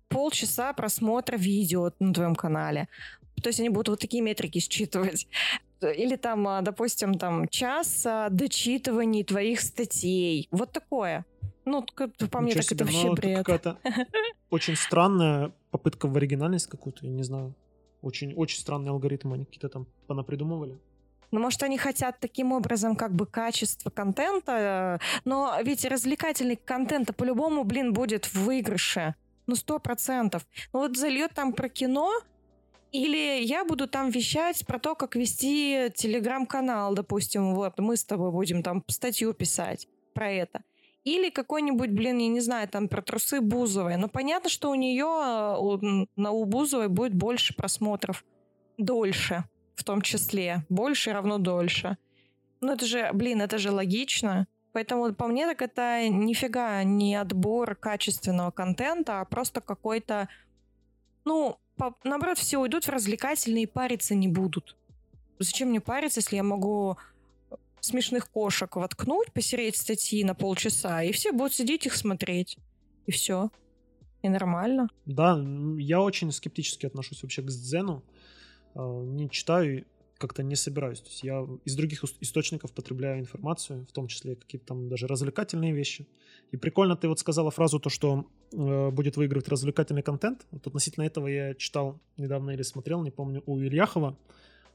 полчаса 0.07 0.73
просмотра 0.73 1.37
видео 1.37 1.91
на 1.99 2.13
твоем 2.13 2.35
канале. 2.35 2.87
То 3.41 3.49
есть 3.49 3.59
они 3.59 3.69
будут 3.69 3.89
вот 3.89 3.99
такие 3.99 4.21
метрики 4.21 4.59
считывать. 4.59 5.27
или 5.81 6.15
там, 6.15 6.47
а, 6.47 6.61
допустим, 6.61 7.15
там 7.15 7.47
час 7.47 8.05
а, 8.05 8.29
дочитываний 8.29 9.23
твоих 9.23 9.61
статей. 9.61 10.47
Вот 10.51 10.71
такое. 10.71 11.25
Ну, 11.65 11.83
по 12.31 12.41
мне, 12.41 12.53
так 12.53 12.71
это 12.71 12.85
вообще 12.85 13.11
бред. 13.11 13.37
какая-то 13.37 13.79
очень 14.51 14.75
странная 14.75 15.51
попытка 15.71 16.07
в 16.07 16.15
оригинальность 16.15 16.67
какую-то, 16.67 17.05
я 17.05 17.11
не 17.11 17.23
знаю. 17.23 17.55
Очень, 18.01 18.33
очень 18.35 18.59
странный 18.59 18.91
алгоритм 18.91 19.33
они 19.33 19.45
какие-то 19.45 19.69
там 19.69 19.87
понапридумывали. 20.05 20.77
Ну, 21.31 21.39
может, 21.39 21.63
они 21.63 21.77
хотят 21.77 22.19
таким 22.19 22.51
образом 22.51 22.95
как 22.95 23.13
бы 23.13 23.25
качество 23.25 23.89
контента, 23.89 24.99
э, 25.01 25.19
но 25.25 25.57
ведь 25.63 25.83
развлекательный 25.85 26.55
контент 26.55 27.15
по-любому, 27.15 27.63
блин, 27.63 27.93
будет 27.93 28.25
в 28.25 28.45
выигрыше. 28.45 29.15
Ну, 29.47 29.55
сто 29.55 29.79
процентов. 29.79 30.45
Ну, 30.71 30.79
вот 30.79 30.97
зальет 30.97 31.33
там 31.33 31.51
про 31.51 31.67
кино, 31.67 32.11
или 33.03 33.43
я 33.43 33.65
буду 33.65 33.87
там 33.87 34.09
вещать 34.09 34.65
про 34.65 34.79
то, 34.79 34.95
как 34.95 35.15
вести 35.15 35.91
телеграм-канал, 35.95 36.93
допустим, 36.93 37.55
вот 37.55 37.79
мы 37.79 37.97
с 37.97 38.03
тобой 38.03 38.31
будем 38.31 38.63
там 38.63 38.83
статью 38.87 39.33
писать 39.33 39.87
про 40.13 40.31
это. 40.31 40.61
Или 41.03 41.29
какой-нибудь, 41.29 41.91
блин, 41.91 42.17
я 42.17 42.27
не 42.27 42.39
знаю, 42.39 42.67
там 42.67 42.87
про 42.87 43.01
трусы 43.01 43.39
Бузовой. 43.39 43.97
Но 43.97 44.09
понятно, 44.09 44.49
что 44.49 44.71
у 44.71 44.75
нее, 44.75 45.05
у, 45.05 46.07
на 46.15 46.31
у 46.31 46.45
Бузовой 46.45 46.87
будет 46.87 47.13
больше 47.13 47.55
просмотров. 47.55 48.25
Дольше, 48.77 49.43
в 49.75 49.83
том 49.83 50.01
числе. 50.01 50.65
Больше 50.67 51.13
равно 51.13 51.37
дольше. 51.37 51.97
Ну 52.61 52.73
это 52.73 52.85
же, 52.87 53.11
блин, 53.13 53.41
это 53.41 53.59
же 53.59 53.71
логично. 53.71 54.47
Поэтому 54.73 55.13
по 55.13 55.27
мне 55.27 55.45
так 55.45 55.61
это 55.61 56.09
нифига 56.09 56.83
не 56.83 57.15
отбор 57.15 57.75
качественного 57.75 58.51
контента, 58.51 59.21
а 59.21 59.25
просто 59.25 59.61
какой-то, 59.61 60.27
ну, 61.23 61.59
наоборот, 62.03 62.37
все 62.37 62.57
уйдут 62.57 62.85
в 62.85 62.89
развлекательные 62.89 63.63
и 63.63 63.67
париться 63.67 64.15
не 64.15 64.27
будут. 64.27 64.75
Зачем 65.39 65.69
мне 65.69 65.81
париться, 65.81 66.19
если 66.19 66.37
я 66.37 66.43
могу 66.43 66.97
смешных 67.81 68.29
кошек 68.29 68.75
воткнуть, 68.75 69.31
посереть 69.31 69.77
статьи 69.77 70.23
на 70.23 70.33
полчаса, 70.33 71.03
и 71.03 71.11
все 71.11 71.31
будут 71.31 71.53
сидеть 71.53 71.85
их 71.85 71.95
смотреть. 71.95 72.57
И 73.05 73.11
все. 73.11 73.51
И 74.23 74.29
нормально. 74.29 74.89
Да, 75.05 75.39
я 75.77 76.01
очень 76.01 76.31
скептически 76.31 76.87
отношусь 76.87 77.21
вообще 77.21 77.43
к 77.43 77.45
Дзену. 77.45 78.03
А, 78.73 79.03
не 79.03 79.29
читаю 79.29 79.85
как-то 80.17 80.43
не 80.43 80.55
собираюсь. 80.55 81.01
То 81.01 81.09
есть 81.09 81.23
я 81.23 81.45
из 81.65 81.75
других 81.75 82.03
источников 82.21 82.71
потребляю 82.71 83.19
информацию, 83.19 83.85
в 83.89 83.91
том 83.91 84.07
числе 84.07 84.35
какие-то 84.35 84.67
там 84.67 84.89
даже 84.89 85.07
развлекательные 85.07 85.73
вещи. 85.73 86.07
И 86.51 86.57
прикольно 86.57 86.95
ты 86.95 87.07
вот 87.07 87.19
сказала 87.19 87.51
фразу 87.51 87.79
то, 87.79 87.89
что 87.89 88.25
э, 88.53 88.89
будет 88.91 89.17
выигрывать 89.17 89.47
развлекательный 89.47 90.03
контент. 90.03 90.45
Вот 90.51 90.65
относительно 90.67 91.03
этого 91.03 91.27
я 91.27 91.53
читал 91.55 91.99
недавно 92.17 92.51
или 92.51 92.61
смотрел, 92.61 93.01
не 93.01 93.11
помню, 93.11 93.43
у 93.45 93.59
Ильяхова. 93.59 94.17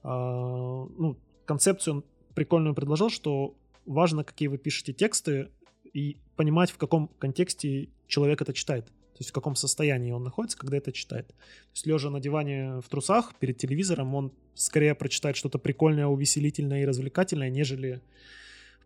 Э, 0.03 0.09
ну, 0.09 1.17
концепцию 1.47 1.95
он 1.95 2.05
прикольную 2.35 2.75
предложил, 2.75 3.09
что 3.11 3.55
важно, 3.87 4.25
какие 4.25 4.49
вы 4.49 4.59
пишете 4.59 4.93
тексты, 4.93 5.49
и 5.93 6.19
понимать, 6.37 6.71
в 6.71 6.77
каком 6.77 7.09
контексте 7.19 7.89
человек 8.07 8.41
это 8.43 8.53
читает. 8.53 8.87
То 9.21 9.23
есть 9.23 9.33
в 9.33 9.35
каком 9.35 9.55
состоянии 9.55 10.13
он 10.13 10.25
находится, 10.25 10.57
когда 10.57 10.79
это 10.79 10.93
читает. 10.93 11.27
То 11.27 11.35
есть 11.75 11.87
лежа 11.87 12.09
на 12.09 12.21
диване 12.21 12.81
в 12.81 12.89
трусах 12.89 13.35
перед 13.35 13.59
телевизором, 13.59 14.15
он 14.15 14.33
скорее 14.55 14.95
прочитает 14.95 15.37
что-то 15.37 15.59
прикольное, 15.59 16.07
увеселительное 16.07 16.81
и 16.81 16.87
развлекательное, 16.87 17.51
нежели 17.51 18.01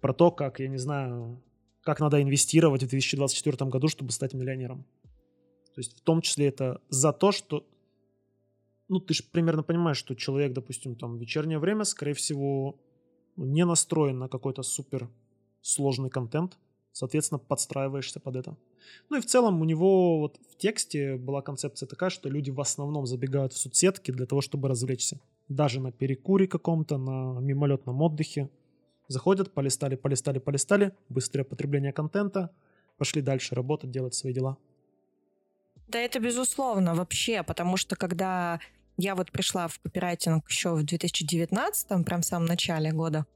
про 0.01 0.13
то, 0.13 0.33
как, 0.33 0.59
я 0.59 0.67
не 0.67 0.77
знаю, 0.77 1.41
как 1.83 2.01
надо 2.01 2.21
инвестировать 2.21 2.83
в 2.83 2.89
2024 2.89 3.71
году, 3.71 3.87
чтобы 3.87 4.11
стать 4.11 4.35
миллионером. 4.35 4.85
То 5.73 5.81
есть 5.81 5.97
в 5.97 6.01
том 6.01 6.21
числе 6.21 6.49
это 6.49 6.81
за 6.89 7.13
то, 7.13 7.31
что 7.31 7.65
ну, 8.89 8.99
ты 8.99 9.15
же 9.15 9.23
примерно 9.23 9.63
понимаешь, 9.63 9.99
что 9.99 10.17
человек, 10.17 10.53
допустим, 10.53 10.97
там 10.97 11.17
в 11.17 11.21
вечернее 11.21 11.61
время, 11.61 11.85
скорее 11.85 12.15
всего, 12.15 12.75
не 13.37 13.65
настроен 13.65 14.19
на 14.19 14.29
какой-то 14.29 14.65
супер 14.65 15.09
сложный 15.63 16.11
контент, 16.11 16.59
соответственно, 16.91 17.39
подстраиваешься 17.39 18.19
под 18.19 18.35
это. 18.35 18.57
Ну 19.11 19.17
и 19.19 19.21
в 19.21 19.27
целом 19.27 19.61
у 19.61 19.65
него 19.65 20.19
вот 20.21 20.39
в 20.51 20.57
тексте 20.57 21.17
была 21.17 21.43
концепция 21.43 21.87
такая, 21.87 22.11
что 22.11 22.29
люди 22.29 22.51
в 22.51 22.61
основном 22.61 23.07
забегают 23.07 23.53
в 23.53 23.59
соцсетки 23.59 24.11
для 24.11 24.27
того, 24.27 24.41
чтобы 24.41 24.69
развлечься. 24.69 25.21
Даже 25.49 25.81
на 25.81 25.93
перекуре 25.93 26.47
каком-то, 26.47 26.99
на 26.99 27.41
мимолетном 27.41 28.01
отдыхе. 28.03 28.49
Заходят, 29.09 29.53
полистали, 29.53 29.97
полистали, 29.97 30.39
полистали, 30.39 30.93
быстрое 31.09 31.45
потребление 31.45 31.93
контента, 31.93 32.51
пошли 32.97 33.21
дальше 33.21 33.55
работать, 33.55 33.91
делать 33.91 34.15
свои 34.15 34.33
дела. 34.33 34.57
Да 35.89 35.99
это 35.99 36.19
безусловно 36.21 36.95
вообще, 36.95 37.43
потому 37.43 37.77
что 37.77 37.97
когда 37.97 38.61
я 38.97 39.15
вот 39.15 39.31
пришла 39.31 39.69
в 39.69 39.79
копирайтинг 39.81 40.49
еще 40.49 40.75
в 40.75 40.83
2019, 40.83 42.05
прям 42.05 42.23
в 42.23 42.25
самом 42.25 42.47
начале 42.47 42.93
года, 42.93 43.27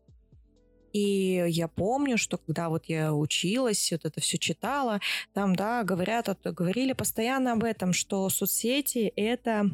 и 0.92 1.44
я 1.48 1.68
помню, 1.68 2.18
что 2.18 2.38
когда 2.38 2.68
вот 2.68 2.86
я 2.86 3.14
училась, 3.14 3.90
вот 3.92 4.04
это 4.04 4.20
все 4.20 4.38
читала, 4.38 5.00
там, 5.34 5.54
да, 5.54 5.84
говорят, 5.84 6.28
говорили 6.44 6.92
постоянно 6.92 7.52
об 7.52 7.64
этом, 7.64 7.92
что 7.92 8.28
соцсети— 8.28 9.12
это 9.16 9.70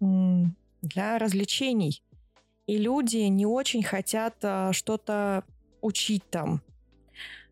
для 0.00 1.18
развлечений. 1.18 2.02
И 2.66 2.76
люди 2.76 3.16
не 3.16 3.46
очень 3.46 3.82
хотят 3.82 4.36
а, 4.42 4.72
что-то 4.72 5.44
учить 5.80 6.28
там 6.30 6.62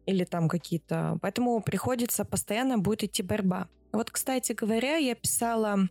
или 0.04 0.24
там 0.24 0.48
какие-то... 0.48 1.18
Поэтому 1.22 1.60
приходится 1.60 2.24
постоянно 2.24 2.78
будет 2.78 3.04
идти 3.04 3.22
борьба. 3.22 3.68
Вот, 3.92 4.10
кстати 4.10 4.52
говоря, 4.52 4.96
я 4.96 5.14
писала 5.14 5.88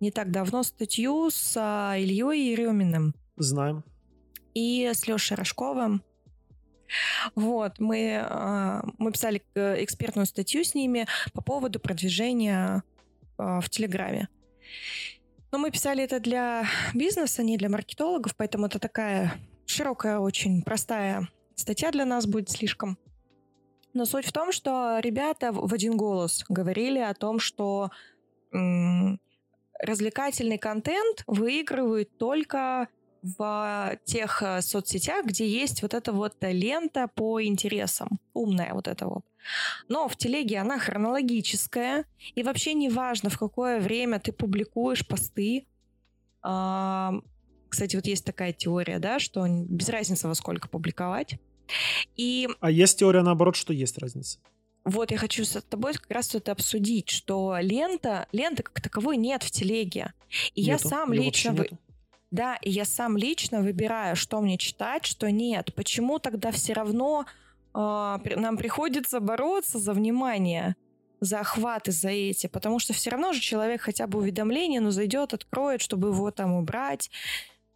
не 0.00 0.10
так 0.10 0.30
давно 0.30 0.62
статью 0.64 1.30
с 1.30 1.56
а, 1.56 1.96
Ильей 1.96 2.50
Ереминым. 2.50 3.14
Знаем. 3.36 3.84
И 4.52 4.90
с 4.92 5.06
Лешей 5.06 5.36
Рожковым. 5.36 6.02
Вот, 7.34 7.78
мы, 7.78 8.20
а, 8.22 8.84
мы 8.98 9.12
писали 9.12 9.42
э, 9.54 9.82
экспертную 9.82 10.26
статью 10.26 10.64
с 10.64 10.74
ними 10.74 11.06
по 11.32 11.42
поводу 11.42 11.80
продвижения 11.80 12.82
а, 13.38 13.60
в 13.60 13.68
Телеграме. 13.68 14.28
Но 15.50 15.58
мы 15.58 15.70
писали 15.70 16.02
это 16.02 16.20
для 16.20 16.66
бизнеса, 16.94 17.42
не 17.42 17.56
для 17.56 17.68
маркетологов, 17.68 18.34
поэтому 18.36 18.66
это 18.66 18.78
такая 18.78 19.34
широкая, 19.66 20.18
очень 20.18 20.62
простая 20.62 21.28
статья 21.54 21.90
для 21.90 22.04
нас 22.04 22.26
будет 22.26 22.50
слишком. 22.50 22.98
Но 23.92 24.04
суть 24.04 24.26
в 24.26 24.32
том, 24.32 24.50
что 24.50 24.98
ребята 25.00 25.52
в 25.52 25.72
один 25.72 25.96
голос 25.96 26.44
говорили 26.48 26.98
о 26.98 27.14
том, 27.14 27.38
что 27.38 27.90
развлекательный 29.78 30.58
контент 30.58 31.22
выигрывает 31.26 32.16
только 32.18 32.88
в 33.24 33.98
тех 34.04 34.42
э, 34.42 34.60
соцсетях, 34.60 35.24
где 35.24 35.48
есть 35.48 35.80
вот 35.80 35.94
эта 35.94 36.12
вот 36.12 36.36
лента 36.42 37.08
по 37.14 37.42
интересам, 37.42 38.20
умная 38.34 38.74
вот 38.74 38.86
эта 38.86 39.06
вот. 39.06 39.24
Но 39.88 40.08
в 40.08 40.16
телеге 40.16 40.58
она 40.58 40.78
хронологическая, 40.78 42.04
и 42.34 42.42
вообще 42.42 42.74
не 42.74 42.90
важно, 42.90 43.30
в 43.30 43.38
какое 43.38 43.80
время 43.80 44.20
ты 44.20 44.32
публикуешь 44.32 45.06
посты. 45.06 45.66
Кстати, 46.40 47.96
вот 47.96 48.06
есть 48.06 48.24
такая 48.24 48.52
теория, 48.52 48.98
да, 48.98 49.18
что 49.18 49.46
без 49.48 49.88
разницы 49.88 50.28
во 50.28 50.34
сколько 50.34 50.68
публиковать. 50.68 51.38
И... 52.16 52.48
А 52.60 52.70
есть 52.70 52.98
теория 52.98 53.22
наоборот, 53.22 53.56
что 53.56 53.72
есть 53.72 53.98
разница. 53.98 54.38
Вот 54.84 55.10
я 55.10 55.16
хочу 55.16 55.44
с 55.44 55.60
тобой 55.62 55.94
как 55.94 56.10
раз 56.10 56.34
это 56.34 56.52
обсудить, 56.52 57.08
что 57.08 57.56
лента, 57.58 58.28
ленты 58.32 58.62
как 58.62 58.82
таковой 58.82 59.16
нет 59.16 59.42
в 59.42 59.50
телеге. 59.50 60.12
И 60.54 60.60
нету, 60.60 60.84
я 60.84 60.90
сам 60.90 61.12
лично... 61.12 61.52
Нету. 61.52 61.78
Да, 62.34 62.56
и 62.56 62.68
я 62.68 62.84
сам 62.84 63.16
лично 63.16 63.60
выбираю, 63.60 64.16
что 64.16 64.40
мне 64.40 64.58
читать, 64.58 65.06
что 65.06 65.30
нет. 65.30 65.72
Почему 65.76 66.18
тогда 66.18 66.50
все 66.50 66.72
равно 66.72 67.26
э, 67.72 67.78
нам 67.78 68.56
приходится 68.56 69.20
бороться 69.20 69.78
за 69.78 69.92
внимание, 69.92 70.74
за 71.20 71.38
охваты, 71.38 71.92
за 71.92 72.08
эти? 72.08 72.48
Потому 72.48 72.80
что 72.80 72.92
все 72.92 73.10
равно 73.10 73.32
же 73.32 73.40
человек 73.40 73.82
хотя 73.82 74.08
бы 74.08 74.18
уведомление, 74.18 74.80
ну, 74.80 74.90
зайдет, 74.90 75.32
откроет, 75.32 75.80
чтобы 75.80 76.08
его 76.08 76.32
там 76.32 76.54
убрать. 76.54 77.08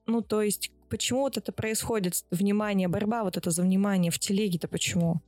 Ну, 0.06 0.22
то 0.22 0.42
есть, 0.42 0.72
почему 0.88 1.20
вот 1.20 1.36
это 1.36 1.52
происходит? 1.52 2.24
Внимание, 2.32 2.88
борьба 2.88 3.22
вот 3.22 3.36
это 3.36 3.52
за 3.52 3.62
внимание 3.62 4.11
в 4.11 4.18
телеге-то 4.18 4.66
почему? 4.66 5.22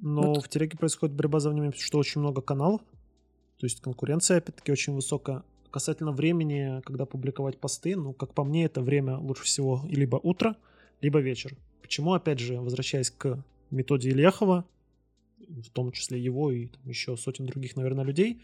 Ну, 0.00 0.34
вот. 0.34 0.46
в 0.46 0.48
телеге 0.48 0.76
происходит 0.76 1.14
борьба 1.14 1.38
за 1.38 1.50
внимание, 1.50 1.70
потому 1.70 1.86
что 1.86 1.98
очень 1.98 2.20
много 2.20 2.42
каналов. 2.42 2.80
То 3.60 3.66
есть 3.66 3.80
конкуренция, 3.80 4.38
опять-таки, 4.38 4.72
очень 4.72 4.94
высокая. 4.94 5.44
Касательно 5.74 6.12
времени, 6.12 6.80
когда 6.82 7.04
публиковать 7.04 7.58
посты, 7.58 7.96
ну, 7.96 8.12
как 8.12 8.32
по 8.32 8.44
мне, 8.44 8.66
это 8.66 8.80
время 8.80 9.18
лучше 9.18 9.42
всего 9.42 9.82
либо 9.88 10.20
утро, 10.22 10.56
либо 11.00 11.18
вечер. 11.18 11.56
Почему, 11.82 12.12
опять 12.12 12.38
же, 12.38 12.60
возвращаясь 12.60 13.10
к 13.10 13.42
методе 13.72 14.10
Ильяхова, 14.10 14.64
в 15.40 15.70
том 15.70 15.90
числе 15.90 16.20
его 16.20 16.52
и 16.52 16.68
там, 16.68 16.80
еще 16.88 17.16
сотен 17.16 17.46
других, 17.46 17.74
наверное, 17.74 18.04
людей, 18.04 18.40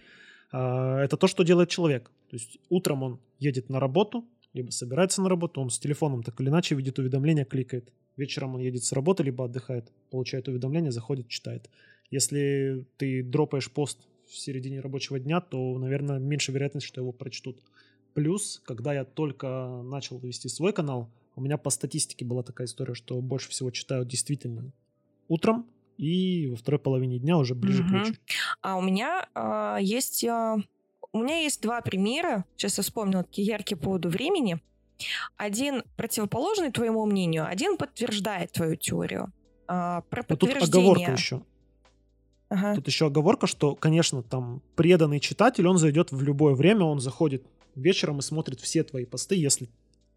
а, 0.51 0.99
это 0.99 1.17
то, 1.17 1.29
что 1.29 1.45
делает 1.45 1.69
человек. 1.69 2.11
То 2.31 2.37
есть 2.37 2.59
утром 2.69 3.05
он 3.05 3.21
едет 3.39 3.69
на 3.69 3.79
работу, 3.79 4.25
либо 4.53 4.73
собирается 4.73 5.23
на 5.23 5.29
работу, 5.29 5.61
он 5.61 5.71
с 5.71 5.79
телефоном 5.79 6.25
так 6.25 6.41
или 6.41 6.49
иначе 6.49 6.75
видит 6.75 6.99
уведомления, 6.99 7.45
кликает. 7.45 7.93
Вечером 8.17 8.57
он 8.57 8.61
едет 8.61 8.83
с 8.83 8.91
работы, 8.91 9.23
либо 9.23 9.45
отдыхает, 9.45 9.93
получает 10.11 10.49
уведомление, 10.49 10.91
заходит, 10.91 11.29
читает. 11.29 11.71
Если 12.11 12.85
ты 12.97 13.23
дропаешь 13.23 13.71
пост 13.71 14.01
в 14.31 14.39
середине 14.39 14.81
рабочего 14.81 15.19
дня, 15.19 15.41
то, 15.41 15.77
наверное, 15.79 16.19
меньше 16.19 16.53
вероятность, 16.53 16.87
что 16.87 17.01
его 17.01 17.13
прочтут. 17.13 17.63
Плюс, 18.15 18.61
когда 18.65 18.95
я 18.95 19.05
только 19.05 19.83
начал 19.85 20.19
вести 20.19 20.49
свой 20.49 20.73
канал, 20.73 21.11
У 21.37 21.43
меня 21.43 21.57
по 21.57 21.71
статистике 21.71 22.25
была 22.25 22.43
такая 22.43 22.67
история, 22.67 22.93
что 22.93 23.21
больше 23.21 23.49
всего 23.51 23.71
читают 23.71 24.09
действительно 24.09 24.73
утром 25.29 25.65
и 25.97 26.49
во 26.49 26.57
второй 26.57 26.81
половине 26.81 27.19
дня 27.19 27.39
уже 27.39 27.55
ближе 27.55 27.83
угу. 27.83 27.89
к 27.89 27.93
вечеру. 27.93 28.17
А 28.61 28.77
у 28.77 28.83
меня 28.83 29.29
э, 29.35 29.79
есть... 29.81 30.25
Э, 30.25 30.57
у 31.13 31.19
меня 31.23 31.39
есть 31.39 31.63
два 31.63 31.81
примера, 31.81 32.45
сейчас 32.57 32.79
я 32.79 32.85
вспомнила, 32.85 33.25
такие 33.25 33.47
яркие 33.47 33.79
по 33.79 33.85
поводу 33.85 34.09
времени. 34.09 34.61
Один 35.37 35.83
противоположный 35.97 36.71
твоему 36.71 37.07
мнению, 37.07 37.47
один 37.47 37.77
подтверждает 37.77 38.53
твою 38.53 38.77
теорию. 38.77 39.33
А, 39.67 40.03
про 40.03 40.23
подтверждение. 40.23 40.67
тут 40.67 40.75
оговорка 40.75 41.13
еще. 41.13 41.43
Ага. 42.51 42.75
Тут 42.75 42.87
еще 42.89 43.07
оговорка, 43.07 43.47
что, 43.47 43.77
конечно, 43.77 44.23
там 44.23 44.61
преданный 44.75 45.21
читатель, 45.21 45.67
он 45.67 45.79
зайдет 45.79 46.11
в 46.11 46.21
любое 46.21 46.55
время, 46.55 46.85
он 46.85 46.99
заходит 46.99 47.47
вечером 47.77 48.19
и 48.19 48.23
смотрит 48.23 48.61
все 48.61 48.83
твои 48.83 49.05
посты, 49.05 49.37
если 49.37 49.69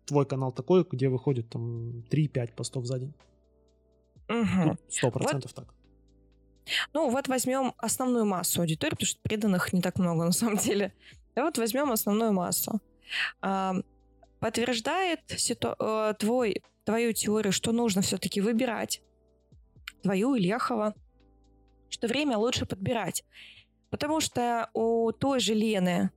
твой 0.06 0.26
канал 0.26 0.52
такой, 0.52 0.86
где 0.90 1.10
выходит 1.10 1.50
там 1.50 2.04
3-5 2.10 2.54
постов 2.56 2.86
за 2.86 3.00
день. 3.00 3.14
Угу. 4.30 4.78
Сто 4.90 5.12
процентов 5.12 5.52
вот. 5.56 5.66
так. 5.66 5.76
Ну, 6.94 7.10
вот 7.12 7.28
возьмем 7.28 7.74
основную 7.78 8.26
массу 8.26 8.62
аудитории, 8.62 8.96
потому 8.96 9.08
что 9.08 9.22
преданных 9.22 9.72
не 9.72 9.82
так 9.82 10.00
много 10.00 10.26
на 10.26 10.32
самом 10.32 10.58
деле. 10.58 10.92
Да 11.36 11.44
вот 11.44 11.58
возьмем 11.60 11.92
основную 11.92 12.34
массу. 12.34 12.82
А, 13.42 13.76
подтверждает 14.40 15.20
ситу... 15.28 15.76
Э, 15.80 16.14
твой, 16.18 16.64
твою 16.84 17.14
теорию, 17.14 17.54
что 17.54 17.72
нужно 17.72 18.02
все-таки 18.02 18.42
выбирать 18.42 19.02
твою 20.02 20.36
и 20.36 20.42
Лехова, 20.42 20.96
что 21.94 22.08
время 22.08 22.38
лучше 22.38 22.66
подбирать. 22.66 23.24
Потому 23.90 24.20
что 24.20 24.70
у 24.74 25.12
той 25.12 25.40
же 25.40 25.54
Лены, 25.54 26.10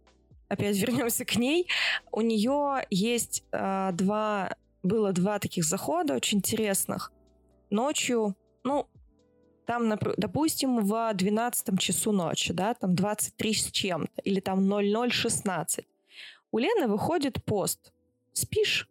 опять 0.48 0.76
вернемся 0.78 1.24
к 1.26 1.36
ней, 1.36 1.68
у 2.10 2.22
нее 2.22 2.86
есть 2.88 3.44
э, 3.52 3.90
два, 3.92 4.56
было 4.82 5.12
два 5.12 5.38
таких 5.38 5.64
захода 5.64 6.14
очень 6.14 6.38
интересных. 6.38 7.12
Ночью, 7.68 8.34
ну, 8.64 8.86
там, 9.66 9.98
допустим, 10.16 10.78
в 10.78 11.12
12 11.12 11.78
часу 11.78 12.12
ночи, 12.12 12.54
да, 12.54 12.72
там 12.72 12.94
23 12.94 13.54
с 13.54 13.70
чем-то, 13.70 14.22
или 14.22 14.40
там 14.40 14.66
0016, 14.66 15.84
у 16.52 16.58
Лены 16.58 16.88
выходит 16.88 17.44
пост 17.44 17.92
«Спишь?» 18.32 18.88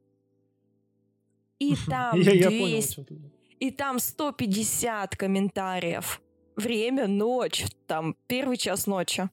И 1.57 1.75
там 1.87 2.19
я, 2.19 2.31
200, 2.31 2.37
я 2.37 2.49
понял, 2.49 3.31
и 3.59 3.71
там 3.71 3.99
150 3.99 5.15
комментариев. 5.15 6.21
Время, 6.55 7.07
ночь, 7.07 7.65
там 7.87 8.15
первый 8.27 8.57
час 8.57 8.87
ночи. 8.87 9.29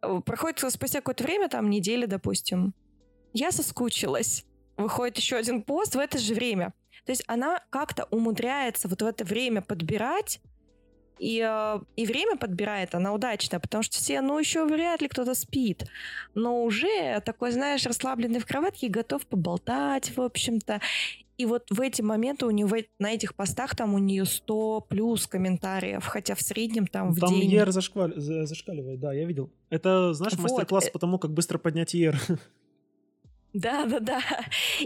Проходит 0.00 0.60
спустя 0.72 1.00
какое-то 1.00 1.24
время, 1.24 1.48
там 1.48 1.70
недели, 1.70 2.06
допустим. 2.06 2.74
Я 3.32 3.50
соскучилась. 3.50 4.44
Выходит 4.76 5.16
еще 5.16 5.36
один 5.36 5.62
пост 5.62 5.96
в 5.96 5.98
это 5.98 6.18
же 6.18 6.34
время. 6.34 6.72
То 7.04 7.12
есть 7.12 7.24
она 7.26 7.62
как-то 7.70 8.04
умудряется 8.10 8.86
вот 8.86 9.02
в 9.02 9.06
это 9.06 9.24
время 9.24 9.60
подбирать, 9.60 10.40
и, 11.18 11.44
э, 11.44 11.80
и 11.96 12.06
время 12.06 12.36
подбирает 12.36 12.94
она 12.94 13.12
удачно, 13.12 13.58
потому 13.58 13.82
что 13.82 13.96
все, 13.96 14.20
ну, 14.20 14.38
еще 14.38 14.66
вряд 14.66 15.00
ли 15.00 15.08
кто-то 15.08 15.34
спит. 15.34 15.84
Но 16.34 16.62
уже 16.62 17.20
такой, 17.24 17.50
знаешь, 17.50 17.86
расслабленный 17.86 18.38
в 18.38 18.46
кроватке, 18.46 18.88
готов 18.88 19.26
поболтать, 19.26 20.16
в 20.16 20.20
общем-то. 20.20 20.80
И 21.38 21.46
вот 21.46 21.70
в 21.70 21.80
эти 21.80 22.02
моменты 22.02 22.46
у 22.46 22.50
него 22.50 22.76
на 22.98 23.12
этих 23.12 23.36
постах 23.36 23.76
там 23.76 23.94
у 23.94 23.98
нее 23.98 24.24
100 24.24 24.86
плюс 24.88 25.28
комментариев, 25.28 26.04
хотя 26.04 26.34
в 26.34 26.42
среднем 26.42 26.88
там 26.88 27.12
в 27.12 27.20
там 27.20 27.30
день... 27.30 27.50
Там 27.50 27.60
ER 27.60 27.70
зашкваль... 27.70 28.12
зашкаливает, 28.16 28.98
да, 28.98 29.12
я 29.12 29.24
видел. 29.24 29.52
Это, 29.70 30.12
знаешь, 30.14 30.34
вот. 30.34 30.42
мастер-класс 30.42 30.90
по 30.90 30.98
тому, 30.98 31.18
как 31.18 31.32
быстро 31.32 31.58
поднять 31.58 31.94
ER. 31.94 32.16
Да, 33.54 33.86
да, 33.86 33.98
да. 33.98 34.20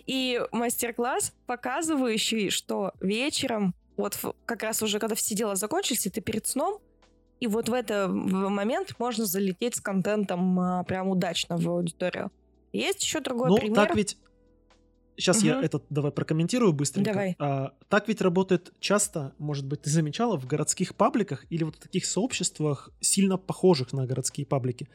И 0.06 0.40
мастер-класс, 0.52 1.34
показывающий, 1.46 2.48
что 2.50 2.92
вечером, 3.00 3.74
вот 3.96 4.16
как 4.46 4.62
раз 4.62 4.82
уже 4.84 5.00
когда 5.00 5.16
все 5.16 5.34
дела 5.34 5.56
закончились, 5.56 6.06
и 6.06 6.10
ты 6.10 6.20
перед 6.20 6.46
сном, 6.46 6.78
и 7.40 7.48
вот 7.48 7.68
в 7.68 7.72
этот 7.72 8.08
момент 8.12 8.94
можно 9.00 9.24
залететь 9.24 9.74
с 9.74 9.80
контентом 9.80 10.60
а, 10.60 10.84
прям 10.84 11.08
удачно 11.08 11.56
в 11.56 11.68
аудиторию. 11.68 12.30
Есть 12.72 13.02
еще 13.02 13.18
другой 13.18 13.50
ну, 13.50 13.56
пример. 13.56 13.74
так 13.74 13.96
ведь 13.96 14.16
Сейчас 15.16 15.38
угу. 15.38 15.46
я 15.46 15.62
этот 15.62 15.84
давай 15.90 16.10
прокомментирую 16.12 16.72
быстренько. 16.72 17.12
Давай. 17.12 17.36
А, 17.38 17.74
так 17.88 18.08
ведь 18.08 18.20
работает 18.20 18.72
часто, 18.80 19.34
может 19.38 19.66
быть, 19.66 19.82
ты 19.82 19.90
замечала, 19.90 20.38
в 20.38 20.46
городских 20.46 20.94
пабликах 20.94 21.44
или 21.50 21.64
вот 21.64 21.76
в 21.76 21.80
таких 21.80 22.06
сообществах, 22.06 22.90
сильно 23.00 23.36
похожих 23.36 23.92
на 23.92 24.06
городские 24.06 24.46
паблики. 24.46 24.88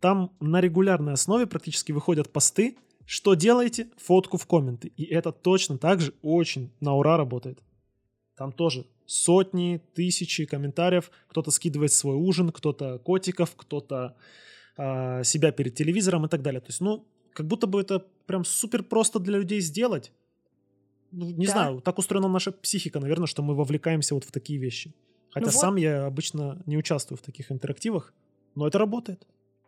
Там 0.00 0.32
на 0.40 0.60
регулярной 0.60 1.14
основе 1.14 1.46
практически 1.46 1.92
выходят 1.92 2.32
посты, 2.32 2.76
что 3.06 3.34
делаете? 3.34 3.88
Фотку 3.98 4.38
в 4.38 4.46
комменты. 4.46 4.88
И 4.96 5.04
это 5.04 5.32
точно 5.32 5.78
так 5.78 6.00
же 6.00 6.14
очень 6.22 6.72
на 6.80 6.94
ура 6.94 7.16
работает. 7.16 7.62
Там 8.36 8.52
тоже 8.52 8.86
сотни, 9.06 9.82
тысячи 9.94 10.46
комментариев. 10.46 11.10
Кто-то 11.28 11.50
скидывает 11.50 11.92
свой 11.92 12.16
ужин, 12.16 12.50
кто-то 12.50 12.98
котиков, 12.98 13.54
кто-то 13.56 14.16
э, 14.76 15.24
себя 15.24 15.52
перед 15.52 15.74
телевизором 15.74 16.24
и 16.24 16.28
так 16.28 16.42
далее. 16.42 16.60
То 16.60 16.68
есть, 16.68 16.80
ну, 16.80 17.06
как 17.32 17.46
будто 17.46 17.66
бы 17.66 17.80
это 17.80 18.06
прям 18.26 18.44
супер 18.44 18.82
просто 18.82 19.18
для 19.18 19.38
людей 19.38 19.60
сделать. 19.60 20.12
Ну, 21.10 21.30
не 21.30 21.46
да. 21.46 21.52
знаю, 21.52 21.80
так 21.80 21.98
устроена 21.98 22.28
наша 22.28 22.52
психика, 22.52 22.98
наверное, 22.98 23.26
что 23.26 23.42
мы 23.42 23.54
вовлекаемся 23.54 24.14
вот 24.14 24.24
в 24.24 24.32
такие 24.32 24.58
вещи. 24.58 24.94
Хотя 25.30 25.46
ну 25.46 25.52
вот. 25.52 25.60
сам 25.60 25.76
я 25.76 26.06
обычно 26.06 26.62
не 26.66 26.76
участвую 26.76 27.18
в 27.18 27.22
таких 27.22 27.52
интерактивах, 27.52 28.12
но 28.54 28.66
это 28.66 28.78
работает. 28.78 29.26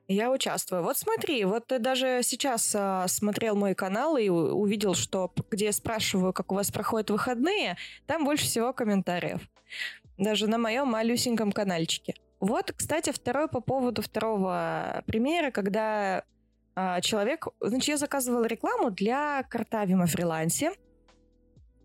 Я 0.09 0.31
участвую. 0.31 0.83
Вот 0.83 0.97
смотри, 0.97 1.45
вот 1.45 1.67
ты 1.67 1.81
даже 1.81 2.21
сейчас 2.23 2.73
а, 2.77 3.09
смотрел 3.09 3.57
мой 3.57 3.75
канал 3.75 4.17
и 4.17 4.29
увидел, 4.29 4.95
что 4.95 5.33
где 5.51 5.67
я 5.67 5.73
спрашиваю, 5.73 6.33
как 6.33 6.53
у 6.53 6.55
вас 6.55 6.71
проходят 6.71 7.11
выходные, 7.11 7.77
там 8.07 8.25
больше 8.25 8.45
всего 8.45 8.73
комментариев. 8.73 9.41
Даже 10.17 10.47
на 10.47 10.59
моем 10.59 10.89
малюсеньком 10.89 11.51
каналчике. 11.51 12.15
Вот, 12.39 12.73
кстати, 12.77 13.11
второй 13.11 13.49
по 13.49 13.61
поводу 13.61 14.03
второго 14.03 15.03
примера, 15.07 15.51
когда 15.51 16.19
а, 16.19 16.25
человек... 17.01 17.49
Значит, 17.61 17.89
я 17.89 17.97
заказывала 17.97 18.45
рекламу 18.45 18.91
для 18.91 19.43
Картавима 19.45 20.07
фрилансе. 20.07 20.73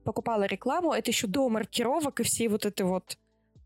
Покупала 0.04 0.44
рекламу. 0.44 0.94
Это 0.94 1.12
еще 1.12 1.28
до 1.28 1.48
маркировок 1.50 2.20
и 2.20 2.24
всей 2.24 2.48
вот 2.48 2.66
этой 2.66 2.86
вот 2.86 3.18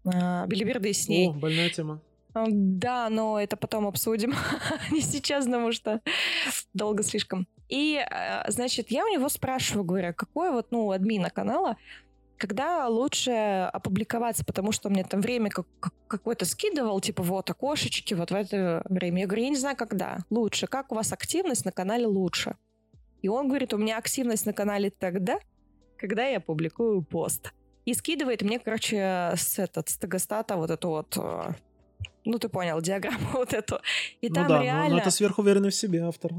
а, 0.06 0.46
билиберды 0.48 0.94
с 0.94 1.08
ней. 1.08 1.30
О, 1.30 1.34
больная 1.34 1.70
тема. 1.70 2.02
Да, 2.34 3.10
но 3.10 3.40
это 3.40 3.56
потом 3.56 3.88
обсудим. 3.88 4.34
Не 4.92 5.02
сейчас, 5.02 5.46
потому 5.46 5.72
что 5.72 6.02
долго 6.74 7.02
слишком. 7.04 7.48
И, 7.70 7.98
а, 7.98 8.46
значит, 8.50 8.92
я 8.92 9.06
у 9.06 9.08
него 9.08 9.30
спрашиваю, 9.30 9.86
говорю, 9.86 10.14
какой 10.14 10.52
вот, 10.52 10.68
ну, 10.72 10.92
админа 10.92 11.30
канала, 11.30 11.78
когда 12.38 12.88
лучше 12.88 13.70
опубликоваться, 13.72 14.44
потому 14.46 14.72
что 14.72 14.90
мне 14.90 15.04
там 15.04 15.22
время 15.22 15.50
как, 15.50 15.66
какое-то 16.08 16.46
скидывал, 16.46 17.00
типа 17.00 17.24
вот 17.24 17.50
окошечки, 17.50 18.14
вот 18.14 18.32
в 18.32 18.36
это 18.36 18.82
время. 18.90 19.22
Я 19.22 19.28
говорю, 19.28 19.44
я 19.44 19.50
не 19.50 19.56
знаю, 19.56 19.76
когда 19.78 20.20
лучше, 20.30 20.68
как 20.68 20.92
у 20.92 20.96
вас 20.96 21.14
активность 21.14 21.66
на 21.66 21.72
канале 21.72 22.06
лучше. 22.06 22.56
И 23.22 23.28
он 23.28 23.48
говорит, 23.48 23.74
у 23.74 23.78
меня 23.78 23.98
активность 23.98 24.46
на 24.46 24.54
канале 24.54 24.92
тогда, 24.92 25.40
когда 25.98 26.26
я 26.26 26.40
публикую 26.40 27.02
пост. 27.02 27.54
И 27.86 27.94
скидывает 27.94 28.42
мне, 28.42 28.60
короче, 28.60 29.34
с, 29.36 29.60
этот, 29.60 29.90
с 29.90 29.98
тегостата 29.98 30.56
вот 30.58 30.72
эту 30.72 30.90
вот 30.90 31.18
э, 31.18 31.54
ну, 32.26 32.40
ты 32.40 32.50
понял, 32.50 32.82
диаграмму 32.82 33.28
вот 33.34 33.54
эту. 33.54 33.80
И 34.22 34.30
ну 34.30 34.36
там 34.36 34.48
да, 34.48 34.62
реально... 34.62 34.96
Ну, 34.96 34.98
это 34.98 35.12
сверхуверенный 35.12 35.70
в 35.70 35.76
себе 35.76 36.04
автор. 36.04 36.32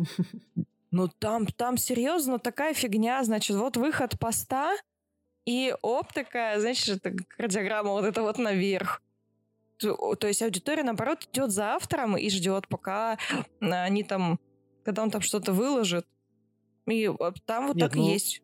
Ну, 0.91 1.09
там, 1.09 1.47
там 1.47 1.77
серьезно 1.77 2.39
такая 2.39 2.75
фигня, 2.75 3.23
значит, 3.25 3.57
вот 3.57 3.77
выход 3.77 4.19
поста, 4.19 4.77
и 5.47 5.75
оп, 5.81 6.13
такая, 6.13 6.61
значит, 6.61 7.03
кардиограмма 7.29 7.93
вот 7.93 8.05
это 8.05 8.23
вот 8.23 8.37
наверх. 8.37 9.01
То, 9.79 10.15
то 10.17 10.27
есть 10.27 10.43
аудитория, 10.43 10.83
наоборот, 10.83 11.29
идет 11.33 11.53
за 11.53 11.75
автором 11.75 12.17
и 12.17 12.29
ждет, 12.29 12.67
пока 12.69 13.19
они 13.61 14.03
там, 14.03 14.41
когда 14.85 15.03
он 15.03 15.11
там 15.11 15.21
что-то 15.21 15.53
выложит. 15.53 16.07
И 16.87 17.11
там 17.45 17.69
вот 17.69 17.77
Нет, 17.77 17.87
так 17.87 17.97
ну, 17.97 18.09
и 18.09 18.13
есть. 18.13 18.43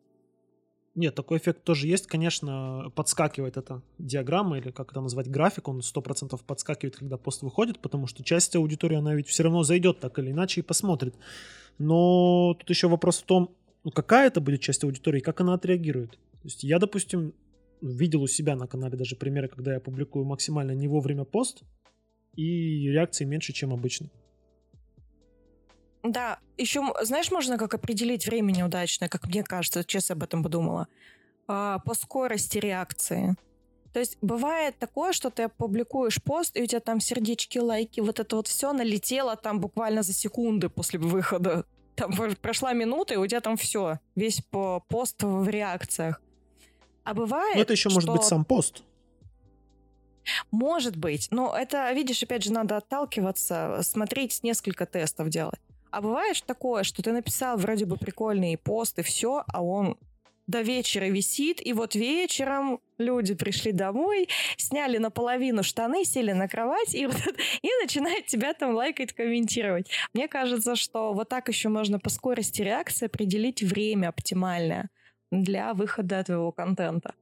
Нет, 0.94 1.14
такой 1.14 1.38
эффект 1.38 1.64
тоже 1.64 1.86
есть, 1.86 2.07
конечно, 2.07 2.92
подскакивает 2.94 3.57
эта 3.57 3.82
диаграмма, 3.98 4.59
или 4.59 4.70
как 4.70 4.90
это 4.90 5.00
назвать, 5.00 5.28
график, 5.28 5.68
он 5.68 5.78
100% 5.78 6.38
подскакивает, 6.46 6.96
когда 6.96 7.16
пост 7.16 7.42
выходит, 7.42 7.80
потому 7.80 8.07
что 8.07 8.22
часть 8.22 8.55
аудитории, 8.55 8.98
она 8.98 9.14
ведь 9.14 9.28
все 9.28 9.42
равно 9.42 9.62
зайдет 9.62 10.00
так 10.00 10.18
или 10.18 10.30
иначе 10.32 10.61
и 10.61 10.64
посмотрит. 10.64 11.14
Но 11.78 12.55
тут 12.59 12.68
еще 12.68 12.88
вопрос 12.88 13.22
в 13.22 13.24
том, 13.24 13.57
ну, 13.85 13.91
какая 13.91 14.28
это 14.28 14.41
будет 14.41 14.61
часть 14.61 14.85
аудитории, 14.85 15.20
как 15.20 15.41
она 15.41 15.55
отреагирует. 15.55 16.12
То 16.12 16.45
есть 16.45 16.64
я, 16.64 16.78
допустим, 16.78 17.35
видел 17.80 18.22
у 18.22 18.28
себя 18.28 18.57
на 18.57 18.66
канале 18.66 18.97
даже 18.97 19.16
примеры, 19.16 19.49
когда 19.49 19.74
я 19.74 19.80
публикую 19.80 20.24
максимально 20.24 20.72
не 20.72 20.89
вовремя 20.89 21.24
пост, 21.24 21.62
и 22.35 22.89
реакции 22.89 23.24
меньше, 23.24 23.53
чем 23.53 23.72
обычно. 23.72 24.09
Да, 26.03 26.39
еще, 26.57 26.83
знаешь, 27.03 27.30
можно 27.30 27.59
как 27.59 27.74
определить 27.74 28.26
время 28.26 28.53
неудачное, 28.53 29.09
как 29.09 29.26
мне 29.26 29.45
кажется, 29.45 29.85
честно 29.85 30.14
об 30.14 30.22
этом 30.22 30.43
подумала, 30.43 30.89
а, 31.47 31.78
по 31.80 31.95
скорости 31.95 32.59
реакции. 32.59 33.37
То 33.93 34.01
есть 34.01 34.16
бывает 34.22 34.78
такое, 34.78 35.12
что 35.12 35.30
ты 35.30 35.49
публикуешь 35.49 36.22
пост, 36.22 36.57
и 36.57 36.62
у 36.62 36.66
тебя 36.66 36.80
там 36.80 36.99
сердечки, 36.99 37.59
лайки, 37.59 38.01
вот 38.01 38.20
это 38.20 38.37
вот 38.37 38.49
все 38.49 38.72
налетело 38.72 39.37
там 39.37 39.61
буквально 39.61 40.03
за 40.03 40.12
секунды 40.12 40.68
после 40.70 40.99
выхода 40.99 41.66
Там 41.95 42.12
прошла 42.40 42.72
минута, 42.72 43.14
и 43.14 43.16
у 43.16 43.26
тебя 43.26 43.40
там 43.40 43.57
все, 43.57 43.99
весь 44.14 44.43
пост 44.88 45.22
в 45.22 45.49
реакциях. 45.49 46.20
А 47.05 47.14
бывает, 47.14 47.57
Ну, 47.57 47.62
это 47.62 47.72
еще 47.72 47.90
что... 47.90 47.95
может 47.97 48.11
быть 48.11 48.24
сам 48.24 48.45
пост. 48.45 48.82
Может 50.51 50.97
быть, 50.97 51.28
но 51.30 51.55
это, 51.57 51.93
видишь, 51.93 52.22
опять 52.22 52.45
же, 52.45 52.53
надо 52.53 52.76
отталкиваться, 52.76 53.80
смотреть 53.82 54.43
несколько 54.43 54.86
тестов 54.86 55.28
делать. 55.28 55.61
А 55.90 56.01
бывает 56.01 56.43
такое, 56.47 56.84
что 56.84 57.03
ты 57.03 57.12
написал 57.12 57.57
вроде 57.59 57.84
бы 57.86 57.97
прикольный 57.97 58.57
пост 58.57 58.99
и 58.99 59.03
все, 59.03 59.45
а 59.47 59.62
он 59.62 59.99
до 60.53 60.61
вечера 60.61 61.07
висит, 61.07 61.66
и 61.66 61.72
вот 61.72 61.96
вечером 61.96 62.78
люди 62.98 63.34
пришли 63.34 63.72
домой, 63.72 64.28
сняли 64.57 64.98
наполовину 64.98 65.62
штаны, 65.62 66.05
сели 66.05 66.32
на 66.32 66.46
кровать 66.46 66.94
и, 66.94 67.07
вот, 67.07 67.16
и 67.62 67.68
начинают 67.82 68.26
тебя 68.26 68.55
там 68.55 68.74
лайкать, 68.74 69.12
комментировать. 69.12 69.88
Мне 70.14 70.28
кажется, 70.28 70.76
что 70.76 71.12
вот 71.12 71.28
так 71.28 71.48
еще 71.48 71.68
можно 71.68 71.98
по 71.98 72.11
скорости 72.11 72.62
реакции 72.62 73.07
определить 73.07 73.62
время 73.62 74.09
оптимальное 74.09 74.90
для 75.32 75.74
выхода 75.74 76.22
твоего 76.22 76.53
контента. 76.53 77.14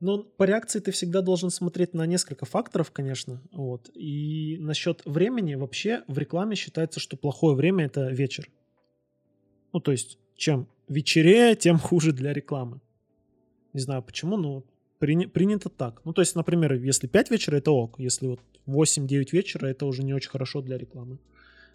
Ну, 0.00 0.24
по 0.24 0.44
реакции 0.44 0.80
ты 0.80 0.90
всегда 0.90 1.22
должен 1.22 1.50
смотреть 1.50 1.94
на 1.94 2.06
несколько 2.06 2.44
факторов, 2.44 2.90
конечно. 2.90 3.42
Вот. 3.52 3.90
И 3.94 4.56
насчет 4.60 5.02
времени 5.04 5.54
вообще 5.54 6.02
в 6.06 6.18
рекламе 6.18 6.56
считается, 6.56 7.00
что 7.00 7.16
плохое 7.16 7.56
время 7.56 7.86
это 7.86 8.08
вечер. 8.08 8.50
Ну, 9.72 9.80
то 9.80 9.92
есть, 9.92 10.18
чем 10.36 10.68
вечерее, 10.88 11.54
тем 11.56 11.78
хуже 11.78 12.12
для 12.12 12.32
рекламы. 12.32 12.80
Не 13.72 13.80
знаю 13.80 14.02
почему, 14.02 14.36
но 14.36 14.62
приня- 15.00 15.28
принято 15.28 15.68
так. 15.68 16.00
Ну, 16.04 16.12
то 16.12 16.22
есть, 16.22 16.34
например, 16.36 16.74
если 16.74 17.06
5 17.06 17.30
вечера, 17.30 17.56
это 17.56 17.70
ок. 17.70 17.98
Если 17.98 18.26
вот 18.26 18.40
8-9 18.66 19.32
вечера, 19.32 19.66
это 19.66 19.86
уже 19.86 20.02
не 20.02 20.14
очень 20.14 20.30
хорошо 20.30 20.62
для 20.62 20.78
рекламы. 20.78 21.18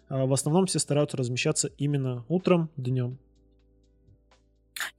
А 0.08 0.26
в 0.26 0.32
основном 0.32 0.66
все 0.66 0.78
стараются 0.78 1.16
размещаться 1.16 1.68
именно 1.78 2.24
утром, 2.28 2.70
днем. 2.76 3.18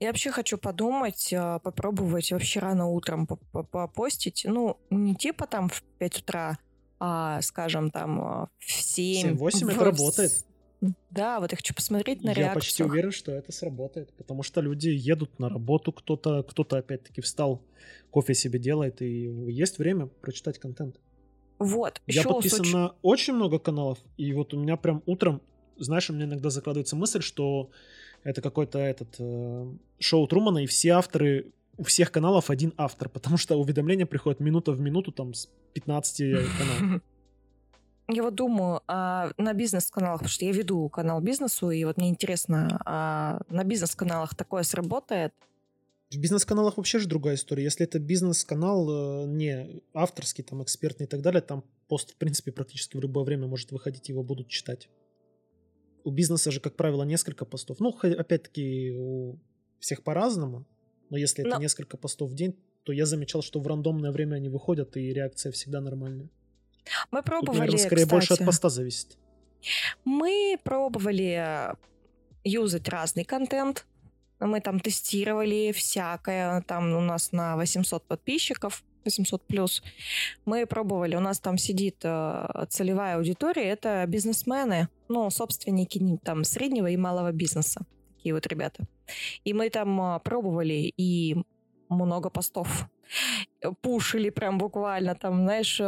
Я 0.00 0.08
вообще 0.08 0.30
хочу 0.30 0.56
подумать, 0.56 1.32
а, 1.36 1.58
попробовать 1.58 2.32
вообще 2.32 2.60
рано 2.60 2.88
утром 2.88 3.26
попостить. 3.26 4.46
Ну, 4.48 4.78
не 4.90 5.14
типа 5.14 5.46
там 5.46 5.68
в 5.68 5.82
5 5.98 6.20
утра, 6.20 6.58
а, 6.98 7.40
скажем, 7.42 7.90
там 7.90 8.20
а, 8.20 8.48
в 8.58 8.72
7. 8.72 9.36
7-8 9.36 9.70
это 9.70 9.84
работает. 9.84 10.44
Да, 11.10 11.40
вот 11.40 11.52
я 11.52 11.56
хочу 11.56 11.74
посмотреть 11.74 12.22
на 12.22 12.30
я 12.30 12.34
реакцию. 12.34 12.50
Я 12.50 12.54
почти 12.54 12.82
уверен, 12.84 13.12
что 13.12 13.32
это 13.32 13.52
сработает, 13.52 14.12
потому 14.14 14.42
что 14.42 14.60
люди 14.60 14.88
едут 14.88 15.38
на 15.38 15.48
работу, 15.48 15.92
кто-то, 15.92 16.42
кто-то 16.42 16.78
опять-таки 16.78 17.20
встал, 17.20 17.62
кофе 18.10 18.34
себе 18.34 18.58
делает, 18.58 19.02
и 19.02 19.22
есть 19.50 19.78
время 19.78 20.06
прочитать 20.06 20.58
контент. 20.58 20.96
Вот. 21.58 22.02
Я 22.06 22.24
подписан 22.24 22.70
на 22.72 22.94
очень 23.02 23.34
много 23.34 23.58
каналов, 23.58 23.98
и 24.16 24.32
вот 24.32 24.54
у 24.54 24.60
меня 24.60 24.76
прям 24.76 25.02
утром, 25.06 25.40
знаешь, 25.78 26.10
у 26.10 26.12
меня 26.12 26.24
иногда 26.24 26.50
закладывается 26.50 26.96
мысль, 26.96 27.22
что 27.22 27.70
это 28.22 28.42
какой-то 28.42 28.78
этот 28.78 29.16
э, 29.18 29.72
шоу 29.98 30.26
Трумана, 30.26 30.58
и 30.58 30.66
все 30.66 30.90
авторы, 30.90 31.52
у 31.76 31.84
всех 31.84 32.10
каналов 32.10 32.50
один 32.50 32.72
автор, 32.76 33.08
потому 33.12 33.36
что 33.36 33.56
уведомления 33.56 34.06
приходят 34.06 34.40
минута 34.40 34.72
в 34.72 34.80
минуту 34.80 35.12
там 35.12 35.34
с 35.34 35.48
15 35.74 36.16
каналов. 36.58 37.02
Я 38.08 38.22
вот 38.22 38.34
думаю, 38.34 38.82
а 38.86 39.30
на 39.38 39.54
бизнес-каналах, 39.54 40.20
потому 40.20 40.30
что 40.30 40.44
я 40.44 40.52
веду 40.52 40.88
канал 40.88 41.20
бизнесу, 41.20 41.70
и 41.70 41.84
вот 41.84 41.96
мне 41.96 42.10
интересно, 42.10 42.82
а 42.84 43.40
на 43.48 43.64
бизнес-каналах 43.64 44.34
такое 44.34 44.62
сработает? 44.62 45.32
В 46.10 46.18
бизнес-каналах 46.18 46.76
вообще 46.76 46.98
же 46.98 47.08
другая 47.08 47.36
история. 47.36 47.64
Если 47.64 47.84
это 47.84 47.98
бизнес-канал 47.98 49.24
э, 49.24 49.26
не 49.28 49.82
авторский, 49.94 50.44
там, 50.44 50.62
экспертный 50.62 51.06
и 51.06 51.08
так 51.08 51.22
далее, 51.22 51.40
там 51.40 51.64
пост, 51.88 52.12
в 52.12 52.16
принципе, 52.16 52.52
практически 52.52 52.96
в 52.96 53.00
любое 53.00 53.24
время 53.24 53.46
может 53.46 53.72
выходить, 53.72 54.10
его 54.10 54.22
будут 54.22 54.48
читать 54.48 54.88
у 56.04 56.10
бизнеса 56.10 56.50
же, 56.50 56.60
как 56.60 56.76
правило, 56.76 57.02
несколько 57.02 57.44
постов. 57.44 57.80
Ну, 57.80 57.88
опять-таки, 58.02 58.92
у 58.92 59.38
всех 59.80 60.02
по-разному. 60.02 60.66
Но 61.10 61.16
если 61.16 61.42
но... 61.42 61.48
это 61.48 61.60
несколько 61.60 61.96
постов 61.96 62.30
в 62.30 62.34
день, 62.34 62.54
то 62.84 62.92
я 62.92 63.06
замечал, 63.06 63.42
что 63.42 63.60
в 63.60 63.66
рандомное 63.66 64.12
время 64.12 64.36
они 64.36 64.50
выходят, 64.50 64.96
и 64.96 65.12
реакция 65.12 65.50
всегда 65.50 65.80
нормальная. 65.80 66.28
Мы 67.10 67.22
пробовали, 67.22 67.46
Тут, 67.46 67.58
наверное, 67.58 67.78
скорее 67.78 68.04
кстати, 68.04 68.10
больше 68.10 68.34
от 68.34 68.44
поста 68.44 68.68
зависит. 68.68 69.16
Мы 70.04 70.58
пробовали 70.62 71.70
э, 71.70 71.74
юзать 72.44 72.88
разный 72.88 73.24
контент. 73.24 73.86
Мы 74.40 74.60
там 74.60 74.80
тестировали 74.80 75.72
всякое. 75.72 76.60
Там 76.62 76.94
у 76.94 77.00
нас 77.00 77.32
на 77.32 77.56
800 77.56 78.04
подписчиков 78.06 78.84
800 79.04 79.46
плюс, 79.46 79.82
мы 80.44 80.66
пробовали, 80.66 81.16
у 81.16 81.20
нас 81.20 81.38
там 81.38 81.58
сидит 81.58 81.96
э, 82.02 82.66
целевая 82.68 83.16
аудитория, 83.16 83.64
это 83.64 84.04
бизнесмены, 84.06 84.88
ну, 85.08 85.30
собственники 85.30 86.18
там 86.24 86.44
среднего 86.44 86.88
и 86.88 86.96
малого 86.96 87.32
бизнеса, 87.32 87.84
такие 88.16 88.34
вот 88.34 88.46
ребята. 88.46 88.86
И 89.44 89.52
мы 89.52 89.70
там 89.70 90.00
э, 90.00 90.20
пробовали, 90.20 90.92
и 90.96 91.36
много 91.88 92.30
постов 92.30 92.88
пушили 93.82 94.30
прям 94.30 94.58
буквально 94.58 95.14
там, 95.14 95.42
знаешь, 95.42 95.80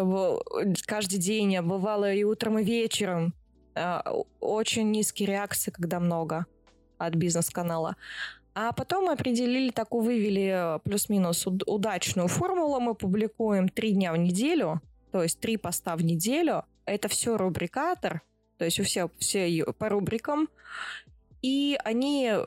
каждый 0.87 1.19
день, 1.19 1.57
а 1.57 1.63
бывало 1.63 2.13
и 2.13 2.25
утром, 2.25 2.59
и 2.59 2.65
вечером. 2.65 3.35
Э, 3.75 4.01
очень 4.41 4.91
низкие 4.91 5.29
реакции, 5.29 5.71
когда 5.71 6.01
много 6.01 6.47
от 6.99 7.15
бизнес-канала. 7.15 7.97
А 8.55 8.73
потом 8.73 9.05
мы 9.05 9.13
определили, 9.13 9.71
такую 9.71 10.05
вывели 10.05 10.77
э, 10.77 10.79
плюс-минус 10.83 11.47
удачную 11.47 12.29
формулу. 12.29 12.81
Мы 12.81 12.95
публикуем 12.95 13.69
три 13.69 13.93
дня 13.93 14.13
в 14.13 14.17
неделю, 14.17 14.81
то 15.13 15.23
есть 15.23 15.41
три 15.41 15.59
поста 15.59 15.95
в 15.97 16.03
неделю. 16.03 16.65
Это 16.87 17.09
все 17.09 17.37
рубрикатор, 17.37 18.23
то 18.57 18.65
есть 18.65 18.81
у 18.81 18.85
всех 18.85 19.11
все 19.19 19.65
по 19.79 19.89
рубрикам. 19.89 20.49
И 21.43 21.79
они 21.85 22.29
э, 22.29 22.43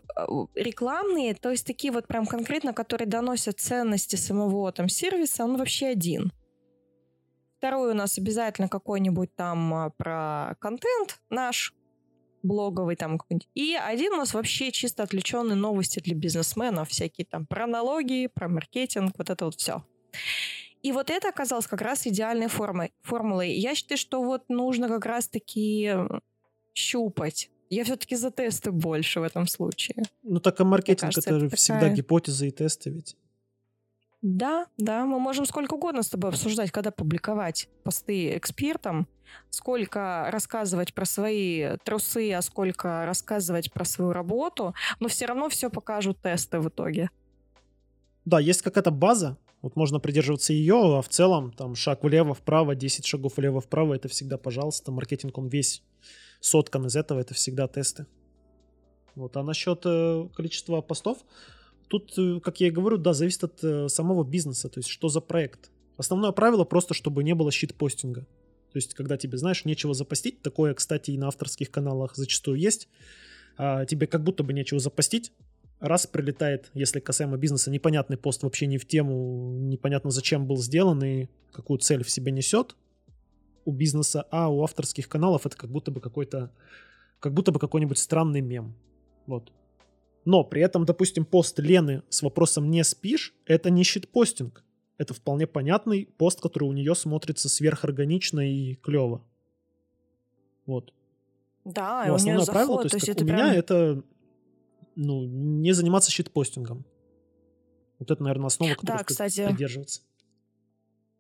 рекламные, 0.56 1.36
то 1.36 1.52
есть 1.52 1.66
такие 1.66 1.94
вот 1.94 2.08
прям 2.08 2.26
конкретно, 2.26 2.74
которые 2.74 3.08
доносят 3.08 3.60
ценности 3.60 4.16
самого 4.16 4.72
там 4.72 4.90
сервиса, 4.90 5.44
он 5.44 5.58
вообще 5.58 5.88
один. 5.88 6.32
Второй 7.58 7.92
у 7.92 7.94
нас 7.94 8.18
обязательно 8.18 8.70
какой-нибудь 8.70 9.36
там 9.36 9.74
э, 9.74 9.92
про 9.98 10.56
контент 10.60 11.20
наш, 11.30 11.74
блоговый 12.44 12.96
там 12.96 13.18
какой-нибудь. 13.18 13.50
И 13.54 13.76
один 13.76 14.14
у 14.14 14.18
нас 14.18 14.34
вообще 14.34 14.72
чисто 14.72 15.04
отвлеченные 15.04 15.56
новости 15.56 16.00
для 16.00 16.16
бизнесменов, 16.16 16.90
всякие 16.90 17.26
там 17.26 17.46
про 17.46 17.68
налоги, 17.68 18.28
про 18.34 18.48
маркетинг, 18.48 19.14
вот 19.18 19.30
это 19.30 19.46
вот 19.46 19.56
все. 19.56 19.84
И 20.82 20.92
вот 20.92 21.10
это 21.10 21.30
оказалось 21.30 21.68
как 21.68 21.82
раз 21.82 22.08
идеальной 22.08 22.48
формой, 22.48 22.94
формулой. 23.02 23.52
Я 23.52 23.76
считаю, 23.76 23.98
что 23.98 24.24
вот 24.24 24.48
нужно 24.48 24.88
как 24.88 25.06
раз-таки 25.06 25.94
щупать. 26.74 27.50
Я 27.70 27.84
все-таки 27.84 28.16
за 28.16 28.32
тесты 28.32 28.72
больше 28.72 29.20
в 29.20 29.24
этом 29.24 29.48
случае. 29.48 30.04
Ну 30.24 30.40
так 30.40 30.60
а 30.60 30.66
маркетинг 30.66 31.14
кажется, 31.14 31.30
это, 31.30 31.46
это 31.46 31.56
всегда 31.56 31.82
такая... 31.82 31.96
гипотезы 31.96 32.48
и 32.48 32.52
тесты 32.52 32.90
ведь. 32.90 33.16
Да, 34.22 34.68
да, 34.78 35.06
мы 35.06 35.18
можем 35.20 35.46
сколько 35.46 35.76
угодно 35.76 36.04
с 36.04 36.10
тобой 36.10 36.32
обсуждать, 36.32 36.72
когда 36.72 36.92
публиковать 36.92 37.70
посты 37.84 38.36
экспертам, 38.36 39.08
сколько 39.50 40.28
рассказывать 40.30 40.94
про 40.94 41.06
свои 41.06 41.78
трусы, 41.86 42.34
а 42.34 42.42
сколько 42.42 43.06
рассказывать 43.06 43.72
про 43.72 43.86
свою 43.86 44.12
работу, 44.12 44.74
но 45.00 45.08
все 45.08 45.26
равно 45.26 45.48
все 45.48 45.70
покажут 45.70 46.22
тесты 46.22 46.60
в 46.60 46.68
итоге. 46.68 47.12
Да, 48.26 48.42
есть 48.42 48.62
какая-то 48.62 48.92
база, 48.92 49.38
вот 49.62 49.78
можно 49.78 50.00
придерживаться 50.00 50.52
ее, 50.52 50.98
а 50.98 51.02
в 51.02 51.08
целом 51.08 51.54
там 51.54 51.76
шаг 51.76 52.04
влево, 52.04 52.34
вправо, 52.34 52.76
10 52.76 53.06
шагов 53.06 53.38
влево, 53.38 53.62
вправо, 53.62 53.94
это 53.94 54.10
всегда, 54.10 54.38
пожалуйста, 54.38 54.92
маркетинг, 54.92 55.38
он 55.38 55.48
весь 55.48 55.82
соткан 56.40 56.86
из 56.86 56.96
этого, 56.96 57.20
это 57.20 57.34
всегда 57.34 57.68
тесты. 57.68 58.06
Вот, 59.16 59.36
а 59.38 59.44
насчет 59.44 59.82
э, 59.86 60.28
количества 60.36 60.82
постов, 60.82 61.20
Тут, 61.90 62.14
э, 62.18 62.40
как 62.40 62.62
я 62.62 62.68
и 62.68 62.72
говорю, 62.72 62.98
да, 62.98 63.14
зависит 63.14 63.44
от 63.44 63.64
э, 63.64 63.90
самого 63.90 64.24
бизнеса, 64.24 64.70
то 64.70 64.80
есть 64.80 64.90
что 64.90 65.10
за 65.10 65.22
проект. 65.22 65.72
Основное 65.98 66.32
правило 66.32 66.64
просто, 66.64 66.94
чтобы 66.94 67.24
не 67.24 67.34
было 67.34 67.52
щит-постинга. 67.52 68.22
То 68.22 68.78
есть, 68.78 68.94
когда 68.94 69.18
тебе, 69.18 69.38
знаешь, 69.40 69.66
нечего 69.66 69.96
запостить, 69.96 70.42
такое, 70.44 70.76
кстати, 70.76 71.12
и 71.12 71.18
на 71.18 71.28
авторских 71.28 71.72
каналах 71.72 72.16
зачастую 72.16 72.60
есть, 72.60 72.88
а 73.58 73.86
тебе 73.86 74.06
как 74.06 74.24
будто 74.24 74.44
бы 74.44 74.54
нечего 74.54 74.80
запостить, 74.80 75.34
раз 75.80 76.06
прилетает, 76.06 76.70
если 76.76 77.00
касаемо 77.00 77.38
бизнеса, 77.38 77.72
непонятный 77.72 78.18
пост 78.18 78.44
вообще 78.44 78.68
не 78.68 78.78
в 78.78 78.88
тему, 78.88 79.58
непонятно 79.60 80.12
зачем 80.12 80.46
был 80.46 80.58
сделан 80.58 81.04
и 81.04 81.28
какую 81.52 81.80
цель 81.80 82.04
в 82.04 82.12
себе 82.12 82.32
несет 82.32 82.76
у 83.66 83.72
бизнеса, 83.72 84.26
а 84.32 84.50
у 84.50 84.64
авторских 84.64 85.08
каналов 85.10 85.46
это 85.46 85.58
как 85.58 85.70
будто 85.70 85.92
бы 85.92 86.02
какой-то, 86.02 86.52
как 87.20 87.34
будто 87.34 87.52
бы 87.52 87.60
какой-нибудь 87.60 87.98
странный 87.98 88.42
мем. 88.42 88.76
Вот. 89.26 89.52
Но 90.26 90.44
при 90.44 90.62
этом, 90.62 90.86
допустим, 90.86 91.26
пост 91.26 91.60
Лены 91.60 92.04
с 92.10 92.22
вопросом 92.22 92.70
«не 92.70 92.84
спишь»— 92.84 93.34
это 93.46 93.70
не 93.70 93.84
щитпостинг. 93.84 94.64
Это 94.98 95.14
вполне 95.14 95.48
понятный 95.48 96.10
пост, 96.18 96.42
который 96.42 96.66
у 96.66 96.74
нее 96.74 96.94
смотрится 96.94 97.48
сверхорганично 97.48 98.42
и 98.42 98.76
клево. 98.76 99.24
Вот. 100.66 100.94
Да, 101.64 102.06
и 102.06 102.10
у 102.10 102.18
нее 102.18 102.40
заход, 102.40 102.54
правило, 102.54 102.78
то 102.78 102.84
есть, 102.84 102.94
есть 102.96 103.06
как 103.06 103.16
это 103.16 103.24
у 103.24 103.28
прям... 103.28 103.40
меня, 103.40 103.54
это 103.54 104.04
ну, 104.96 105.26
не 105.26 105.72
заниматься 105.72 106.12
щитпостингом. 106.12 106.86
Вот 108.00 108.12
это, 108.12 108.22
наверное, 108.22 108.48
основа, 108.48 108.76
которой 108.76 108.98
да, 108.98 109.04
кстати, 109.04 109.48
придерживаться. 109.48 110.02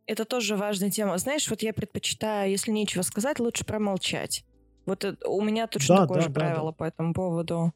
Это 0.09 0.25
тоже 0.25 0.55
важная 0.55 0.89
тема. 0.89 1.19
Знаешь, 1.19 1.47
вот 1.51 1.61
я 1.61 1.71
предпочитаю, 1.71 2.49
если 2.49 2.71
нечего 2.71 3.03
сказать, 3.03 3.39
лучше 3.39 3.63
промолчать. 3.63 4.43
Вот 4.87 5.03
это, 5.05 5.29
у 5.29 5.39
меня 5.39 5.67
точно 5.67 5.97
Да, 5.97 6.01
такое 6.01 6.15
да, 6.15 6.21
же 6.23 6.29
да, 6.29 6.39
правило 6.39 6.71
да. 6.71 6.75
по 6.75 6.83
этому 6.83 7.13
поводу. 7.13 7.73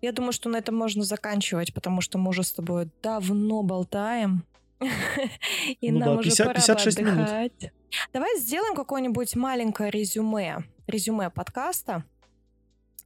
Я 0.00 0.10
думаю, 0.10 0.32
что 0.32 0.48
на 0.48 0.56
этом 0.56 0.74
можно 0.74 1.04
заканчивать, 1.04 1.72
потому 1.72 2.00
что 2.00 2.18
мы 2.18 2.30
уже 2.30 2.42
с 2.42 2.50
тобой 2.50 2.90
давно 3.04 3.62
болтаем. 3.62 4.44
И 5.80 5.92
Ну 5.92 6.00
нам 6.00 6.08
да, 6.08 6.14
уже 6.14 6.30
50 6.30 6.38
пора 6.44 6.54
бы 6.54 6.60
56 6.60 6.98
минут. 6.98 7.12
отдыхать. 7.12 7.72
Давай 8.12 8.40
сделаем 8.40 8.74
какое-нибудь 8.74 9.36
маленькое 9.36 9.92
резюме. 9.92 10.64
Резюме 10.88 11.30
подкаста. 11.30 12.02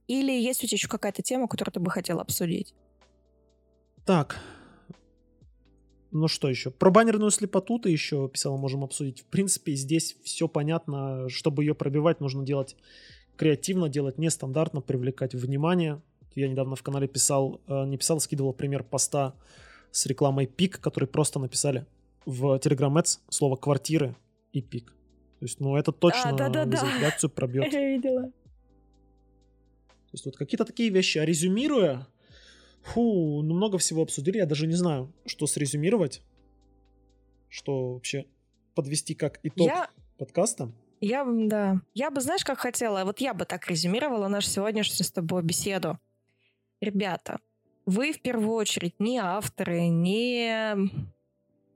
Или 0.07 0.31
есть 0.31 0.63
у 0.63 0.65
тебя 0.65 0.77
еще 0.77 0.87
какая-то 0.87 1.21
тема, 1.21 1.47
которую 1.47 1.71
ты 1.73 1.79
бы 1.79 1.91
хотел 1.91 2.19
обсудить? 2.19 2.73
Так. 4.07 4.39
Ну 6.17 6.27
что 6.27 6.49
еще? 6.49 6.71
Про 6.71 6.89
баннерную 6.89 7.29
слепоту 7.29 7.77
ты 7.77 7.91
еще 7.91 8.27
писал, 8.27 8.57
можем 8.57 8.83
обсудить. 8.83 9.21
В 9.21 9.25
принципе, 9.25 9.73
здесь 9.73 10.15
все 10.23 10.47
понятно. 10.47 11.29
Чтобы 11.29 11.63
ее 11.63 11.75
пробивать, 11.75 12.21
нужно 12.21 12.43
делать 12.43 12.75
креативно, 13.35 13.87
делать 13.87 14.17
нестандартно, 14.17 14.81
привлекать 14.81 15.35
внимание. 15.35 16.01
Я 16.33 16.47
недавно 16.47 16.75
в 16.75 16.81
канале 16.81 17.07
писал, 17.07 17.61
э, 17.67 17.85
не 17.85 17.97
писал, 17.97 18.19
скидывал 18.19 18.53
пример 18.53 18.83
поста 18.83 19.35
с 19.91 20.07
рекламой 20.07 20.47
пик, 20.47 20.79
который 20.79 21.07
просто 21.07 21.37
написали 21.37 21.85
в 22.25 22.57
Telegram 22.57 22.93
Ads 22.95 23.19
слово 23.29 23.55
квартиры 23.55 24.15
и 24.53 24.61
пик. 24.63 24.87
То 25.39 25.45
есть, 25.45 25.59
ну, 25.59 25.75
это 25.75 25.91
точно 25.91 26.35
да-да-да. 26.35 26.65
вызовет 26.65 26.99
реакцию, 26.99 27.29
пробьет. 27.29 27.71
Я 27.71 27.89
видела. 27.89 28.23
То 28.23 30.13
есть 30.13 30.25
вот 30.25 30.35
какие-то 30.35 30.65
такие 30.65 30.89
вещи. 30.89 31.19
А 31.19 31.25
резюмируя, 31.25 32.07
фу, 32.81 33.41
ну 33.43 33.55
много 33.55 33.77
всего 33.77 34.01
обсудили. 34.01 34.37
Я 34.37 34.45
даже 34.45 34.67
не 34.67 34.75
знаю, 34.75 35.13
что 35.25 35.47
срезюмировать. 35.47 36.21
Что 37.49 37.93
вообще 37.93 38.25
подвести 38.75 39.15
как 39.15 39.39
итог 39.43 39.67
Я 39.67 39.89
подкаста. 40.17 40.71
Я, 40.99 41.25
бы, 41.25 41.47
да. 41.47 41.81
Я 41.93 42.11
бы, 42.11 42.21
знаешь, 42.21 42.43
как 42.43 42.59
хотела, 42.59 43.03
вот 43.05 43.19
я 43.19 43.33
бы 43.33 43.45
так 43.45 43.67
резюмировала 43.67 44.27
нашу 44.27 44.49
сегодняшнюю 44.49 45.05
с 45.05 45.11
тобой 45.11 45.43
беседу. 45.43 45.99
Ребята, 46.81 47.39
вы 47.85 48.13
в 48.13 48.21
первую 48.21 48.53
очередь 48.53 48.99
не 48.99 49.17
авторы, 49.19 49.87
не, 49.87 50.75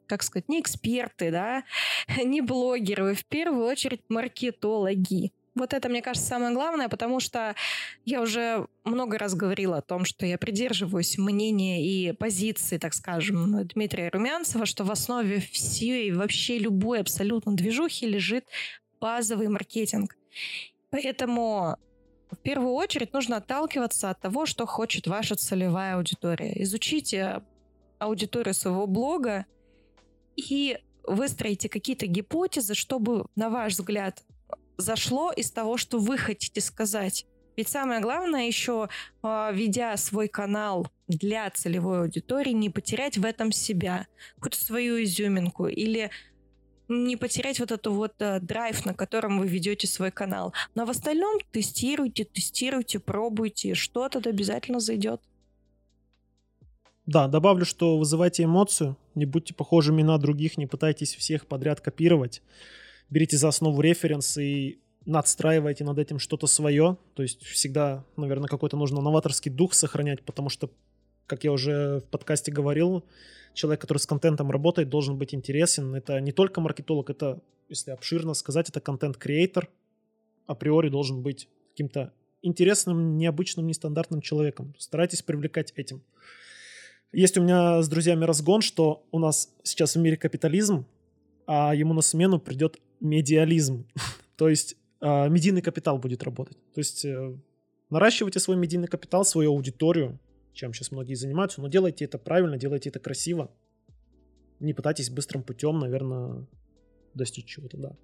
как 0.07 0.23
сказать, 0.23 0.49
не 0.49 0.59
эксперты, 0.59 1.31
да, 1.31 1.63
не 2.23 2.41
блогеры, 2.41 3.03
вы 3.03 3.13
в 3.13 3.25
первую 3.25 3.65
очередь 3.65 4.01
маркетологи. 4.09 5.31
Вот 5.53 5.73
это, 5.73 5.89
мне 5.89 6.01
кажется, 6.01 6.29
самое 6.29 6.53
главное, 6.53 6.87
потому 6.87 7.19
что 7.19 7.55
я 8.05 8.21
уже 8.21 8.67
много 8.85 9.17
раз 9.17 9.35
говорила 9.35 9.77
о 9.77 9.81
том, 9.81 10.05
что 10.05 10.25
я 10.25 10.37
придерживаюсь 10.37 11.17
мнения 11.17 11.85
и 11.85 12.13
позиции, 12.13 12.77
так 12.77 12.93
скажем, 12.93 13.67
Дмитрия 13.67 14.09
Румянцева, 14.09 14.65
что 14.65 14.85
в 14.85 14.91
основе 14.91 15.41
всей, 15.41 16.11
вообще 16.13 16.57
любой 16.57 17.01
абсолютно 17.01 17.53
движухи 17.53 18.07
лежит 18.07 18.45
базовый 19.01 19.49
маркетинг. 19.49 20.15
Поэтому 20.89 21.77
в 22.31 22.37
первую 22.37 22.73
очередь 22.73 23.11
нужно 23.11 23.37
отталкиваться 23.37 24.09
от 24.09 24.21
того, 24.21 24.45
что 24.45 24.65
хочет 24.65 25.07
ваша 25.07 25.35
целевая 25.35 25.97
аудитория. 25.97 26.63
Изучите 26.63 27.41
аудиторию 27.99 28.53
своего 28.53 28.87
блога 28.87 29.45
и 30.37 30.79
выстроите 31.03 31.67
какие-то 31.67 32.07
гипотезы, 32.07 32.73
чтобы, 32.73 33.25
на 33.35 33.49
ваш 33.49 33.73
взгляд, 33.73 34.23
зашло 34.77 35.31
из 35.31 35.51
того, 35.51 35.77
что 35.77 35.99
вы 35.99 36.17
хотите 36.17 36.61
сказать. 36.61 37.25
Ведь 37.57 37.67
самое 37.67 37.99
главное 37.99 38.47
еще, 38.47 38.89
а, 39.21 39.51
ведя 39.51 39.95
свой 39.97 40.27
канал 40.27 40.87
для 41.07 41.49
целевой 41.49 42.01
аудитории, 42.01 42.51
не 42.51 42.69
потерять 42.69 43.17
в 43.17 43.25
этом 43.25 43.51
себя, 43.51 44.07
какую-то 44.35 44.57
свою 44.57 45.03
изюминку 45.03 45.67
или 45.67 46.09
не 46.87 47.15
потерять 47.15 47.59
вот 47.59 47.71
эту 47.71 47.93
вот 47.93 48.13
э, 48.19 48.39
драйв, 48.41 48.85
на 48.85 48.93
котором 48.93 49.39
вы 49.39 49.47
ведете 49.47 49.87
свой 49.87 50.11
канал. 50.11 50.53
Но 50.75 50.85
в 50.85 50.89
остальном 50.89 51.39
тестируйте, 51.51 52.25
тестируйте, 52.25 52.99
пробуйте, 52.99 53.75
что-то 53.75 54.19
обязательно 54.27 54.79
зайдет. 54.79 55.21
Да, 57.05 57.27
добавлю, 57.27 57.65
что 57.65 57.97
вызывайте 57.97 58.43
эмоцию, 58.43 58.97
не 59.15 59.25
будьте 59.25 59.53
похожими 59.53 60.01
на 60.01 60.17
других, 60.17 60.57
не 60.57 60.67
пытайтесь 60.67 61.15
всех 61.15 61.47
подряд 61.47 61.81
копировать. 61.81 62.41
Берите 63.11 63.37
за 63.37 63.49
основу 63.49 63.79
референс 63.81 64.37
и 64.37 64.79
надстраивайте 65.05 65.83
над 65.83 65.99
этим 65.99 66.17
что-то 66.17 66.47
свое. 66.47 66.97
То 67.13 67.23
есть 67.23 67.43
всегда, 67.43 68.05
наверное, 68.15 68.47
какой-то 68.47 68.77
нужно 68.77 69.01
новаторский 69.01 69.51
дух 69.51 69.73
сохранять, 69.73 70.23
потому 70.23 70.49
что, 70.49 70.71
как 71.27 71.43
я 71.43 71.51
уже 71.51 71.99
в 71.99 72.05
подкасте 72.05 72.51
говорил, 72.51 73.03
человек, 73.53 73.81
который 73.81 73.97
с 73.97 74.05
контентом 74.05 74.49
работает, 74.49 74.89
должен 74.89 75.17
быть 75.17 75.35
интересен. 75.35 75.93
Это 75.93 76.19
не 76.21 76.31
только 76.31 76.61
маркетолог, 76.61 77.09
это, 77.09 77.41
если 77.67 77.91
обширно 77.91 78.33
сказать, 78.33 78.69
это 78.69 78.79
контент-креатор. 78.79 79.69
Априори 80.47 80.89
должен 80.89 81.21
быть 81.21 81.49
каким-то 81.71 82.13
интересным, 82.41 83.17
необычным, 83.17 83.67
нестандартным 83.67 84.21
человеком. 84.21 84.73
Старайтесь 84.77 85.21
привлекать 85.21 85.73
этим. 85.75 86.01
Есть 87.11 87.37
у 87.37 87.41
меня 87.41 87.81
с 87.81 87.89
друзьями 87.89 88.23
разгон, 88.23 88.61
что 88.61 89.05
у 89.11 89.19
нас 89.19 89.53
сейчас 89.63 89.95
в 89.95 89.99
мире 89.99 90.15
капитализм, 90.15 90.85
а 91.45 91.75
ему 91.75 91.93
на 91.93 92.01
смену 92.01 92.39
придет 92.39 92.79
медиализм. 93.01 93.85
То 94.37 94.47
есть 94.47 94.77
э, 95.01 95.29
медийный 95.29 95.61
капитал 95.61 95.97
будет 95.97 96.23
работать. 96.23 96.57
То 96.73 96.79
есть 96.79 97.03
э, 97.03 97.35
наращивайте 97.89 98.39
свой 98.39 98.55
медийный 98.55 98.87
капитал, 98.87 99.25
свою 99.25 99.51
аудиторию, 99.51 100.19
чем 100.53 100.73
сейчас 100.73 100.91
многие 100.91 101.15
занимаются, 101.15 101.61
но 101.61 101.67
делайте 101.67 102.05
это 102.05 102.17
правильно, 102.17 102.57
делайте 102.57 102.89
это 102.89 102.99
красиво. 102.99 103.51
Не 104.59 104.73
пытайтесь 104.73 105.09
быстрым 105.09 105.43
путем, 105.43 105.79
наверное, 105.79 106.45
достичь 107.13 107.45
чего-то, 107.45 107.77
да. 107.77 107.95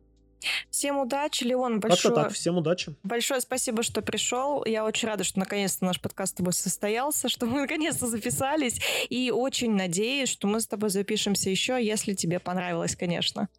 Всем 0.69 0.99
удачи, 0.99 1.43
Леон, 1.43 1.81
Как-то 1.81 1.87
большое, 1.87 2.15
так, 2.15 2.33
всем 2.33 2.57
удачи. 2.57 2.95
большое 3.03 3.41
спасибо, 3.41 3.81
что 3.83 4.01
пришел. 4.01 4.63
Я 4.65 4.85
очень 4.85 5.07
рада, 5.07 5.23
что 5.23 5.39
наконец-то 5.39 5.85
наш 5.85 5.99
подкаст 5.99 6.33
с 6.33 6.35
тобой 6.35 6.53
состоялся, 6.53 7.29
что 7.29 7.45
мы 7.47 7.61
наконец-то 7.61 8.07
записались. 8.07 8.79
И 9.09 9.31
очень 9.31 9.73
надеюсь, 9.73 10.29
что 10.29 10.47
мы 10.47 10.61
с 10.61 10.67
тобой 10.67 10.89
запишемся 10.89 11.49
еще, 11.49 11.83
если 11.83 12.13
тебе 12.13 12.39
понравилось, 12.39 12.95
конечно. 12.95 13.49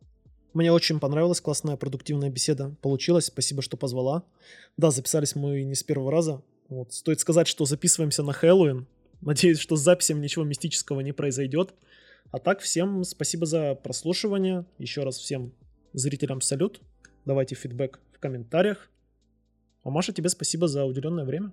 Мне 0.55 0.73
очень 0.73 0.99
понравилась, 0.99 1.41
классная 1.41 1.77
продуктивная 1.77 2.31
беседа 2.31 2.75
получилась. 2.81 3.27
Спасибо, 3.27 3.63
что 3.63 3.77
позвала. 3.77 4.25
Да, 4.77 4.91
записались 4.91 5.35
мы 5.35 5.63
не 5.63 5.75
с 5.75 5.83
первого 5.83 6.11
раза. 6.11 6.43
Вот. 6.69 6.93
Стоит 6.93 7.21
сказать, 7.21 7.47
что 7.47 7.65
записываемся 7.65 8.23
на 8.23 8.33
Хэллоуин. 8.33 8.87
Надеюсь, 9.21 9.59
что 9.59 9.77
с 9.77 9.81
записями 9.81 10.21
ничего 10.21 10.45
мистического 10.45 11.01
не 11.01 11.13
произойдет. 11.13 11.75
А 12.31 12.39
так, 12.39 12.61
всем 12.61 13.05
спасибо 13.05 13.47
за 13.47 13.75
прослушивание. 13.75 14.65
Еще 14.79 15.03
раз 15.03 15.19
всем 15.19 15.53
зрителям 15.93 16.41
салют. 16.41 16.81
Давайте 17.25 17.55
фидбэк 17.55 18.01
в 18.13 18.19
комментариях. 18.19 18.91
А 19.83 19.91
Маша, 19.91 20.13
тебе 20.13 20.29
спасибо 20.29 20.69
за 20.69 20.85
уделенное 20.85 21.25
время. 21.25 21.53